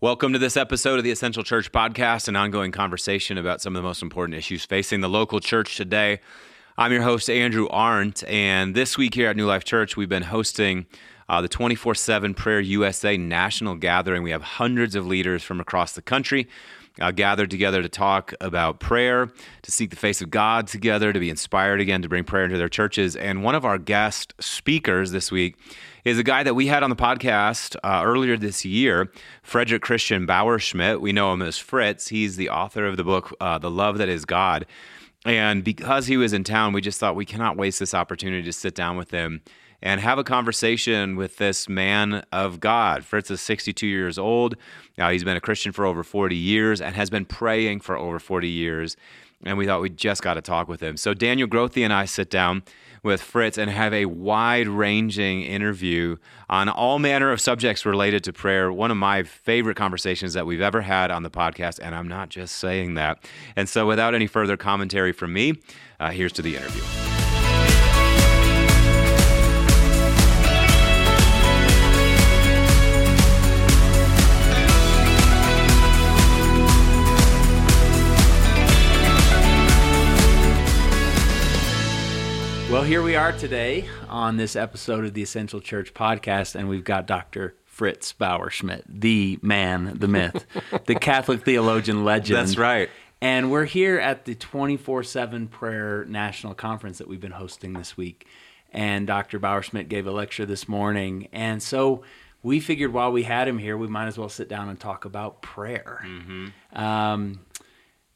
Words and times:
Welcome 0.00 0.32
to 0.32 0.38
this 0.38 0.56
episode 0.56 0.98
of 0.98 1.02
the 1.02 1.10
Essential 1.10 1.42
Church 1.42 1.72
Podcast, 1.72 2.28
an 2.28 2.36
ongoing 2.36 2.70
conversation 2.70 3.36
about 3.36 3.60
some 3.60 3.74
of 3.74 3.82
the 3.82 3.84
most 3.84 4.00
important 4.00 4.38
issues 4.38 4.64
facing 4.64 5.00
the 5.00 5.08
local 5.08 5.40
church 5.40 5.76
today. 5.76 6.20
I'm 6.76 6.92
your 6.92 7.02
host, 7.02 7.28
Andrew 7.28 7.66
Arndt, 7.66 8.22
and 8.28 8.76
this 8.76 8.96
week 8.96 9.14
here 9.14 9.28
at 9.28 9.36
New 9.36 9.46
Life 9.46 9.64
Church, 9.64 9.96
we've 9.96 10.08
been 10.08 10.22
hosting 10.22 10.86
uh, 11.28 11.40
the 11.42 11.48
24 11.48 11.96
7 11.96 12.32
Prayer 12.34 12.60
USA 12.60 13.16
National 13.16 13.74
Gathering. 13.74 14.22
We 14.22 14.30
have 14.30 14.42
hundreds 14.42 14.94
of 14.94 15.04
leaders 15.04 15.42
from 15.42 15.58
across 15.58 15.94
the 15.94 16.02
country 16.02 16.46
uh, 17.00 17.10
gathered 17.10 17.50
together 17.50 17.82
to 17.82 17.88
talk 17.88 18.34
about 18.40 18.80
prayer, 18.80 19.30
to 19.62 19.72
seek 19.72 19.90
the 19.90 19.96
face 19.96 20.20
of 20.20 20.30
God 20.30 20.66
together, 20.66 21.12
to 21.12 21.20
be 21.20 21.30
inspired 21.30 21.80
again, 21.80 22.02
to 22.02 22.08
bring 22.08 22.24
prayer 22.24 22.44
into 22.44 22.58
their 22.58 22.68
churches. 22.68 23.16
And 23.16 23.42
one 23.42 23.54
of 23.54 23.64
our 23.64 23.78
guest 23.78 24.34
speakers 24.40 25.10
this 25.10 25.30
week 25.30 25.56
is 26.04 26.18
a 26.18 26.22
guy 26.22 26.42
that 26.42 26.54
we 26.54 26.66
had 26.66 26.82
on 26.82 26.90
the 26.90 26.96
podcast 26.96 27.76
uh, 27.84 28.02
earlier 28.04 28.36
this 28.36 28.64
year, 28.64 29.10
Frederick 29.42 29.82
Christian 29.82 30.26
Bauerschmidt. 30.26 31.00
We 31.00 31.12
know 31.12 31.32
him 31.32 31.42
as 31.42 31.58
Fritz. 31.58 32.08
He's 32.08 32.36
the 32.36 32.50
author 32.50 32.86
of 32.86 32.96
the 32.96 33.04
book, 33.04 33.34
uh, 33.40 33.58
The 33.58 33.70
Love 33.70 33.98
That 33.98 34.08
Is 34.08 34.24
God. 34.24 34.66
And 35.24 35.64
because 35.64 36.06
he 36.06 36.16
was 36.16 36.32
in 36.32 36.44
town, 36.44 36.72
we 36.72 36.80
just 36.80 37.00
thought 37.00 37.16
we 37.16 37.26
cannot 37.26 37.56
waste 37.56 37.78
this 37.80 37.92
opportunity 37.92 38.42
to 38.44 38.52
sit 38.52 38.74
down 38.74 38.96
with 38.96 39.10
him 39.10 39.42
and 39.82 40.00
have 40.00 40.18
a 40.18 40.24
conversation 40.24 41.16
with 41.16 41.36
this 41.36 41.68
man 41.68 42.24
of 42.32 42.60
God. 42.60 43.04
Fritz 43.04 43.30
is 43.30 43.40
62 43.40 43.86
years 43.86 44.18
old. 44.18 44.56
Now, 44.96 45.10
he's 45.10 45.24
been 45.24 45.36
a 45.36 45.40
Christian 45.40 45.72
for 45.72 45.84
over 45.84 46.02
40 46.02 46.34
years 46.34 46.80
and 46.80 46.96
has 46.96 47.10
been 47.10 47.24
praying 47.24 47.80
for 47.80 47.96
over 47.96 48.18
40 48.18 48.48
years. 48.48 48.96
And 49.44 49.56
we 49.56 49.66
thought 49.66 49.80
we 49.80 49.90
just 49.90 50.22
got 50.22 50.34
to 50.34 50.42
talk 50.42 50.66
with 50.66 50.80
him. 50.80 50.96
So, 50.96 51.14
Daniel 51.14 51.48
Grothe 51.48 51.84
and 51.84 51.92
I 51.92 52.06
sit 52.06 52.28
down 52.28 52.64
with 53.04 53.22
Fritz 53.22 53.56
and 53.56 53.70
have 53.70 53.94
a 53.94 54.06
wide 54.06 54.66
ranging 54.66 55.42
interview 55.42 56.16
on 56.50 56.68
all 56.68 56.98
manner 56.98 57.30
of 57.30 57.40
subjects 57.40 57.86
related 57.86 58.24
to 58.24 58.32
prayer. 58.32 58.72
One 58.72 58.90
of 58.90 58.96
my 58.96 59.22
favorite 59.22 59.76
conversations 59.76 60.34
that 60.34 60.44
we've 60.44 60.60
ever 60.60 60.80
had 60.80 61.12
on 61.12 61.22
the 61.22 61.30
podcast. 61.30 61.78
And 61.80 61.94
I'm 61.94 62.08
not 62.08 62.30
just 62.30 62.56
saying 62.56 62.94
that. 62.94 63.24
And 63.54 63.68
so, 63.68 63.86
without 63.86 64.12
any 64.12 64.26
further 64.26 64.56
commentary 64.56 65.12
from 65.12 65.32
me, 65.32 65.54
uh, 66.00 66.10
here's 66.10 66.32
to 66.32 66.42
the 66.42 66.56
interview. 66.56 67.17
Here 82.88 83.02
we 83.02 83.16
are 83.16 83.32
today 83.32 83.86
on 84.08 84.38
this 84.38 84.56
episode 84.56 85.04
of 85.04 85.12
the 85.12 85.22
Essential 85.22 85.60
Church 85.60 85.92
podcast, 85.92 86.54
and 86.54 86.70
we've 86.70 86.84
got 86.84 87.06
Dr. 87.06 87.54
Fritz 87.66 88.14
Bauerschmidt, 88.14 88.82
the 88.88 89.38
man, 89.42 89.98
the 89.98 90.08
myth, 90.08 90.46
the 90.86 90.94
Catholic 90.94 91.44
theologian 91.44 92.06
legend. 92.06 92.38
That's 92.38 92.56
right. 92.56 92.88
And 93.20 93.50
we're 93.50 93.66
here 93.66 93.98
at 93.98 94.24
the 94.24 94.34
24 94.34 95.02
7 95.02 95.48
Prayer 95.48 96.06
National 96.06 96.54
Conference 96.54 96.96
that 96.96 97.08
we've 97.08 97.20
been 97.20 97.32
hosting 97.32 97.74
this 97.74 97.94
week. 97.98 98.26
And 98.72 99.06
Dr. 99.06 99.38
Bauerschmidt 99.38 99.88
gave 99.90 100.06
a 100.06 100.10
lecture 100.10 100.46
this 100.46 100.66
morning. 100.66 101.28
And 101.30 101.62
so 101.62 102.04
we 102.42 102.58
figured 102.58 102.94
while 102.94 103.12
we 103.12 103.24
had 103.24 103.48
him 103.48 103.58
here, 103.58 103.76
we 103.76 103.88
might 103.88 104.06
as 104.06 104.16
well 104.16 104.30
sit 104.30 104.48
down 104.48 104.70
and 104.70 104.80
talk 104.80 105.04
about 105.04 105.42
prayer. 105.42 106.02
Mm-hmm. 106.06 106.78
Um, 106.82 107.40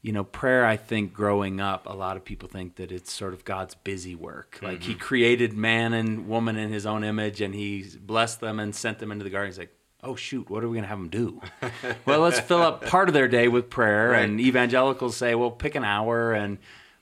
you 0.03 0.11
know, 0.11 0.25
prayer, 0.25 0.65
I 0.65 0.75
think 0.75 1.13
growing 1.13 1.61
up, 1.61 1.87
a 1.87 1.93
lot 1.93 2.17
of 2.17 2.25
people 2.25 2.49
think 2.49 2.75
that 2.75 2.91
it's 2.91 3.11
sort 3.11 3.33
of 3.33 3.45
God's 3.45 3.73
busy 3.73 4.15
work. 4.15 4.59
Like 4.61 4.79
mm-hmm. 4.79 4.91
he 4.91 4.95
created 4.95 5.53
man 5.53 5.93
and 5.93 6.27
woman 6.27 6.57
in 6.57 6.73
his 6.73 6.85
own 6.85 7.05
image 7.05 7.39
and 7.39 7.55
he 7.55 7.85
blessed 8.01 8.41
them 8.41 8.59
and 8.59 8.75
sent 8.75 8.99
them 8.99 9.13
into 9.13 9.23
the 9.23 9.29
garden. 9.29 9.49
He's 9.49 9.57
like, 9.57 9.73
oh, 10.03 10.15
shoot, 10.15 10.49
what 10.49 10.61
are 10.61 10.67
we 10.67 10.75
going 10.75 10.83
to 10.83 10.89
have 10.89 10.99
them 10.99 11.07
do? 11.07 11.41
well, 12.05 12.19
let's 12.19 12.41
fill 12.41 12.61
up 12.61 12.85
part 12.85 13.07
of 13.07 13.13
their 13.13 13.29
day 13.29 13.47
with 13.47 13.69
prayer. 13.69 14.09
Right. 14.09 14.25
And 14.25 14.41
evangelicals 14.41 15.15
say, 15.15 15.35
well, 15.35 15.51
pick 15.51 15.75
an 15.75 15.85
hour. 15.85 16.33
And, 16.33 16.57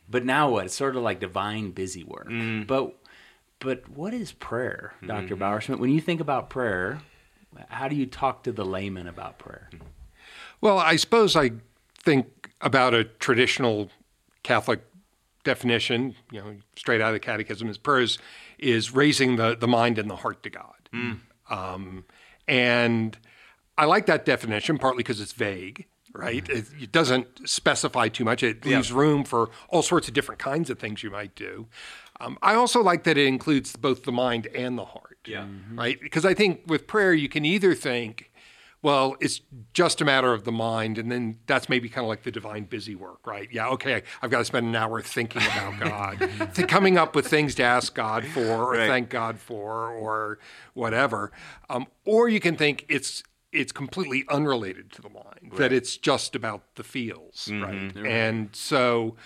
but 0.07 0.23
now 0.23 0.51
what? 0.51 0.65
It's 0.65 0.75
sort 0.75 0.95
of 0.95 1.01
like 1.01 1.19
divine 1.19 1.71
busy 1.71 2.03
work. 2.03 2.29
Mm. 2.29 2.67
But, 2.67 2.95
but 3.57 3.89
what 3.89 4.13
is 4.13 4.31
prayer, 4.31 4.93
doctor 5.03 5.35
mm-hmm. 5.35 5.43
Bauerschmidt? 5.43 5.79
When 5.79 5.89
you 5.89 6.01
think 6.01 6.21
about 6.21 6.51
prayer, 6.51 7.01
how 7.69 7.87
do 7.87 7.95
you 7.95 8.05
talk 8.05 8.43
to 8.43 8.51
the 8.51 8.63
layman 8.63 9.07
about 9.07 9.39
prayer? 9.39 9.71
Well, 10.61 10.77
I 10.77 10.97
suppose 10.97 11.35
I 11.35 11.53
think 12.03 12.40
about 12.61 12.93
a 12.93 13.03
traditional 13.03 13.89
Catholic 14.43 14.81
definition, 15.43 16.15
you 16.31 16.39
know, 16.39 16.55
straight 16.75 17.01
out 17.01 17.09
of 17.09 17.13
the 17.13 17.19
Catechism, 17.19 17.69
is 17.69 17.77
prayer 17.77 18.01
is, 18.01 18.17
is 18.59 18.93
raising 18.93 19.35
the, 19.35 19.55
the 19.55 19.67
mind 19.67 19.97
and 19.97 20.09
the 20.09 20.17
heart 20.17 20.43
to 20.43 20.49
God. 20.49 20.89
Mm. 20.93 21.19
Um, 21.49 22.05
and 22.47 23.17
I 23.77 23.85
like 23.85 24.05
that 24.05 24.25
definition 24.25 24.77
partly 24.77 25.03
because 25.03 25.19
it's 25.19 25.33
vague, 25.33 25.85
right? 26.13 26.43
Mm. 26.45 26.57
It, 26.57 26.83
it, 26.83 26.91
doesn't 26.91 27.49
specify 27.49 28.07
too 28.07 28.23
much. 28.23 28.43
It 28.43 28.65
leaves 28.65 28.91
yeah. 28.91 28.97
room 28.97 29.23
for 29.23 29.49
all 29.69 29.81
sorts 29.81 30.07
of 30.07 30.13
different 30.13 30.39
kinds 30.39 30.69
of 30.69 30.79
things 30.79 31.03
you 31.03 31.09
might 31.09 31.35
do. 31.35 31.67
Um, 32.19 32.37
I 32.41 32.53
also 32.53 32.83
like 32.83 33.03
that 33.05 33.17
it 33.17 33.25
includes 33.25 33.75
both 33.75 34.03
the 34.03 34.11
mind 34.11 34.47
and 34.53 34.77
the 34.77 34.85
heart, 34.85 35.17
yeah. 35.25 35.47
right? 35.73 35.99
Because 35.99 36.23
I 36.23 36.35
think 36.35 36.61
with 36.67 36.85
prayer, 36.85 37.13
you 37.13 37.27
can 37.27 37.45
either 37.45 37.73
think, 37.73 38.30
well, 38.83 39.15
it's 39.19 39.41
just 39.73 40.01
a 40.01 40.05
matter 40.05 40.33
of 40.33 40.43
the 40.43 40.51
mind. 40.51 40.97
And 40.97 41.11
then 41.11 41.37
that's 41.45 41.69
maybe 41.69 41.87
kind 41.87 42.03
of 42.03 42.09
like 42.09 42.23
the 42.23 42.31
divine 42.31 42.63
busy 42.63 42.95
work, 42.95 43.25
right? 43.25 43.47
Yeah, 43.51 43.69
okay, 43.69 44.03
I've 44.21 44.31
got 44.31 44.39
to 44.39 44.45
spend 44.45 44.67
an 44.67 44.75
hour 44.75 45.01
thinking 45.01 45.43
about 45.43 45.79
God, 46.49 46.67
coming 46.67 46.97
up 46.97 47.15
with 47.15 47.27
things 47.27 47.55
to 47.55 47.63
ask 47.63 47.93
God 47.93 48.25
for 48.25 48.41
or 48.41 48.71
right. 48.71 48.87
thank 48.87 49.09
God 49.09 49.39
for 49.39 49.91
or 49.91 50.39
whatever. 50.73 51.31
Um, 51.69 51.87
or 52.05 52.29
you 52.29 52.39
can 52.39 52.55
think 52.55 52.85
it's 52.89 53.23
it's 53.51 53.73
completely 53.73 54.23
unrelated 54.29 54.91
to 54.93 55.01
the 55.01 55.09
mind, 55.09 55.25
right. 55.43 55.57
that 55.57 55.73
it's 55.73 55.97
just 55.97 56.35
about 56.35 56.75
the 56.75 56.83
feels, 56.83 57.49
mm-hmm. 57.51 57.63
right? 57.63 57.95
right? 57.95 58.05
And 58.05 58.55
so 58.55 59.17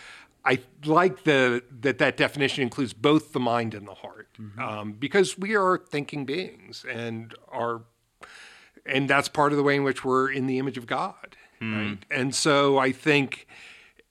I 0.43 0.59
like 0.83 1.23
the 1.23 1.63
that 1.81 1.99
that 1.99 2.17
definition 2.17 2.63
includes 2.63 2.93
both 2.93 3.33
the 3.33 3.39
mind 3.39 3.73
and 3.73 3.87
the 3.87 3.93
heart, 3.93 4.29
mm-hmm. 4.39 4.59
um, 4.59 4.93
because 4.93 5.37
we 5.37 5.55
are 5.55 5.77
thinking 5.77 6.25
beings 6.25 6.85
and 6.89 7.33
our 7.51 7.83
and 8.85 9.09
that's 9.09 9.28
part 9.28 9.51
of 9.51 9.57
the 9.57 9.63
way 9.63 9.75
in 9.75 9.84
which 9.84 10.03
we're 10.03 10.31
in 10.31 10.47
the 10.47 10.59
image 10.59 10.78
of 10.78 10.88
God, 10.88 11.35
mm. 11.62 11.90
right? 11.90 11.97
And 12.12 12.34
so 12.34 12.78
I 12.78 12.91
think 12.91 13.47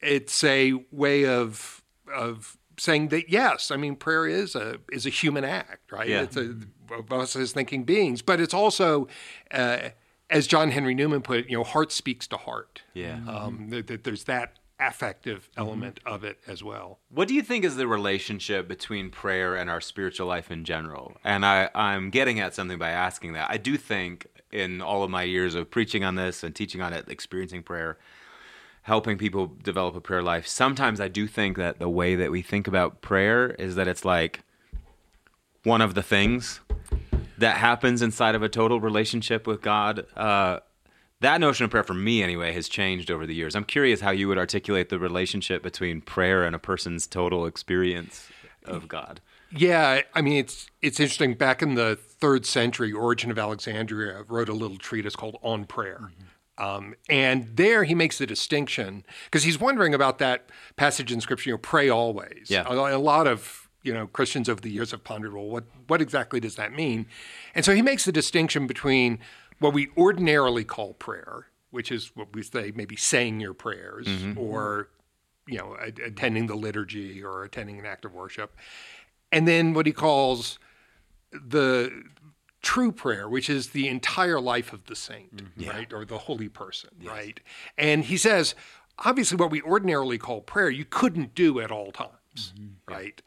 it's 0.00 0.42
a 0.44 0.74
way 0.90 1.26
of 1.26 1.82
of 2.14 2.58
saying 2.78 3.08
that 3.08 3.28
yes, 3.28 3.70
I 3.70 3.76
mean 3.76 3.96
prayer 3.96 4.26
is 4.26 4.54
a 4.54 4.78
is 4.92 5.06
a 5.06 5.10
human 5.10 5.44
act, 5.44 5.92
right? 5.92 6.08
Yeah. 6.08 6.22
It's 6.22 6.36
a, 6.36 6.56
of 6.90 7.12
us 7.12 7.34
as 7.36 7.52
thinking 7.52 7.84
beings, 7.84 8.22
but 8.22 8.40
it's 8.40 8.54
also. 8.54 9.08
Uh, 9.50 9.90
as 10.30 10.46
John 10.46 10.70
Henry 10.70 10.94
Newman 10.94 11.20
put 11.20 11.40
it, 11.40 11.50
you 11.50 11.56
know, 11.56 11.62
heart 11.64 11.92
speaks 11.92 12.26
to 12.28 12.36
heart. 12.38 12.82
Yeah. 12.94 13.20
Um, 13.28 13.68
that, 13.68 14.04
there's 14.04 14.24
that 14.24 14.58
affective 14.80 15.48
mm-hmm. 15.50 15.60
element 15.60 16.00
mm-hmm. 16.00 16.14
of 16.14 16.24
it 16.24 16.38
as 16.46 16.62
well. 16.62 16.98
What 17.08 17.28
do 17.28 17.34
you 17.34 17.42
think 17.42 17.64
is 17.64 17.76
the 17.76 17.86
relationship 17.86 18.66
between 18.66 19.10
prayer 19.10 19.54
and 19.54 19.70
our 19.70 19.80
spiritual 19.80 20.26
life 20.26 20.50
in 20.50 20.64
general? 20.64 21.16
And 21.24 21.44
I, 21.44 21.70
I'm 21.74 22.10
getting 22.10 22.40
at 22.40 22.54
something 22.54 22.78
by 22.78 22.90
asking 22.90 23.34
that. 23.34 23.50
I 23.50 23.56
do 23.56 23.76
think 23.76 24.26
in 24.54 24.80
all 24.80 25.02
of 25.02 25.10
my 25.10 25.24
years 25.24 25.54
of 25.54 25.70
preaching 25.70 26.04
on 26.04 26.14
this 26.14 26.42
and 26.42 26.54
teaching 26.54 26.80
on 26.80 26.92
it, 26.92 27.08
experiencing 27.08 27.62
prayer, 27.62 27.98
helping 28.82 29.18
people 29.18 29.52
develop 29.62 29.96
a 29.96 30.00
prayer 30.00 30.22
life, 30.22 30.46
sometimes 30.46 31.00
I 31.00 31.08
do 31.08 31.26
think 31.26 31.56
that 31.56 31.78
the 31.78 31.88
way 31.88 32.14
that 32.14 32.30
we 32.30 32.40
think 32.40 32.68
about 32.68 33.02
prayer 33.02 33.50
is 33.50 33.74
that 33.74 33.88
it's 33.88 34.04
like 34.04 34.40
one 35.64 35.80
of 35.80 35.94
the 35.94 36.02
things 36.02 36.60
that 37.38 37.56
happens 37.56 38.00
inside 38.00 38.34
of 38.34 38.42
a 38.42 38.48
total 38.48 38.80
relationship 38.80 39.46
with 39.46 39.60
God. 39.60 40.06
Uh, 40.16 40.60
that 41.20 41.40
notion 41.40 41.64
of 41.64 41.70
prayer, 41.70 41.82
for 41.82 41.94
me 41.94 42.22
anyway, 42.22 42.52
has 42.52 42.68
changed 42.68 43.10
over 43.10 43.26
the 43.26 43.34
years. 43.34 43.56
I'm 43.56 43.64
curious 43.64 44.00
how 44.00 44.10
you 44.10 44.28
would 44.28 44.38
articulate 44.38 44.88
the 44.88 44.98
relationship 44.98 45.62
between 45.62 46.00
prayer 46.00 46.44
and 46.44 46.54
a 46.54 46.58
person's 46.58 47.06
total 47.06 47.46
experience 47.46 48.28
of 48.64 48.86
God. 48.86 49.20
Yeah, 49.56 50.02
I 50.14 50.22
mean 50.22 50.38
it's 50.38 50.70
it's 50.82 50.98
interesting. 50.98 51.34
Back 51.34 51.62
in 51.62 51.74
the 51.74 51.96
third 51.96 52.44
century, 52.46 52.92
Origen 52.92 53.30
of 53.30 53.38
Alexandria 53.38 54.24
wrote 54.28 54.48
a 54.48 54.52
little 54.52 54.78
treatise 54.78 55.14
called 55.16 55.38
On 55.42 55.64
Prayer. 55.64 56.10
Mm-hmm. 56.12 56.24
Um, 56.56 56.94
and 57.08 57.48
there 57.56 57.82
he 57.84 57.94
makes 57.94 58.18
the 58.18 58.26
distinction 58.26 59.04
because 59.24 59.42
he's 59.42 59.58
wondering 59.58 59.92
about 59.92 60.18
that 60.18 60.50
passage 60.76 61.10
in 61.10 61.20
Scripture, 61.20 61.50
you 61.50 61.54
know, 61.54 61.58
pray 61.58 61.88
always. 61.88 62.46
Yeah. 62.48 62.64
A, 62.68 62.96
a, 62.96 62.98
lot 62.98 63.26
of 63.26 63.68
you 63.82 63.92
know 63.92 64.06
Christians 64.06 64.48
over 64.48 64.60
the 64.60 64.70
years 64.70 64.92
have 64.92 65.02
pondered, 65.02 65.34
well, 65.34 65.46
what 65.46 65.64
what 65.88 66.00
exactly 66.00 66.40
does 66.40 66.54
that 66.56 66.72
mean? 66.72 67.06
And 67.54 67.64
so 67.64 67.74
he 67.74 67.82
makes 67.82 68.04
the 68.04 68.12
distinction 68.12 68.66
between 68.66 69.18
what 69.58 69.72
we 69.72 69.88
ordinarily 69.96 70.64
call 70.64 70.94
prayer, 70.94 71.46
which 71.70 71.90
is 71.90 72.12
what 72.14 72.34
we 72.34 72.42
say 72.42 72.72
maybe 72.74 72.96
saying 72.96 73.40
your 73.40 73.54
prayers 73.54 74.06
mm-hmm. 74.06 74.38
or 74.38 74.88
you 75.48 75.58
know 75.58 75.76
attending 75.82 76.46
the 76.46 76.54
liturgy 76.54 77.22
or 77.22 77.44
attending 77.44 77.80
an 77.80 77.86
act 77.86 78.04
of 78.04 78.14
worship, 78.14 78.56
and 79.34 79.48
then 79.48 79.74
what 79.74 79.84
he 79.84 79.92
calls 79.92 80.60
the 81.32 82.04
true 82.62 82.92
prayer, 82.92 83.28
which 83.28 83.50
is 83.50 83.70
the 83.70 83.88
entire 83.88 84.40
life 84.40 84.72
of 84.72 84.84
the 84.84 84.94
saint, 84.94 85.36
mm-hmm. 85.36 85.68
right, 85.68 85.92
or 85.92 86.04
the 86.04 86.18
holy 86.18 86.48
person, 86.48 86.90
yes. 87.00 87.10
right? 87.10 87.40
And 87.76 88.04
he 88.04 88.16
says, 88.16 88.54
obviously, 89.04 89.36
what 89.36 89.50
we 89.50 89.60
ordinarily 89.60 90.18
call 90.18 90.40
prayer, 90.40 90.70
you 90.70 90.84
couldn't 90.84 91.34
do 91.34 91.60
at 91.60 91.72
all 91.72 91.90
times, 91.90 92.54
mm-hmm. 92.56 92.92
right? 92.92 93.20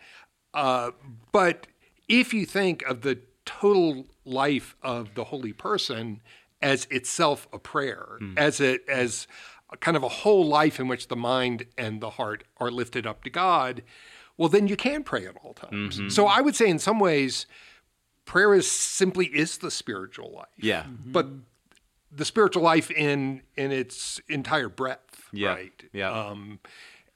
Uh, 0.53 0.91
but 1.33 1.67
if 2.07 2.33
you 2.33 2.45
think 2.45 2.83
of 2.83 3.01
the 3.01 3.19
total 3.45 4.07
life 4.23 4.77
of 4.81 5.13
the 5.13 5.25
holy 5.25 5.53
person 5.53 6.21
as 6.61 6.87
itself 6.89 7.49
a 7.51 7.59
prayer, 7.59 8.17
as 8.37 8.61
a 8.61 8.79
as 8.89 9.27
a 9.71 9.77
kind 9.77 9.97
of 9.97 10.03
a 10.03 10.09
whole 10.09 10.47
life 10.47 10.79
in 10.79 10.87
which 10.87 11.09
the 11.09 11.15
mind 11.15 11.65
and 11.77 12.01
the 12.01 12.11
heart 12.11 12.45
are 12.57 12.71
lifted 12.71 13.05
up 13.05 13.23
to 13.25 13.29
God, 13.29 13.83
well 14.37 14.49
then 14.49 14.67
you 14.67 14.75
can 14.77 15.03
pray 15.03 15.25
at 15.25 15.35
all 15.43 15.53
times. 15.53 15.99
So 16.13 16.27
I 16.27 16.41
would 16.41 16.55
say 16.55 16.67
in 16.69 16.79
some 16.79 16.99
ways 16.99 17.45
prayer 18.25 18.53
is 18.53 18.69
simply 18.69 19.25
is 19.27 19.57
the 19.59 19.71
spiritual 19.71 20.31
life. 20.33 20.47
Yeah. 20.57 20.85
But 21.05 21.27
the 22.11 22.25
spiritual 22.25 22.63
life 22.63 22.89
in 22.91 23.41
in 23.55 23.71
its 23.71 24.19
entire 24.29 24.69
breadth, 24.69 25.27
Yeah. 25.31 25.49
right? 25.55 25.83
Yeah. 25.93 26.11
Um, 26.11 26.59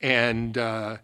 and 0.02 0.58
uh, 0.58 0.98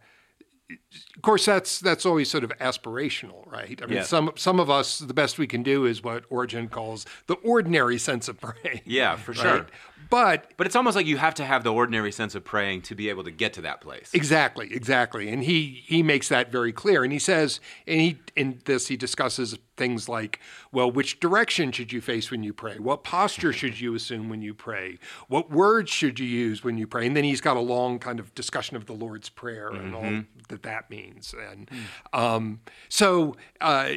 of 1.15 1.21
course, 1.21 1.45
that's 1.45 1.79
that's 1.79 2.05
always 2.05 2.29
sort 2.29 2.43
of 2.43 2.51
aspirational, 2.59 3.49
right? 3.49 3.79
I 3.81 3.85
mean, 3.85 3.97
Yeah. 3.97 4.03
some 4.03 4.31
some 4.35 4.59
of 4.59 4.69
us, 4.69 4.99
the 4.99 5.13
best 5.13 5.37
we 5.37 5.47
can 5.47 5.63
do 5.63 5.85
is 5.85 6.03
what 6.03 6.25
Origen 6.29 6.67
calls 6.67 7.05
the 7.27 7.35
ordinary 7.35 7.97
sense 7.97 8.27
of 8.27 8.39
praying. 8.41 8.81
Yeah, 8.85 9.15
for 9.15 9.31
right? 9.33 9.41
sure. 9.41 9.65
But 10.09 10.51
But 10.57 10.67
it's 10.67 10.75
almost 10.75 10.95
like 10.95 11.05
you 11.05 11.17
have 11.17 11.33
to 11.35 11.45
have 11.45 11.63
the 11.63 11.73
ordinary 11.73 12.11
sense 12.11 12.35
of 12.35 12.43
praying 12.43 12.83
to 12.83 12.95
be 12.95 13.09
able 13.09 13.23
to 13.23 13.31
get 13.31 13.53
to 13.53 13.61
that 13.61 13.81
place. 13.81 14.11
Exactly, 14.13 14.73
exactly. 14.73 15.29
And 15.29 15.43
he 15.43 15.83
he 15.85 16.03
makes 16.03 16.29
that 16.29 16.51
very 16.51 16.71
clear. 16.71 17.03
And 17.03 17.11
he 17.11 17.19
says, 17.19 17.59
and 17.85 18.01
he 18.01 18.19
in 18.35 18.61
this 18.65 18.87
he 18.87 18.97
discusses 18.97 19.57
things 19.75 20.09
like, 20.09 20.39
well, 20.71 20.89
which 20.89 21.19
direction 21.19 21.71
should 21.71 21.91
you 21.91 22.01
face 22.01 22.31
when 22.31 22.43
you 22.43 22.53
pray? 22.53 22.77
What 22.77 23.03
posture 23.03 23.53
should 23.53 23.79
you 23.79 23.95
assume 23.95 24.29
when 24.29 24.41
you 24.41 24.53
pray? 24.53 24.97
What 25.27 25.51
words 25.51 25.91
should 25.91 26.19
you 26.19 26.27
use 26.27 26.63
when 26.63 26.77
you 26.77 26.87
pray? 26.87 27.05
And 27.05 27.15
then 27.15 27.23
he's 27.23 27.41
got 27.41 27.57
a 27.57 27.61
long 27.61 27.99
kind 27.99 28.19
of 28.19 28.33
discussion 28.33 28.75
of 28.77 28.85
the 28.85 28.93
Lord's 28.93 29.29
Prayer 29.29 29.69
and 29.69 29.93
all 29.93 30.23
that 30.49 30.63
that 30.63 30.89
means. 30.89 31.33
And 31.51 31.69
um, 32.13 32.61
so. 32.89 33.35
Uh, 33.61 33.93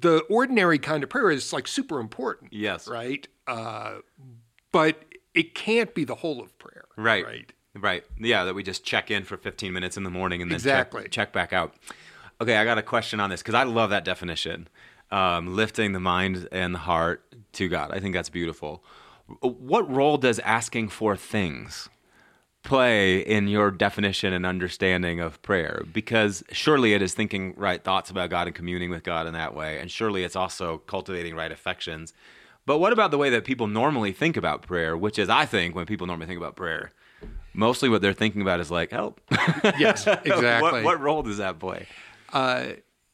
the 0.00 0.20
ordinary 0.30 0.78
kind 0.78 1.02
of 1.02 1.10
prayer 1.10 1.30
is 1.30 1.52
like 1.52 1.68
super 1.68 2.00
important. 2.00 2.52
Yes. 2.52 2.88
Right. 2.88 3.28
Uh, 3.46 3.96
but 4.72 5.02
it 5.34 5.54
can't 5.54 5.94
be 5.94 6.04
the 6.04 6.16
whole 6.16 6.40
of 6.40 6.56
prayer. 6.58 6.84
Right. 6.96 7.24
Right. 7.24 7.52
Right. 7.74 8.04
Yeah, 8.18 8.44
that 8.44 8.54
we 8.54 8.62
just 8.64 8.84
check 8.84 9.10
in 9.10 9.22
for 9.24 9.36
15 9.36 9.72
minutes 9.72 9.96
in 9.96 10.02
the 10.02 10.10
morning 10.10 10.42
and 10.42 10.50
then 10.50 10.56
Exactly. 10.56 11.02
check, 11.02 11.10
check 11.12 11.32
back 11.32 11.52
out. 11.52 11.74
Okay, 12.40 12.56
I 12.56 12.64
got 12.64 12.78
a 12.78 12.82
question 12.82 13.20
on 13.20 13.30
this 13.30 13.42
because 13.42 13.54
I 13.54 13.62
love 13.62 13.90
that 13.90 14.04
definition. 14.04 14.68
Um, 15.12 15.54
lifting 15.54 15.92
the 15.92 16.00
mind 16.00 16.48
and 16.52 16.74
the 16.74 16.78
heart 16.80 17.22
to 17.54 17.68
God. 17.68 17.90
I 17.92 18.00
think 18.00 18.14
that's 18.14 18.28
beautiful. 18.28 18.82
What 19.40 19.88
role 19.90 20.16
does 20.18 20.38
asking 20.40 20.88
for 20.88 21.16
things 21.16 21.88
play 22.62 23.20
in 23.20 23.48
your 23.48 23.70
definition 23.70 24.32
and 24.32 24.44
understanding 24.44 25.20
of 25.20 25.40
prayer? 25.42 25.84
Because 25.92 26.42
surely 26.52 26.92
it 26.94 27.02
is 27.02 27.14
thinking 27.14 27.54
right 27.56 27.82
thoughts 27.82 28.10
about 28.10 28.30
God 28.30 28.46
and 28.46 28.54
communing 28.56 28.90
with 28.90 29.02
God 29.02 29.26
in 29.26 29.32
that 29.34 29.54
way. 29.54 29.78
And 29.78 29.90
surely 29.90 30.24
it's 30.24 30.36
also 30.36 30.78
cultivating 30.86 31.34
right 31.34 31.52
affections. 31.52 32.12
But 32.70 32.78
what 32.78 32.92
about 32.92 33.10
the 33.10 33.18
way 33.18 33.30
that 33.30 33.44
people 33.44 33.66
normally 33.66 34.12
think 34.12 34.36
about 34.36 34.62
prayer, 34.62 34.96
which 34.96 35.18
is, 35.18 35.28
I 35.28 35.44
think, 35.44 35.74
when 35.74 35.86
people 35.86 36.06
normally 36.06 36.28
think 36.28 36.38
about 36.38 36.54
prayer, 36.54 36.92
mostly 37.52 37.88
what 37.88 38.00
they're 38.00 38.12
thinking 38.12 38.42
about 38.42 38.60
is 38.60 38.70
like 38.70 38.92
help. 38.92 39.20
Yes, 39.76 40.06
exactly. 40.06 40.60
what, 40.60 40.84
what 40.84 41.00
role 41.00 41.24
does 41.24 41.38
that 41.38 41.58
play? 41.58 41.88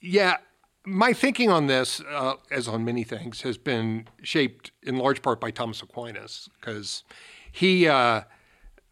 Yeah, 0.02 0.36
my 0.84 1.14
thinking 1.14 1.50
on 1.50 1.68
this, 1.68 2.02
uh, 2.02 2.34
as 2.50 2.68
on 2.68 2.84
many 2.84 3.02
things, 3.02 3.40
has 3.40 3.56
been 3.56 4.08
shaped 4.22 4.72
in 4.82 4.98
large 4.98 5.22
part 5.22 5.40
by 5.40 5.50
Thomas 5.50 5.80
Aquinas 5.80 6.50
because 6.60 7.02
he 7.50 7.88
uh, 7.88 8.24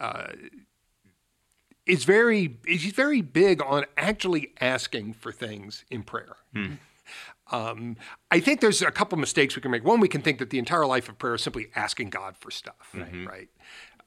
uh, 0.00 0.26
is 1.84 2.04
very 2.04 2.56
he's 2.66 2.94
very 2.94 3.20
big 3.20 3.60
on 3.60 3.84
actually 3.98 4.54
asking 4.62 5.12
for 5.12 5.30
things 5.30 5.84
in 5.90 6.04
prayer. 6.04 6.36
Um, 7.52 7.96
I 8.30 8.40
think 8.40 8.60
there's 8.60 8.80
a 8.82 8.90
couple 8.90 9.18
mistakes 9.18 9.54
we 9.54 9.62
can 9.62 9.70
make. 9.70 9.84
One, 9.84 10.00
we 10.00 10.08
can 10.08 10.22
think 10.22 10.38
that 10.38 10.50
the 10.50 10.58
entire 10.58 10.86
life 10.86 11.08
of 11.08 11.18
prayer 11.18 11.34
is 11.34 11.42
simply 11.42 11.68
asking 11.76 12.10
God 12.10 12.36
for 12.36 12.50
stuff, 12.50 12.94
right? 12.94 13.48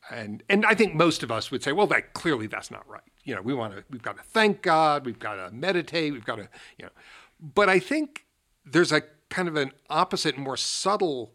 And 0.10 0.42
and 0.50 0.66
I 0.66 0.74
think 0.74 0.96
most 0.96 1.22
of 1.22 1.32
us 1.32 1.52
would 1.52 1.62
say, 1.64 1.72
well, 1.72 1.88
that 1.88 2.14
clearly 2.14 2.48
that's 2.48 2.72
not 2.72 2.88
right. 2.90 3.02
You 3.24 3.36
know, 3.36 3.42
we 3.42 3.54
want 3.54 3.76
to 3.76 3.84
we've 3.90 4.02
got 4.02 4.18
to 4.18 4.24
thank 4.24 4.62
God, 4.62 5.06
we've 5.06 5.20
got 5.20 5.36
to 5.36 5.52
meditate, 5.54 6.14
we've 6.14 6.26
got 6.26 6.38
to 6.38 6.50
you 6.78 6.86
know. 6.86 6.92
But 7.40 7.70
I 7.70 7.80
think 7.80 8.26
there's 8.66 8.92
a 8.92 9.02
kind 9.30 9.48
of 9.48 9.56
an 9.56 9.72
opposite, 9.90 10.38
more 10.38 10.58
subtle 10.58 11.34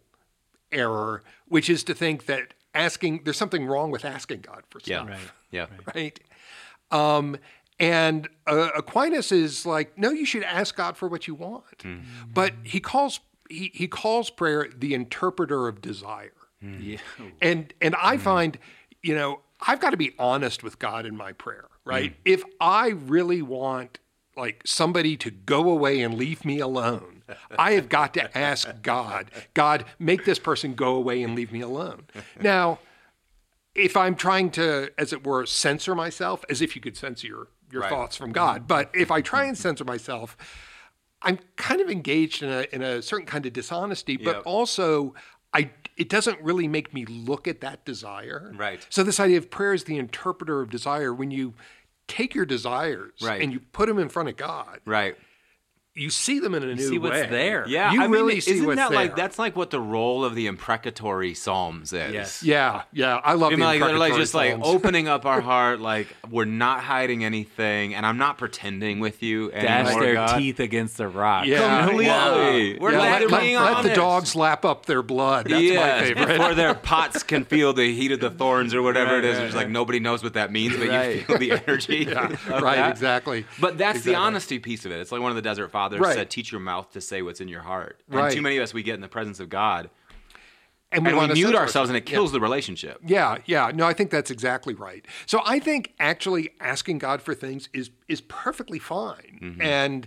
error, 0.72 1.22
which 1.46 1.68
is 1.70 1.84
to 1.84 1.94
think 1.94 2.26
that 2.26 2.54
asking 2.74 3.22
there's 3.24 3.36
something 3.36 3.66
wrong 3.66 3.90
with 3.90 4.04
asking 4.04 4.40
God 4.40 4.62
for 4.70 4.80
Yeah. 4.84 5.04
stuff 5.04 5.32
Yeah. 5.50 5.66
right? 5.94 6.18
Um, 6.90 7.36
and 7.78 8.28
uh, 8.46 8.70
Aquinas 8.76 9.32
is 9.32 9.66
like, 9.66 9.96
no, 9.98 10.10
you 10.10 10.24
should 10.24 10.42
ask 10.42 10.76
God 10.76 10.96
for 10.96 11.08
what 11.08 11.26
you 11.26 11.34
want. 11.34 11.82
Hmm. 11.82 11.98
But 12.32 12.54
he 12.62 12.80
calls 12.80 13.20
he, 13.48 13.70
he 13.74 13.88
calls 13.88 14.30
prayer 14.30 14.68
the 14.74 14.94
interpreter 14.94 15.68
of 15.68 15.80
desire. 15.80 16.32
Hmm. 16.60 16.78
Yeah. 16.80 16.98
And 17.40 17.74
and 17.80 17.94
I 17.96 18.16
hmm. 18.16 18.22
find, 18.22 18.58
you 19.02 19.14
know, 19.14 19.40
I've 19.60 19.80
got 19.80 19.90
to 19.90 19.96
be 19.96 20.12
honest 20.18 20.62
with 20.62 20.78
God 20.78 21.06
in 21.06 21.16
my 21.16 21.32
prayer, 21.32 21.66
right? 21.84 22.14
If 22.24 22.42
I 22.60 22.88
really 22.88 23.42
want 23.42 23.98
like 24.36 24.62
somebody 24.64 25.16
to 25.18 25.30
go 25.30 25.68
away 25.68 26.00
and 26.00 26.14
leave 26.14 26.44
me 26.44 26.58
alone, 26.58 27.22
I 27.58 27.72
have 27.72 27.88
got 27.88 28.14
to 28.14 28.36
ask 28.36 28.68
God, 28.82 29.30
God, 29.54 29.84
make 29.98 30.24
this 30.24 30.38
person 30.38 30.74
go 30.74 30.94
away 30.94 31.22
and 31.22 31.34
leave 31.34 31.52
me 31.52 31.60
alone. 31.60 32.06
Now, 32.40 32.78
if 33.74 33.96
I'm 33.96 34.14
trying 34.14 34.50
to, 34.52 34.90
as 34.98 35.12
it 35.12 35.26
were, 35.26 35.46
censor 35.46 35.94
myself, 35.94 36.44
as 36.50 36.60
if 36.60 36.76
you 36.76 36.82
could 36.82 36.96
censor 36.96 37.26
your, 37.26 37.48
your 37.72 37.82
Right. 37.82 37.88
thoughts 37.90 38.16
from 38.16 38.32
God, 38.32 38.68
but 38.68 38.90
if 38.94 39.10
I 39.10 39.20
try 39.22 39.44
and 39.46 39.56
censor 39.56 39.84
myself, 39.84 40.36
I'm 41.22 41.38
kind 41.56 41.80
of 41.80 41.88
engaged 41.90 42.42
in 42.42 42.50
a 42.50 42.66
in 42.72 42.82
a 42.82 43.00
certain 43.02 43.26
kind 43.26 43.46
of 43.46 43.52
dishonesty, 43.52 44.16
but 44.16 44.36
Yep. 44.36 44.42
also 44.44 45.14
I 45.54 45.70
it 45.96 46.08
doesn't 46.08 46.40
really 46.40 46.68
make 46.68 46.92
me 46.94 47.04
look 47.04 47.46
at 47.46 47.60
that 47.60 47.84
desire. 47.84 48.52
Right. 48.56 48.86
So 48.90 49.02
this 49.02 49.20
idea 49.20 49.38
of 49.38 49.50
prayer 49.50 49.74
is 49.74 49.84
the 49.84 49.98
interpreter 49.98 50.60
of 50.60 50.70
desire. 50.70 51.12
When 51.12 51.30
you 51.30 51.54
take 52.08 52.34
your 52.34 52.44
desires 52.46 53.12
Right. 53.22 53.40
and 53.42 53.52
you 53.52 53.60
put 53.60 53.88
them 53.88 53.98
in 53.98 54.08
front 54.08 54.28
of 54.28 54.36
God, 54.36 54.80
Right. 54.84 55.16
You 55.94 56.08
see 56.08 56.38
them 56.38 56.54
in 56.54 56.62
a 56.62 56.74
new 56.74 56.88
see 56.88 56.98
what's 56.98 57.12
way. 57.12 57.26
there. 57.28 57.66
Yeah, 57.68 57.92
you 57.92 58.00
I 58.00 58.04
mean, 58.04 58.10
really 58.12 58.40
see 58.40 58.52
isn't 58.52 58.66
what's 58.66 58.76
that 58.78 58.90
there. 58.90 58.98
like 58.98 59.14
that's 59.16 59.38
like 59.38 59.54
what 59.56 59.70
the 59.70 59.80
role 59.80 60.24
of 60.24 60.34
the 60.34 60.46
imprecatory 60.46 61.34
psalms 61.34 61.92
is? 61.92 62.12
Yes. 62.14 62.42
Yeah, 62.42 62.84
yeah, 62.92 63.20
I 63.22 63.34
love 63.34 63.48
I 63.48 63.50
mean, 63.56 63.60
the 63.60 63.64
like 63.66 63.80
they're 63.80 63.98
like 63.98 64.12
imprecatory 64.12 64.22
just 64.22 64.34
like 64.34 64.58
opening 64.62 65.08
up 65.08 65.26
our 65.26 65.40
heart, 65.52 65.80
like 65.80 66.08
we're 66.30 66.46
not 66.46 66.80
hiding 66.80 67.24
anything, 67.24 67.94
and 67.94 68.06
I'm 68.06 68.16
not 68.16 68.38
pretending 68.38 69.00
with 69.00 69.22
you 69.22 69.50
Dash 69.50 69.86
anymore. 69.88 70.02
their 70.02 70.14
God. 70.14 70.38
teeth 70.38 70.60
against 70.60 70.96
the 70.96 71.08
rock. 71.08 71.46
Yeah, 71.46 71.80
Completely. 71.80 72.06
yeah. 72.06 72.78
We're 72.80 72.92
Yeah, 72.92 72.98
let, 72.98 73.30
let- 73.30 73.42
let 73.74 73.82
the 73.82 73.94
dogs 73.94 74.34
lap 74.34 74.64
up 74.64 74.86
their 74.86 75.02
blood. 75.02 75.46
That's 75.48 75.54
my 75.74 76.00
favorite. 76.00 76.26
before 76.28 76.54
their 76.54 76.74
pots 76.82 77.22
can 77.22 77.44
feel 77.44 77.72
the 77.74 77.94
heat 77.94 78.12
of 78.12 78.20
the 78.20 78.30
thorns 78.30 78.74
or 78.74 78.80
whatever 78.82 79.16
Right, 79.16 79.24
it 79.24 79.24
is. 79.24 79.36
right, 79.36 79.46
It's 79.46 79.54
like 79.56 79.68
nobody 79.68 80.00
knows 80.00 80.22
what 80.22 80.34
that 80.34 80.50
means, 80.50 80.76
but 80.76 80.84
you 80.86 81.20
feel 81.24 81.38
the 81.38 81.52
energy. 81.66 82.10
of 82.10 82.18
right, 82.62 82.76
that. 82.76 82.90
exactly. 82.92 83.44
But 83.60 83.76
that's 83.78 84.02
the 84.04 84.14
honesty 84.14 84.58
piece 84.58 84.84
of 84.86 84.92
it. 84.92 85.00
It's 85.00 85.12
like 85.12 85.20
one 85.20 85.30
of 85.30 85.36
the 85.36 85.42
desert 85.42 85.68
fathers 85.82 86.00
Right. 86.00 86.14
said, 86.14 86.30
"Teach 86.30 86.52
your 86.52 86.60
mouth 86.60 86.90
to 86.92 87.00
say 87.00 87.22
what's 87.22 87.40
in 87.40 87.48
your 87.48 87.62
heart." 87.62 88.02
And 88.08 88.16
Right. 88.16 88.32
too 88.32 88.42
many 88.42 88.56
of 88.56 88.62
us, 88.62 88.72
we 88.72 88.82
get 88.82 88.94
in 88.94 89.00
the 89.00 89.08
presence 89.08 89.40
of 89.40 89.48
God 89.48 89.90
And 90.94 91.06
and 91.08 91.16
we 91.16 91.26
mute 91.32 91.54
ourselves, 91.54 91.88
and 91.88 91.96
it 91.96 92.06
Yeah. 92.06 92.16
kills 92.16 92.32
the 92.32 92.40
relationship. 92.40 92.98
Yeah, 93.02 93.38
yeah. 93.46 93.70
No, 93.74 93.86
I 93.86 93.94
think 93.94 94.10
that's 94.10 94.30
exactly 94.30 94.74
right. 94.74 95.06
So 95.24 95.40
I 95.46 95.58
think 95.58 95.94
actually 95.98 96.50
asking 96.60 96.98
God 96.98 97.22
for 97.22 97.34
things 97.34 97.68
is 97.72 97.90
is 98.08 98.20
perfectly 98.20 98.78
fine. 98.78 99.38
Mm-hmm. 99.42 99.62
And 99.62 100.06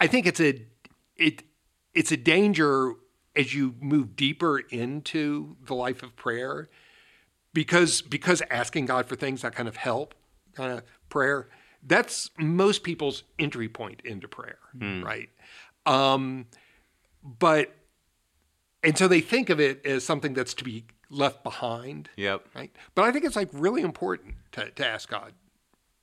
I 0.00 0.08
think 0.08 0.26
it's 0.26 0.40
a 0.40 0.66
it 1.16 1.44
it's 1.94 2.10
a 2.10 2.16
danger 2.16 2.94
as 3.36 3.54
you 3.54 3.76
move 3.80 4.16
deeper 4.16 4.58
into 4.58 5.56
the 5.66 5.74
life 5.74 6.02
of 6.02 6.16
prayer 6.16 6.68
because 7.52 8.02
because 8.02 8.42
asking 8.50 8.86
God 8.86 9.06
for 9.06 9.14
things 9.14 9.42
that 9.42 9.54
kind 9.54 9.68
of 9.68 9.76
help 9.76 10.14
kind 10.54 10.72
of 10.72 10.82
prayer 11.08 11.48
that's 11.86 12.30
most 12.38 12.82
people's 12.82 13.24
entry 13.38 13.68
point 13.68 14.00
into 14.04 14.26
prayer, 14.28 14.58
Hmm. 14.78 15.02
right? 15.04 15.28
Um, 15.86 16.46
but 17.22 17.72
and 18.82 18.96
so 18.98 19.08
they 19.08 19.20
think 19.20 19.48
of 19.50 19.60
it 19.60 19.84
as 19.86 20.04
something 20.04 20.34
that's 20.34 20.52
to 20.54 20.64
be 20.64 20.84
left 21.10 21.42
behind 21.42 22.08
Yep. 22.16 22.48
right? 22.54 22.70
But 22.94 23.04
I 23.04 23.12
think 23.12 23.24
it's 23.24 23.36
like 23.36 23.48
really 23.52 23.82
important 23.82 24.34
to, 24.52 24.70
to 24.70 24.86
ask 24.86 25.08
God 25.08 25.32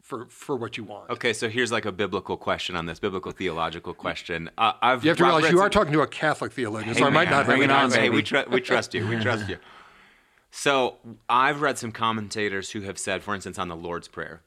for 0.01 0.25
for 0.29 0.55
what 0.55 0.77
you 0.77 0.83
want. 0.83 1.09
Okay, 1.09 1.31
so 1.33 1.47
here's 1.49 1.71
like 1.71 1.85
a 1.85 1.91
biblical 1.91 2.37
question 2.37 2.75
on 2.75 2.85
this, 2.85 2.99
biblical 2.99 3.31
theological 3.31 3.93
question. 3.93 4.49
Uh, 4.57 4.73
I've 4.81 5.03
You 5.03 5.09
have 5.09 5.17
to 5.17 5.23
realize 5.25 5.43
you 5.43 5.49
some- 5.49 5.59
are 5.59 5.69
talking 5.69 5.93
to 5.93 6.01
a 6.01 6.07
Catholic 6.07 6.51
theologian, 6.53 6.93
so 6.95 7.01
Hey, 7.01 7.07
I 7.07 7.09
might 7.09 7.29
not 7.29 7.45
bring 7.45 7.61
it 7.61 7.71
on. 7.71 7.91
Hey, 7.91 8.09
we, 8.09 8.21
tr- 8.23 8.37
we 8.49 8.61
trust 8.61 8.93
you. 8.93 9.07
We 9.07 9.17
trust 9.21 9.47
you. 9.49 9.57
So 10.51 10.97
I've 11.29 11.61
read 11.61 11.77
some 11.77 11.91
commentators 11.91 12.71
who 12.71 12.81
have 12.81 12.97
said, 12.97 13.23
for 13.23 13.33
instance, 13.35 13.57
on 13.57 13.67
the 13.69 13.75
Lord's 13.75 14.07
Prayer. 14.09 14.41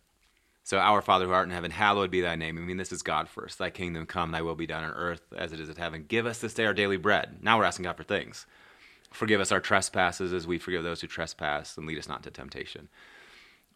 So, 0.67 0.79
Our 0.79 1.03
Father 1.03 1.27
who 1.27 1.33
art 1.33 1.47
in 1.47 1.55
heaven, 1.55 1.71
hallowed 1.71 2.11
be 2.11 2.23
thy 2.23 2.37
name. 2.37 2.57
I 2.57 2.63
mean, 2.63 2.79
this 2.79 2.91
is 2.91 3.03
God 3.03 3.29
first. 3.29 3.59
Thy 3.59 3.69
kingdom 3.69 4.07
come, 4.07 4.31
thy 4.31 4.41
will 4.41 4.55
be 4.55 4.67
done 4.67 4.83
on 4.83 4.93
earth 4.93 5.21
as 5.37 5.53
it 5.53 5.61
is 5.61 5.69
in 5.69 5.77
heaven. 5.77 6.07
Give 6.09 6.25
us 6.25 6.39
this 6.39 6.55
day 6.55 6.65
our 6.65 6.73
daily 6.73 6.97
bread. 6.97 7.37
Now 7.43 7.59
we're 7.59 7.65
asking 7.65 7.85
God 7.85 7.99
for 7.99 8.03
things. 8.03 8.47
Forgive 9.13 9.43
us 9.43 9.53
our 9.53 9.61
trespasses 9.61 10.33
as 10.33 10.47
we 10.47 10.59
forgive 10.59 10.83
those 10.83 11.03
who 11.03 11.07
trespass, 11.07 11.77
and 11.77 11.87
lead 11.87 11.99
us 11.99 12.09
not 12.09 12.21
into 12.21 12.31
temptation. 12.31 12.89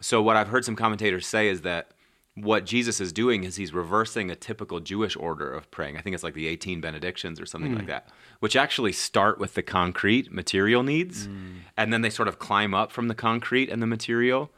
So, 0.00 0.22
what 0.22 0.36
I've 0.36 0.48
heard 0.48 0.64
some 0.64 0.76
commentators 0.76 1.26
say 1.26 1.48
is 1.48 1.60
that 1.60 1.90
what 2.34 2.64
Jesus 2.64 3.00
is 3.00 3.12
doing 3.12 3.44
is 3.44 3.56
he's 3.56 3.74
reversing 3.74 4.30
a 4.30 4.36
typical 4.36 4.80
Jewish 4.80 5.14
order 5.14 5.52
of 5.52 5.70
praying. 5.70 5.98
I 5.98 6.00
think 6.00 6.14
it's 6.14 6.22
like 6.22 6.34
the 6.34 6.46
18 6.46 6.80
benedictions 6.80 7.40
or 7.40 7.46
something 7.46 7.74
like 7.74 7.84
mm. 7.84 7.88
that, 7.88 8.08
which 8.40 8.56
actually 8.56 8.92
start 8.92 9.38
with 9.38 9.54
the 9.54 9.62
concrete 9.62 10.32
material 10.32 10.82
needs 10.82 11.26
mm. 11.26 11.58
and 11.76 11.92
then 11.92 12.02
they 12.02 12.10
sort 12.10 12.28
of 12.28 12.38
climb 12.38 12.74
up 12.74 12.92
from 12.92 13.08
the 13.08 13.14
concrete 13.14 13.68
and 13.68 13.82
the 13.82 13.86
material 13.86 14.50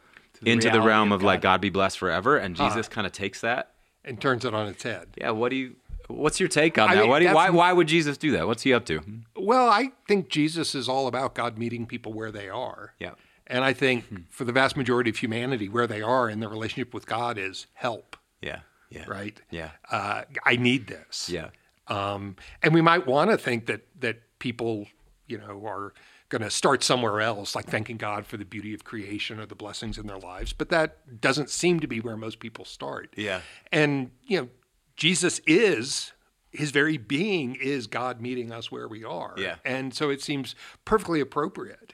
into 0.45 0.69
the 0.69 0.81
realm 0.81 1.11
of 1.11 1.21
of, 1.21 1.23
like 1.23 1.41
God. 1.41 1.61
Be 1.61 1.69
blessed 1.69 1.97
forever 1.97 2.37
and 2.37 2.55
Jesus 2.55 2.87
kind 2.87 3.05
of 3.07 3.13
takes 3.13 3.41
that. 3.41 3.71
and 4.03 4.19
turns 4.19 4.45
it 4.45 4.53
on 4.53 4.67
its 4.67 4.83
head. 4.83 5.07
Yeah, 5.17 5.31
what 5.31 5.49
do 5.49 5.55
you 5.55 5.75
what's 6.07 6.39
your 6.39 6.49
take 6.49 6.77
on 6.77 6.89
I 6.89 6.95
that? 6.95 7.07
mean, 7.07 7.21
you, 7.21 7.33
why 7.33 7.49
why 7.49 7.71
would 7.73 7.87
Jesus 7.87 8.17
do 8.17 8.31
that? 8.31 8.47
What's 8.47 8.63
he 8.63 8.73
up 8.73 8.85
to? 8.87 9.01
Well, 9.37 9.69
I 9.69 9.91
think 10.07 10.29
Jesus 10.29 10.73
is 10.75 10.89
all 10.89 11.07
about 11.07 11.35
God 11.35 11.57
meeting 11.57 11.85
people 11.85 12.11
where 12.13 12.31
they 12.31 12.49
are. 12.49 12.93
Yeah. 12.99 13.11
And 13.47 13.63
I 13.63 13.73
think 13.73 14.05
for 14.29 14.43
the 14.45 14.51
vast 14.53 14.77
majority 14.77 15.09
of 15.09 15.17
humanity, 15.17 15.67
where 15.67 15.85
they 15.87 16.01
are 16.01 16.29
in 16.29 16.39
their 16.39 16.49
relationship 16.49 16.93
with 16.93 17.05
God 17.05 17.37
is 17.37 17.67
help, 17.73 18.15
Yeah. 18.41 18.59
Yeah. 18.89 19.05
right? 19.07 19.41
Yeah. 19.51 19.71
Uh, 19.89 20.23
I 20.45 20.55
need 20.55 20.87
this. 20.87 21.29
Yeah. 21.29 21.49
Um, 21.87 22.35
and 22.63 22.73
we 22.73 22.81
might 22.81 23.05
want 23.07 23.29
to 23.31 23.37
think 23.37 23.65
that 23.65 23.81
that 23.99 24.21
people, 24.39 24.87
you 25.27 25.37
know, 25.37 25.65
are 25.65 25.93
going 26.31 26.41
to 26.41 26.49
start 26.49 26.81
somewhere 26.83 27.21
else, 27.21 27.55
like 27.55 27.67
thanking 27.67 27.97
God 27.97 28.25
for 28.25 28.37
the 28.37 28.45
beauty 28.45 28.73
of 28.73 28.83
creation 28.83 29.39
or 29.39 29.45
the 29.45 29.53
blessings 29.55 29.97
in 29.97 30.07
their 30.07 30.17
lives. 30.17 30.53
But 30.53 30.69
that 30.69 31.21
doesn't 31.21 31.49
seem 31.49 31.81
to 31.81 31.87
be 31.87 31.99
where 31.99 32.17
most 32.17 32.39
people 32.39 32.65
start. 32.65 33.13
Yeah. 33.15 33.41
And 33.71 34.11
you 34.23 34.41
know, 34.41 34.49
Jesus 34.95 35.39
is 35.45 36.13
his 36.51 36.71
very 36.71 36.97
being 36.97 37.55
is 37.55 37.87
God 37.87 38.21
meeting 38.21 38.51
us 38.51 38.71
where 38.71 38.87
we 38.87 39.03
are. 39.03 39.35
Yeah. 39.37 39.55
And 39.63 39.93
so 39.93 40.09
it 40.09 40.21
seems 40.21 40.55
perfectly 40.85 41.19
appropriate, 41.19 41.93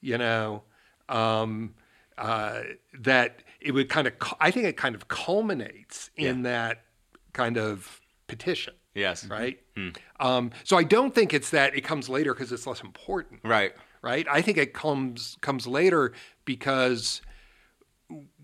you 0.00 0.18
know, 0.18 0.62
um, 1.08 1.74
uh, 2.18 2.62
that 3.00 3.42
it 3.60 3.72
would 3.72 3.88
kind 3.88 4.06
of, 4.06 4.14
I 4.40 4.50
think 4.50 4.66
it 4.66 4.76
kind 4.76 4.94
of 4.94 5.08
culminates 5.08 6.10
in 6.16 6.42
that 6.42 6.84
kind 7.32 7.56
of 7.58 8.00
petition 8.28 8.74
Yes. 8.94 9.26
right? 9.26 9.60
Um, 10.20 10.50
so 10.64 10.76
I 10.76 10.82
don't 10.84 11.14
think 11.14 11.34
it's 11.34 11.50
that 11.50 11.74
it 11.76 11.82
comes 11.82 12.08
later 12.08 12.32
because 12.34 12.50
it's 12.52 12.66
less 12.66 12.80
important, 12.80 13.40
Right. 13.44 13.74
right? 14.02 14.26
I 14.30 14.40
think 14.42 14.56
it 14.58 14.72
comes 14.72 15.36
comes 15.40 15.66
later 15.66 16.12
because 16.44 17.20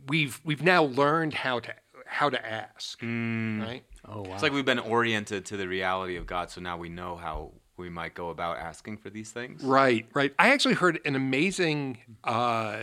we've 0.09 0.41
we've 0.45 0.63
now 0.63 0.85
learned 0.85 1.35
how 1.35 1.61
to 1.61 1.75
how 2.07 2.29
to 2.29 2.47
ask, 2.47 3.01
right? 3.03 3.83
Oh 4.07 4.23
wow. 4.23 4.35
It's 4.35 4.43
like 4.43 4.53
we've 4.53 4.65
been 4.65 4.79
oriented 4.79 5.47
to 5.47 5.57
the 5.57 5.67
reality 5.69 6.17
of 6.17 6.27
God, 6.27 6.51
so 6.51 6.61
now 6.61 6.77
we 6.77 6.89
know 6.89 7.17
how 7.17 7.53
we 7.77 7.89
might 7.89 8.15
go 8.15 8.29
about 8.31 8.59
asking 8.59 8.99
for 8.99 9.09
these 9.09 9.31
things. 9.31 9.63
Right, 9.63 10.07
right. 10.13 10.35
I 10.39 10.51
actually 10.51 10.75
heard 10.75 11.01
an 11.07 11.15
amazing 11.17 11.99
uh, 12.23 12.83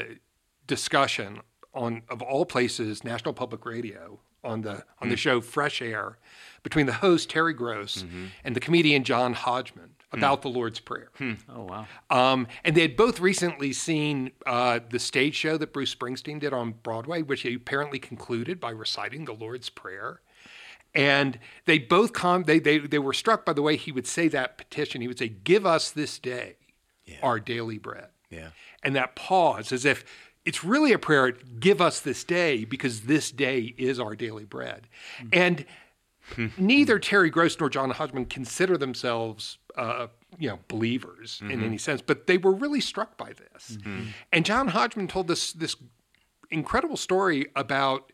discussion 0.65 1.41
on, 1.73 2.01
of 2.09 2.21
all 2.23 2.45
places, 2.45 3.03
National 3.03 3.33
Public 3.33 3.65
Radio 3.65 4.19
on 4.43 4.61
the 4.61 4.83
on 5.01 5.09
the 5.09 5.17
show 5.17 5.41
Fresh 5.41 5.81
Air, 5.81 6.17
between 6.63 6.85
the 6.85 6.93
host 6.93 7.29
Terry 7.29 7.53
Gross 7.53 8.03
and 8.43 8.55
the 8.55 8.59
comedian 8.59 9.03
John 9.03 9.33
Hodgman 9.33 9.91
about 10.11 10.41
the 10.41 10.49
Lord's 10.49 10.79
Prayer. 10.79 11.11
oh 11.21 11.63
wow. 11.63 11.87
Um, 12.09 12.47
and 12.63 12.75
they 12.75 12.81
had 12.81 12.95
both 12.97 13.19
recently 13.19 13.73
seen 13.73 14.31
uh, 14.45 14.79
the 14.89 14.97
stage 14.99 15.35
show 15.35 15.55
that 15.57 15.71
Bruce 15.71 15.93
Springsteen 15.93 16.39
did 16.39 16.51
on 16.51 16.73
Broadway, 16.83 17.21
which 17.21 17.41
he 17.41 17.53
apparently 17.53 17.99
concluded 17.99 18.59
by 18.59 18.71
reciting 18.71 19.25
the 19.25 19.33
Lord's 19.33 19.69
Prayer. 19.69 20.21
And 20.95 21.37
they 21.65 21.77
both 21.77 22.13
com- 22.13 22.43
they, 22.45 22.57
they 22.57 22.79
they 22.79 22.97
were 22.97 23.13
struck 23.13 23.45
by 23.45 23.53
the 23.53 23.61
way 23.61 23.75
he 23.75 23.91
would 23.91 24.07
say 24.07 24.27
that 24.29 24.57
petition. 24.57 25.01
He 25.01 25.07
would 25.07 25.19
say, 25.19 25.29
"Give 25.29 25.63
us 25.65 25.91
this 25.91 26.17
day 26.17 26.55
our 27.21 27.39
daily 27.39 27.77
bread." 27.77 28.07
Yeah. 28.31 28.49
And 28.81 28.95
that 28.95 29.15
pause, 29.15 29.71
as 29.71 29.85
if 29.85 30.03
it's 30.45 30.63
really 30.63 30.91
a 30.91 30.97
prayer. 30.97 31.31
Give 31.59 31.79
us 31.81 31.99
this 31.99 32.23
day 32.23 32.65
because 32.65 33.01
this 33.01 33.31
day 33.31 33.75
is 33.77 33.99
our 33.99 34.15
daily 34.15 34.45
bread. 34.45 34.87
And 35.31 35.65
neither 36.57 36.99
Terry 36.99 37.29
Gross 37.29 37.59
nor 37.59 37.69
John 37.69 37.89
Hodgman 37.91 38.25
consider 38.25 38.77
themselves, 38.77 39.57
uh, 39.75 40.07
you 40.37 40.49
know, 40.49 40.59
believers 40.67 41.39
in 41.41 41.49
mm-hmm. 41.49 41.63
any 41.63 41.77
sense, 41.77 42.01
but 42.01 42.27
they 42.27 42.37
were 42.37 42.53
really 42.53 42.81
struck 42.81 43.17
by 43.17 43.33
this. 43.33 43.77
Mm-hmm. 43.77 44.03
And 44.31 44.45
John 44.45 44.69
Hodgman 44.69 45.07
told 45.07 45.27
this 45.27 45.53
this 45.53 45.75
incredible 46.51 46.97
story 46.97 47.47
about 47.55 48.11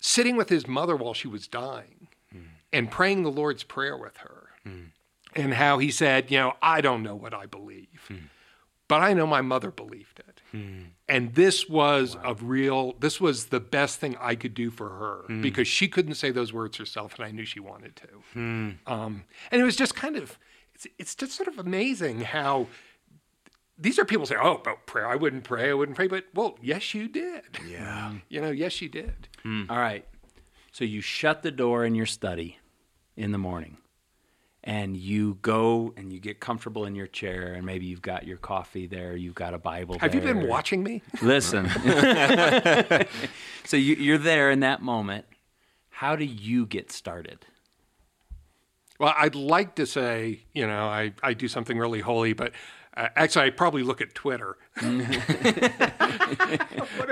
sitting 0.00 0.36
with 0.36 0.48
his 0.48 0.66
mother 0.66 0.96
while 0.96 1.14
she 1.14 1.28
was 1.28 1.48
dying 1.48 2.08
mm. 2.34 2.44
and 2.72 2.90
praying 2.90 3.22
the 3.22 3.30
Lord's 3.30 3.64
Prayer 3.64 3.96
with 3.96 4.18
her, 4.18 4.48
mm. 4.66 4.88
and 5.34 5.54
how 5.54 5.78
he 5.78 5.90
said, 5.90 6.30
you 6.30 6.38
know, 6.38 6.54
I 6.60 6.80
don't 6.80 7.02
know 7.02 7.14
what 7.14 7.32
I 7.32 7.46
believe, 7.46 8.06
mm. 8.10 8.28
but 8.86 9.00
I 9.00 9.14
know 9.14 9.26
my 9.26 9.40
mother 9.40 9.70
believed 9.70 10.20
it. 10.20 10.33
Hmm. 10.54 10.82
And 11.08 11.34
this 11.34 11.68
was 11.68 12.16
a 12.22 12.34
real, 12.34 12.94
this 13.00 13.20
was 13.20 13.46
the 13.46 13.58
best 13.58 13.98
thing 13.98 14.16
I 14.20 14.36
could 14.36 14.54
do 14.54 14.70
for 14.70 14.88
her 14.88 15.24
hmm. 15.26 15.42
because 15.42 15.66
she 15.66 15.88
couldn't 15.88 16.14
say 16.14 16.30
those 16.30 16.52
words 16.52 16.76
herself, 16.76 17.16
and 17.16 17.24
I 17.24 17.32
knew 17.32 17.44
she 17.44 17.58
wanted 17.58 17.96
to. 17.96 18.08
Hmm. 18.34 18.70
Um, 18.86 19.24
and 19.50 19.60
it 19.60 19.64
was 19.64 19.74
just 19.74 19.96
kind 19.96 20.14
of, 20.14 20.38
it's, 20.74 20.86
it's 20.96 21.14
just 21.16 21.32
sort 21.32 21.48
of 21.48 21.58
amazing 21.58 22.20
how 22.20 22.68
these 23.76 23.98
are 23.98 24.04
people 24.04 24.26
say, 24.26 24.36
oh, 24.40 24.54
about 24.54 24.86
prayer, 24.86 25.08
I 25.08 25.16
wouldn't 25.16 25.42
pray, 25.42 25.70
I 25.70 25.74
wouldn't 25.74 25.96
pray. 25.96 26.06
But, 26.06 26.26
well, 26.34 26.56
yes, 26.62 26.94
you 26.94 27.08
did. 27.08 27.42
Yeah. 27.68 28.12
You 28.28 28.40
know, 28.40 28.52
yes, 28.52 28.80
you 28.80 28.88
did. 28.88 29.26
All 29.44 29.78
right. 29.78 30.06
So 30.70 30.84
you 30.84 31.00
shut 31.00 31.42
the 31.42 31.50
door 31.50 31.84
in 31.84 31.96
your 31.96 32.06
study 32.06 32.58
in 33.16 33.32
the 33.32 33.38
morning 33.38 33.78
and 34.66 34.96
you 34.96 35.38
go 35.42 35.92
and 35.96 36.10
you 36.10 36.18
get 36.18 36.40
comfortable 36.40 36.86
in 36.86 36.94
your 36.94 37.06
chair 37.06 37.52
and 37.52 37.66
maybe 37.66 37.84
you've 37.84 38.02
got 38.02 38.26
your 38.26 38.38
coffee 38.38 38.86
there, 38.86 39.14
you've 39.14 39.34
got 39.34 39.52
a 39.52 39.58
Bible 39.58 39.98
Have 39.98 40.14
you 40.14 40.22
been 40.22 40.48
watching 40.48 40.82
me? 40.82 41.02
Listen. 41.20 41.68
so 43.64 43.76
you, 43.76 43.94
you're 43.96 44.18
there 44.18 44.50
in 44.50 44.60
that 44.60 44.80
moment. 44.80 45.26
How 45.90 46.16
do 46.16 46.24
you 46.24 46.64
get 46.64 46.90
started? 46.90 47.44
Well, 49.00 49.14
I'd 49.16 49.34
like 49.34 49.74
to 49.76 49.86
say, 49.86 50.44
you 50.52 50.66
know, 50.66 50.86
I, 50.86 51.12
I 51.22 51.34
do 51.34 51.48
something 51.48 51.76
really 51.78 52.00
holy, 52.00 52.32
but 52.32 52.52
uh, 52.96 53.08
actually, 53.16 53.46
I 53.46 53.50
probably 53.50 53.82
look 53.82 54.00
at 54.00 54.14
Twitter 54.14 54.56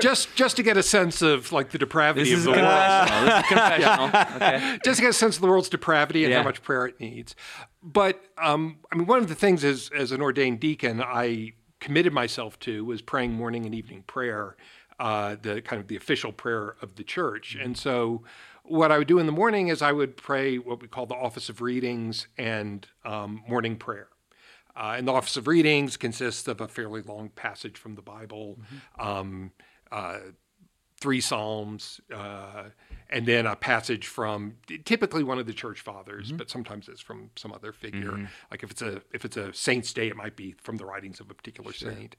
just 0.01 0.35
just 0.37 0.57
to 0.57 0.63
get 0.63 0.77
a 0.77 0.83
sense 0.83 1.23
of 1.23 1.53
like 1.53 1.71
the 1.71 1.79
depravity 1.79 2.33
of 2.33 2.45
the 2.45 2.51
world. 2.51 2.63
confessional. 2.63 3.27
This 3.27 3.35
is 3.35 3.49
confessional. 3.49 4.07
Okay. 4.37 4.79
just 4.85 4.97
to 4.99 5.03
get 5.03 5.11
a 5.11 5.13
sense 5.13 5.37
of 5.37 5.43
the 5.43 5.49
world's 5.49 5.69
depravity 5.69 6.25
and 6.25 6.31
Yeah. 6.33 6.39
how 6.39 6.45
much 6.45 6.63
prayer 6.63 6.87
it 6.87 7.01
needs. 7.01 7.35
But 7.83 8.23
um, 8.39 8.79
I 8.93 8.97
mean, 8.97 9.07
one 9.07 9.19
of 9.19 9.29
the 9.29 9.35
things 9.35 9.65
as 9.65 9.91
as 9.97 10.13
an 10.13 10.21
ordained 10.21 10.61
deacon, 10.61 11.03
I 11.03 11.53
committed 11.81 12.13
myself 12.13 12.59
to 12.61 12.85
was 12.85 13.03
praying 13.03 13.33
morning 13.33 13.67
and 13.67 13.75
evening 13.75 14.05
prayer, 14.07 14.57
uh, 15.01 15.37
the 15.41 15.61
kind 15.63 15.81
of 15.83 15.89
the 15.89 15.97
official 15.97 16.33
prayer 16.33 16.77
of 16.81 16.95
the 16.95 17.03
church. 17.03 17.57
And 17.61 17.77
so, 17.77 18.23
what 18.65 18.93
I 18.93 18.99
would 18.99 19.09
do 19.09 19.19
in 19.19 19.27
the 19.27 19.33
morning 19.33 19.69
is 19.69 19.83
I 19.83 19.93
would 19.93 20.17
pray 20.17 20.57
what 20.57 20.81
we 20.81 20.89
call 20.89 21.07
the 21.07 21.15
office 21.15 21.49
of 21.49 21.61
readings 21.61 22.29
and 22.39 22.87
um, 23.05 23.43
morning 23.49 23.77
prayer. 23.77 24.09
Uh, 24.75 24.95
and 24.97 25.07
the 25.07 25.13
office 25.13 25.37
of 25.37 25.47
readings 25.47 25.97
consists 25.97 26.49
of 26.49 26.61
a 26.61 26.69
fairly 26.69 27.03
long 27.03 27.29
passage 27.31 27.77
from 27.77 27.95
the 27.95 28.03
Bible. 28.03 28.59
Um, 28.99 29.53
uh, 29.91 30.19
three 31.03 31.21
psalms 31.21 32.01
uh, 32.15 32.63
and 33.11 33.27
then 33.27 33.45
a 33.45 33.57
passage 33.57 34.07
from 34.07 34.55
typically 34.85 35.25
one 35.25 35.37
of 35.37 35.47
the 35.47 35.53
church 35.53 35.81
fathers 35.81 36.31
but 36.31 36.49
sometimes 36.49 36.89
it's 36.89 37.01
from 37.01 37.29
some 37.35 37.53
other 37.53 37.73
figure. 37.73 38.31
Like 38.53 38.63
if 38.63 38.71
it's 38.71 38.83
a 38.83 39.03
if 39.13 39.25
it's 39.25 39.37
a 39.37 39.53
saint's 39.53 39.93
day 39.93 40.07
it 40.07 40.17
might 40.17 40.37
be 40.37 40.55
from 40.63 40.77
the 40.77 40.85
writings 40.85 41.19
of 41.19 41.29
a 41.29 41.35
particular 41.35 41.73
saint. 41.73 42.15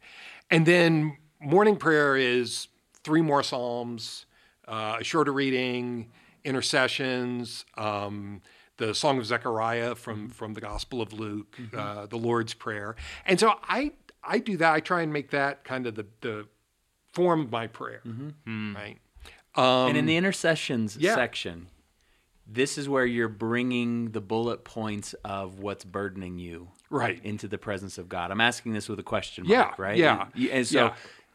And 0.52 0.66
then 0.66 1.18
morning 1.40 1.78
prayer 1.78 2.18
is 2.18 2.68
three 3.06 3.22
more 3.22 3.42
psalms 3.42 4.26
uh, 4.68 4.98
a 5.00 5.04
shorter 5.04 5.32
reading 5.32 6.12
intercessions 6.44 7.66
um, 7.78 8.42
the 8.78 8.94
song 8.96 9.18
of 9.18 9.26
zechariah 9.26 9.96
from 9.96 10.30
from 10.30 10.54
the 10.54 10.62
gospel 10.62 11.02
of 11.02 11.14
luke 11.14 11.58
uh, 11.76 12.06
the 12.08 12.18
lord's 12.18 12.54
prayer 12.54 12.96
and 13.26 13.40
so 13.40 13.54
i 13.68 13.92
i 14.24 14.40
do 14.40 14.58
that 14.58 14.74
i 14.74 14.80
try 14.80 15.02
and 15.02 15.12
make 15.14 15.32
that 15.32 15.64
kind 15.64 15.86
of 15.88 15.96
the 15.96 16.06
the 16.22 16.48
form 17.14 17.42
of 17.42 17.52
my 17.52 17.68
prayer, 17.68 18.02
right? 18.48 18.98
Um, 19.56 19.90
and 19.90 19.98
in 19.98 20.08
the 20.08 20.18
intercessions 20.18 20.98
yeah. 21.00 21.14
section, 21.14 21.68
this 22.48 22.76
is 22.76 22.90
where 22.90 23.06
you're 23.06 23.28
bringing 23.30 24.10
the 24.10 24.20
bullet 24.20 24.64
points 24.64 25.14
of 25.24 25.60
what's 25.60 25.86
burdening 25.86 26.40
you 26.40 26.70
right. 26.90 27.22
into 27.24 27.48
the 27.48 27.60
presence 27.60 28.00
of 28.00 28.10
God. 28.10 28.32
I'm 28.32 28.42
asking 28.42 28.74
this 28.74 28.90
with 28.90 28.98
a 29.00 29.04
question 29.04 29.46
Yeah, 29.46 29.66
mark, 29.66 29.78
right? 29.78 29.96
yeah, 29.96 30.26
And, 30.34 30.48
and 30.50 30.68
so, 30.68 30.86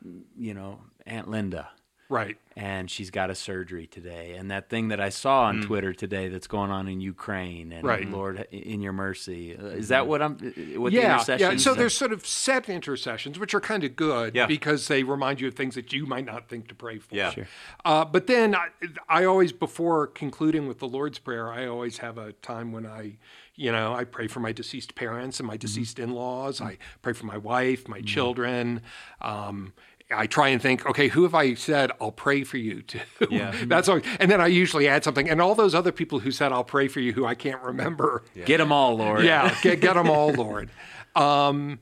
yeah. 0.05 0.11
you 0.37 0.53
know, 0.53 0.81
Aunt 1.07 1.29
Linda, 1.31 1.69
Right. 2.11 2.39
and 2.57 2.91
she's 2.91 3.11
got 3.11 3.29
a 3.31 3.35
surgery 3.35 3.87
today. 3.87 4.33
And 4.35 4.51
that 4.51 4.69
thing 4.71 4.89
that 4.89 4.99
I 5.01 5.11
saw 5.11 5.43
on 5.43 5.61
Twitter 5.63 5.93
today 5.93 6.29
that's 6.29 6.47
going 6.47 6.71
on 6.71 6.89
in 6.89 7.01
Ukraine, 7.01 7.71
and 7.73 7.85
Mm. 7.85 7.89
Right. 7.89 8.11
Lord, 8.11 8.47
in 8.51 8.81
your 8.81 8.93
mercy, 8.95 9.57
uh, 9.57 9.67
is 9.67 9.89
that 9.89 10.07
what 10.07 10.23
I'm? 10.23 10.33
What 10.39 10.43
the 10.43 10.97
yeah, 10.97 11.01
yeah. 11.03 11.13
intercessions? 11.15 11.63
So 11.63 11.75
there's 11.75 11.95
sort 11.95 12.13
of 12.13 12.27
set 12.27 12.69
intercessions, 12.69 13.39
which 13.39 13.53
are 13.55 13.61
kind 13.61 13.85
of 13.85 13.95
good 13.95 14.35
Yeah. 14.35 14.47
because 14.47 14.89
they 14.89 15.03
remind 15.05 15.41
you 15.41 15.49
of 15.49 15.55
things 15.55 15.75
that 15.75 15.93
you 15.93 16.07
might 16.07 16.25
not 16.25 16.49
think 16.49 16.67
to 16.69 16.75
pray 16.75 16.99
for. 16.99 17.15
Yeah. 17.15 17.31
Sure. 17.31 17.47
Uh, 17.85 18.05
but 18.05 18.27
then 18.27 18.55
I, 18.55 18.69
I 19.09 19.25
always, 19.25 19.53
before 19.53 20.07
concluding 20.07 20.67
with 20.67 20.79
the 20.79 20.89
Lord's 20.89 21.19
Prayer, 21.19 21.53
I 21.53 21.67
always 21.67 21.99
have 21.99 22.17
a 22.19 22.33
time 22.33 22.73
when 22.73 22.87
I, 22.87 23.19
you 23.55 23.71
know, 23.71 23.93
I 23.93 24.05
pray 24.05 24.27
for 24.29 24.41
my 24.41 24.53
deceased 24.53 24.95
parents 24.95 25.39
and 25.41 25.47
my 25.47 25.57
deceased 25.59 25.99
in-laws. 25.99 26.61
I 26.61 26.79
pray 27.03 27.13
for 27.13 27.27
my 27.27 27.37
wife, 27.39 27.87
my 27.87 28.01
children. 28.01 28.81
Um, 29.21 29.75
I 30.11 30.27
try 30.27 30.49
and 30.49 30.61
think, 30.61 30.87
okay, 30.87 31.09
who 31.09 31.25
have 31.25 31.35
I 31.35 31.55
said 31.55 31.93
I'll 32.01 32.13
pray 32.13 32.43
for 32.45 32.57
you 32.57 32.83
to? 32.83 33.01
Yeah. 33.31 33.55
That's 33.67 33.89
always, 33.89 34.05
and 34.19 34.31
then 34.31 34.41
I 34.41 34.47
usually 34.47 34.89
add 34.89 35.05
something, 35.05 35.29
and 35.29 35.41
all 35.41 35.55
those 35.55 35.75
other 35.75 35.93
people 35.93 36.19
who 36.21 36.31
said 36.31 36.53
I'll 36.53 36.65
pray 36.65 36.89
for 36.89 37.01
you, 37.01 37.13
who 37.13 37.27
I 37.27 37.35
can't 37.35 37.63
remember. 37.63 38.25
Get 38.47 38.59
them 38.59 38.73
all, 38.73 38.97
Lord. 38.97 39.25
Yeah, 39.25 39.55
get, 39.63 39.81
get 39.81 39.95
them 39.95 40.09
all, 40.09 40.33
Lord. 40.33 40.71
Um, 41.15 41.81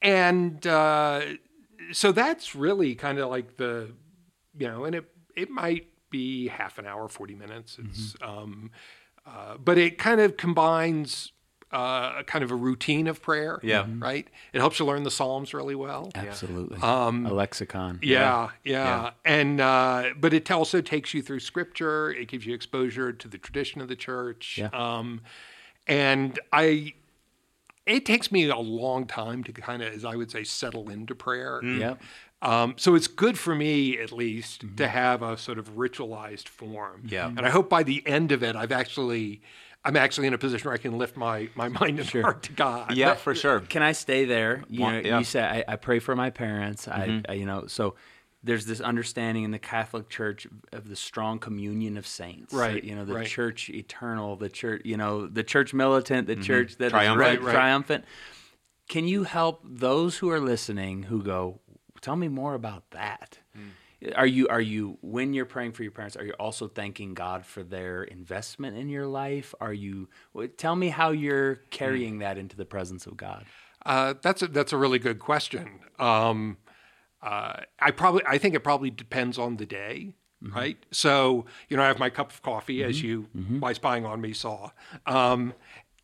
and 0.00 0.66
uh, 0.66 1.22
so 1.92 2.12
that's 2.12 2.54
really 2.54 2.94
kind 2.94 3.18
of 3.18 3.28
like 3.28 3.56
the, 3.56 3.92
you 4.56 4.68
know, 4.68 4.84
and 4.84 4.94
it 4.94 5.04
it 5.36 5.50
might 5.50 5.88
be 6.10 6.48
half 6.48 6.78
an 6.78 6.86
hour, 6.86 7.08
forty 7.08 7.34
minutes. 7.34 7.78
It's, 7.84 8.14
um, 8.22 8.70
uh, 9.26 9.58
but 9.58 9.76
it 9.76 9.98
kind 9.98 10.20
of 10.20 10.36
combines 10.36 11.32
uh, 11.70 12.22
kind 12.22 12.42
of 12.42 12.50
a 12.50 12.54
routine 12.54 13.06
of 13.06 13.20
prayer. 13.20 13.60
Yeah. 13.62 13.86
right. 13.98 14.26
It 14.52 14.58
helps 14.60 14.78
you 14.78 14.86
learn 14.86 15.02
the 15.02 15.10
Psalms 15.10 15.52
really 15.52 15.74
well. 15.74 16.10
Absolutely. 16.14 16.78
Um, 16.80 17.26
a 17.26 17.32
lexicon. 17.32 17.98
Yeah, 18.02 18.50
yeah, 18.64 19.10
and 19.24 19.60
uh, 19.60 20.10
but 20.18 20.32
it 20.32 20.50
also 20.50 20.80
takes 20.80 21.12
you 21.14 21.22
through 21.22 21.40
Scripture. 21.40 22.10
It 22.10 22.28
gives 22.28 22.46
you 22.46 22.54
exposure 22.54 23.12
to 23.12 23.28
the 23.28 23.38
tradition 23.38 23.80
of 23.80 23.88
the 23.88 23.96
church. 23.96 24.58
Yeah. 24.58 24.70
Um, 24.72 25.20
and 25.86 26.38
I, 26.52 26.92
it 27.86 28.04
takes 28.04 28.30
me 28.30 28.48
a 28.48 28.56
long 28.56 29.06
time 29.06 29.42
to 29.44 29.52
kind 29.52 29.82
of, 29.82 29.92
as 29.92 30.04
I 30.04 30.16
would 30.16 30.30
say, 30.30 30.44
settle 30.44 30.90
into 30.90 31.14
prayer. 31.14 31.62
Yeah. 31.64 31.94
Um, 32.40 32.74
so 32.76 32.94
it's 32.94 33.08
good 33.08 33.38
for 33.38 33.54
me, 33.54 33.98
at 33.98 34.12
least, 34.12 34.64
to 34.76 34.86
have 34.86 35.22
a 35.22 35.36
sort 35.36 35.58
of 35.58 35.76
ritualized 35.76 36.46
form. 36.46 37.06
Yeah. 37.08 37.26
And 37.26 37.40
I 37.40 37.50
hope 37.50 37.68
by 37.68 37.82
the 37.82 38.06
end 38.06 38.30
of 38.30 38.42
it, 38.42 38.54
I've 38.54 38.70
actually, 38.70 39.40
I'm 39.88 39.96
actually 39.96 40.26
in 40.26 40.34
a 40.34 40.38
position 40.38 40.66
where 40.68 40.74
I 40.74 40.78
can 40.78 40.98
lift 40.98 41.16
my 41.16 41.48
my 41.54 41.68
mind 41.80 41.98
and 41.98 42.08
heart 42.08 42.42
to 42.44 42.52
God. 42.52 42.94
Yeah, 42.94 43.14
for 43.14 43.34
sure. 43.42 43.60
Can 43.60 43.82
I 43.82 43.92
stay 43.92 44.24
there? 44.26 44.62
You 44.68 44.82
Wha- 44.82 44.90
know, 44.90 44.96
yeah. 44.98 45.02
Mm-hmm. 45.10 45.18
you 45.20 45.24
said 45.24 45.44
I, 45.44 45.72
I 45.72 45.76
pray 45.76 45.98
for 45.98 46.14
my 46.14 46.30
parents. 46.30 46.86
I, 46.86 47.22
I, 47.28 47.32
you 47.32 47.46
know, 47.46 47.66
so 47.66 47.94
there's 48.44 48.66
this 48.66 48.80
understanding 48.80 49.42
in 49.44 49.50
the 49.50 49.58
Catholic 49.58 50.08
Church 50.08 50.46
of 50.72 50.88
the 50.88 50.94
strong 50.96 51.38
communion 51.40 51.96
of 51.96 52.06
saints. 52.06 52.54
Right, 52.54 52.84
You 52.84 52.94
know, 52.94 53.04
the 53.04 53.14
right. 53.14 53.26
church 53.26 53.68
eternal, 53.70 54.36
the 54.36 54.48
church, 54.48 54.82
you 54.84 54.96
know, 54.96 55.26
the 55.26 55.42
church 55.42 55.74
militant, 55.74 56.28
the 56.28 56.36
church 56.36 56.76
that 56.76 56.86
is 56.86 56.92
Triumphant. 56.92 57.18
right- 57.20 57.36
Mm-hmm. 57.38 57.46
Right, 57.46 57.52
right. 57.54 57.60
triumphant. 57.60 58.04
Can 58.88 59.08
you 59.08 59.24
help 59.24 59.60
those 59.64 60.18
who 60.18 60.30
are 60.30 60.40
listening 60.40 61.02
who 61.04 61.22
go, 61.22 61.60
tell 62.00 62.16
me 62.16 62.28
more 62.28 62.54
about 62.54 62.88
that? 62.92 63.38
Are 64.14 64.26
you 64.26 64.46
are 64.48 64.60
you 64.60 64.98
when 65.00 65.32
you're 65.32 65.44
praying 65.44 65.72
for 65.72 65.82
your 65.82 65.90
parents? 65.92 66.16
Are 66.16 66.24
you 66.24 66.32
also 66.38 66.68
thanking 66.68 67.14
God 67.14 67.44
for 67.44 67.64
their 67.64 68.04
investment 68.04 68.76
in 68.76 68.88
your 68.88 69.06
life? 69.06 69.54
Are 69.60 69.72
you 69.72 70.08
tell 70.56 70.76
me 70.76 70.88
how 70.90 71.10
you're 71.10 71.56
carrying 71.70 72.18
that 72.20 72.38
into 72.38 72.56
the 72.56 72.64
presence 72.64 73.06
of 73.06 73.16
God? 73.16 73.44
Uh, 73.84 74.14
that's 74.22 74.42
a, 74.42 74.48
that's 74.48 74.72
a 74.72 74.76
really 74.76 74.98
good 74.98 75.18
question. 75.18 75.80
Um, 75.98 76.58
uh, 77.22 77.60
I 77.80 77.90
probably 77.90 78.22
I 78.26 78.38
think 78.38 78.54
it 78.54 78.60
probably 78.60 78.90
depends 78.90 79.36
on 79.36 79.56
the 79.56 79.66
day, 79.66 80.14
right? 80.54 80.76
So 80.92 81.46
you 81.68 81.76
know, 81.76 81.82
I 81.82 81.88
have 81.88 81.98
my 81.98 82.10
cup 82.10 82.30
of 82.30 82.40
coffee, 82.42 82.84
as 82.84 83.02
you 83.02 83.26
by 83.58 83.72
spying 83.72 84.06
on 84.06 84.20
me 84.20 84.32
saw, 84.32 84.70
um, 85.06 85.54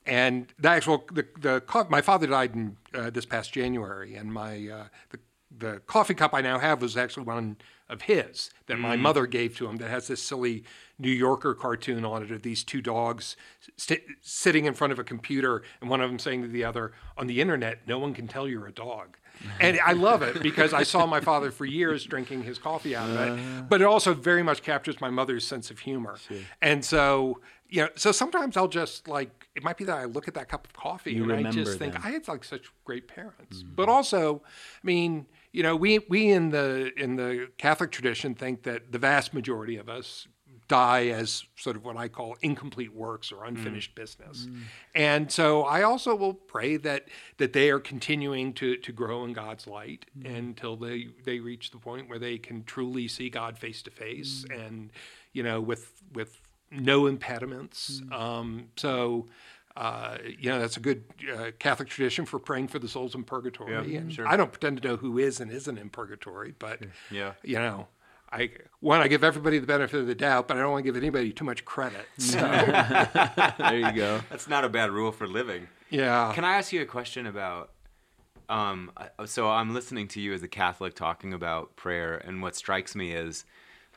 and 0.05 0.53
the 0.59 0.69
actual 0.69 1.05
the 1.13 1.27
the 1.39 1.87
my 1.89 2.01
father 2.01 2.27
died 2.27 2.55
in 2.55 2.77
uh, 2.93 3.11
this 3.11 3.25
past 3.25 3.53
January, 3.53 4.17
and 4.17 4.33
my 4.33 4.69
uh, 4.69 4.85
the 5.11 5.19
the 5.57 5.81
coffee 5.87 6.15
cup 6.15 6.35
I 6.35 6.41
now 6.41 6.59
have 6.59 6.83
was 6.83 6.97
actually 6.97 7.25
one 7.25 7.57
of 7.89 8.03
his 8.03 8.51
that 8.67 8.79
my 8.79 8.97
mm. 8.97 9.01
mother 9.01 9.27
gave 9.27 9.57
to 9.59 9.67
him 9.67 9.77
that 9.77 9.91
has 9.91 10.09
this 10.09 10.23
silly 10.23 10.65
New 10.99 11.11
Yorker 11.11 11.55
cartoon 11.55 12.05
on 12.05 12.23
it 12.23 12.31
of 12.31 12.43
these 12.43 12.65
two 12.65 12.81
dogs 12.81 13.37
st- 13.77 14.03
sitting 14.21 14.65
in 14.65 14.75
front 14.75 14.93
of 14.93 14.99
a 14.99 15.05
computer 15.05 15.63
and 15.81 15.91
one 15.91 16.01
of 16.01 16.09
them 16.09 16.19
saying 16.19 16.43
to 16.43 16.49
the 16.49 16.65
other, 16.65 16.93
on 17.19 17.27
the 17.27 17.41
internet, 17.41 17.87
no 17.87 17.99
one 17.99 18.15
can 18.15 18.27
tell 18.27 18.49
you're 18.49 18.67
a 18.67 18.73
dog. 18.73 19.17
And 19.61 19.79
I 19.85 19.93
love 19.93 20.23
it 20.23 20.43
because 20.43 20.73
I 20.73 20.85
saw 20.85 21.07
my 21.07 21.21
father 21.21 21.51
for 21.51 21.65
years 21.65 22.05
drinking 22.05 22.45
his 22.45 22.59
coffee 22.59 22.95
out 22.95 23.11
of 23.11 23.17
it. 23.17 23.41
Ah. 23.43 23.65
But 23.69 23.81
it 23.81 23.85
also 23.85 24.15
very 24.15 24.43
much 24.43 24.63
captures 24.63 25.01
my 25.01 25.11
mother's 25.11 25.45
sense 25.45 25.71
of 25.71 25.81
humor. 25.81 26.19
And 26.63 26.85
so, 26.85 27.41
you 27.69 27.83
know, 27.83 27.89
so 27.97 28.13
sometimes 28.13 28.57
I'll 28.57 28.69
just 28.69 29.09
like, 29.09 29.49
it 29.57 29.65
might 29.65 29.77
be 29.77 29.85
that 29.85 29.99
I 29.99 30.05
look 30.05 30.29
at 30.29 30.35
that 30.35 30.49
cup 30.49 30.67
of 30.67 30.73
coffee 30.73 31.15
You 31.15 31.31
and 31.31 31.49
I 31.49 31.51
just 31.51 31.79
think, 31.79 31.95
them. 31.95 32.03
I 32.05 32.11
had 32.11 32.29
like 32.29 32.45
such 32.45 32.71
great 32.85 33.09
parents. 33.09 33.59
Mm-hmm. 33.59 33.75
But 33.75 33.89
also, 33.89 34.43
I 34.47 34.87
mean, 34.87 35.27
you 35.55 35.63
know, 35.63 35.77
we 35.77 36.01
we 36.09 36.31
in 36.31 36.51
the 36.51 36.91
in 36.97 37.15
the 37.15 37.49
Catholic 37.59 37.93
tradition 37.93 38.35
think 38.35 38.65
that 38.65 38.91
the 38.91 38.99
vast 38.99 39.33
majority 39.33 39.77
of 39.77 39.89
us 39.89 40.27
die 40.67 41.07
as 41.07 41.45
sort 41.55 41.77
of 41.77 41.85
what 41.85 41.97
I 41.97 42.09
call 42.09 42.37
incomplete 42.41 42.93
works 42.93 43.31
or 43.31 43.45
unfinished 43.45 43.93
mm. 43.93 43.95
business. 43.95 44.47
Mm. 44.47 44.61
And 44.97 45.31
so 45.31 45.63
I 45.63 45.83
also 45.83 46.17
will 46.17 46.35
pray 46.35 46.77
that 46.79 47.07
that 47.37 47.53
they 47.53 47.71
are 47.71 47.79
continuing 47.79 48.53
to 48.55 48.77
to 48.79 48.91
grow 48.91 49.25
in 49.25 49.33
God's 49.33 49.69
light 49.69 50.07
mm. 50.19 50.37
until 50.37 50.77
they 50.77 51.07
they 51.25 51.39
reach 51.39 51.71
the 51.71 51.79
point 51.79 52.09
where 52.09 52.19
they 52.19 52.37
can 52.37 52.65
truly 52.65 53.07
see 53.07 53.31
God 53.31 53.57
face 53.57 53.81
to 53.83 53.93
face 53.93 54.45
and 54.51 54.91
you 55.33 55.45
know 55.45 55.61
with 55.61 56.03
with 56.13 56.41
no 56.73 57.07
impediments. 57.07 58.03
Um, 58.11 58.71
so 58.77 59.29
uh, 59.77 60.19
you 60.39 60.51
know, 60.51 60.59
that's 60.61 60.77
a 60.77 60.81
good 60.81 61.05
uh, 61.37 61.51
Catholic 61.59 61.89
tradition 61.89 62.25
for 62.27 62.39
praying 62.39 62.69
for 62.69 62.79
the 62.79 62.89
souls 62.89 63.15
in 63.15 63.25
purgatory. 63.25 63.73
Yeah, 63.73 63.99
and 64.01 64.13
sure. 64.13 64.27
I 64.29 64.37
don't 64.37 64.53
pretend 64.53 64.81
to 64.83 64.89
know 64.89 64.97
who 64.97 65.19
is 65.19 65.41
and 65.41 65.51
isn't 65.51 65.79
in 65.79 65.91
purgatory, 65.91 66.55
but 66.59 66.81
Yeah. 67.11 67.33
you 67.43 67.57
know, 67.57 67.89
I 68.33 68.51
one 68.81 69.01
I 69.01 69.09
give 69.09 69.25
everybody 69.25 69.59
the 69.59 69.67
benefit 69.67 69.99
of 70.01 70.07
the 70.07 70.15
doubt, 70.15 70.47
but 70.49 70.57
I 70.57 70.61
don't 70.61 70.71
want 70.73 70.85
to 70.85 70.89
give 70.93 70.97
anybody 70.97 71.33
too 71.33 71.45
much 71.45 71.65
credit. 71.65 72.07
So, 72.19 72.39
There 73.59 73.79
you 73.79 73.93
go. 73.93 74.21
That's 74.31 74.49
not 74.49 74.65
a 74.65 74.69
bad 74.69 74.91
rule 74.91 75.13
for 75.13 75.27
living. 75.27 75.69
yeah, 75.91 76.33
Can 76.35 76.45
I 76.45 76.57
ask 76.57 76.73
you 76.73 76.81
a 76.83 76.87
question 76.87 77.27
about? 77.27 77.71
Um, 78.49 78.91
so 79.25 79.49
I'm 79.49 79.73
listening 79.73 80.07
to 80.09 80.21
you 80.21 80.35
as 80.35 80.43
a 80.43 80.49
Catholic 80.49 80.95
talking 80.95 81.33
about 81.33 81.77
prayer, 81.77 82.17
and 82.17 82.43
what 82.43 82.55
strikes 82.55 82.95
me 82.95 83.13
is 83.13 83.45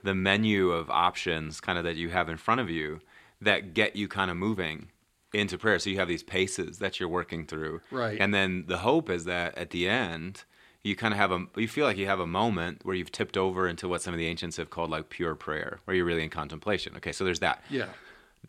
the 0.03 0.15
menu 0.15 0.71
of 0.71 0.89
options, 0.89 1.59
kind 1.59 1.77
of 1.77 1.83
that 1.83 1.97
you 1.97 2.09
have 2.09 2.29
in 2.29 2.37
front 2.37 2.61
of 2.61 2.69
you, 2.69 3.01
that 3.41 3.73
get 3.73 3.95
you 3.95 4.07
kind 4.07 4.31
of 4.31 4.37
moving 4.37 4.87
into 5.33 5.57
prayer. 5.57 5.79
So 5.79 5.89
you 5.89 5.97
have 5.97 6.07
these 6.07 6.23
paces 6.23 6.79
that 6.79 6.99
you're 6.99 7.09
working 7.09 7.45
through, 7.45 7.81
Right. 7.91 8.17
And 8.19 8.33
then 8.33 8.65
the 8.67 8.77
hope 8.77 9.09
is 9.09 9.25
that 9.25 9.57
at 9.57 9.71
the 9.71 9.87
end, 9.89 10.43
you 10.83 10.95
kind 10.95 11.13
of 11.13 11.17
have 11.17 11.31
a, 11.31 11.45
you 11.57 11.67
feel 11.67 11.85
like 11.85 11.97
you 11.97 12.05
have 12.05 12.19
a 12.19 12.27
moment 12.27 12.81
where 12.83 12.95
you've 12.95 13.11
tipped 13.11 13.35
over 13.35 13.67
into 13.67 13.87
what 13.87 14.01
some 14.01 14.13
of 14.13 14.17
the 14.17 14.27
ancients 14.27 14.57
have 14.57 14.69
called 14.69 14.89
like 14.89 15.09
pure 15.09 15.35
prayer, 15.35 15.79
where 15.85 15.95
you're 15.95 16.05
really 16.05 16.23
in 16.23 16.29
contemplation. 16.29 16.93
Okay, 16.95 17.11
so 17.11 17.25
there's 17.25 17.39
that 17.39 17.61
yeah, 17.69 17.87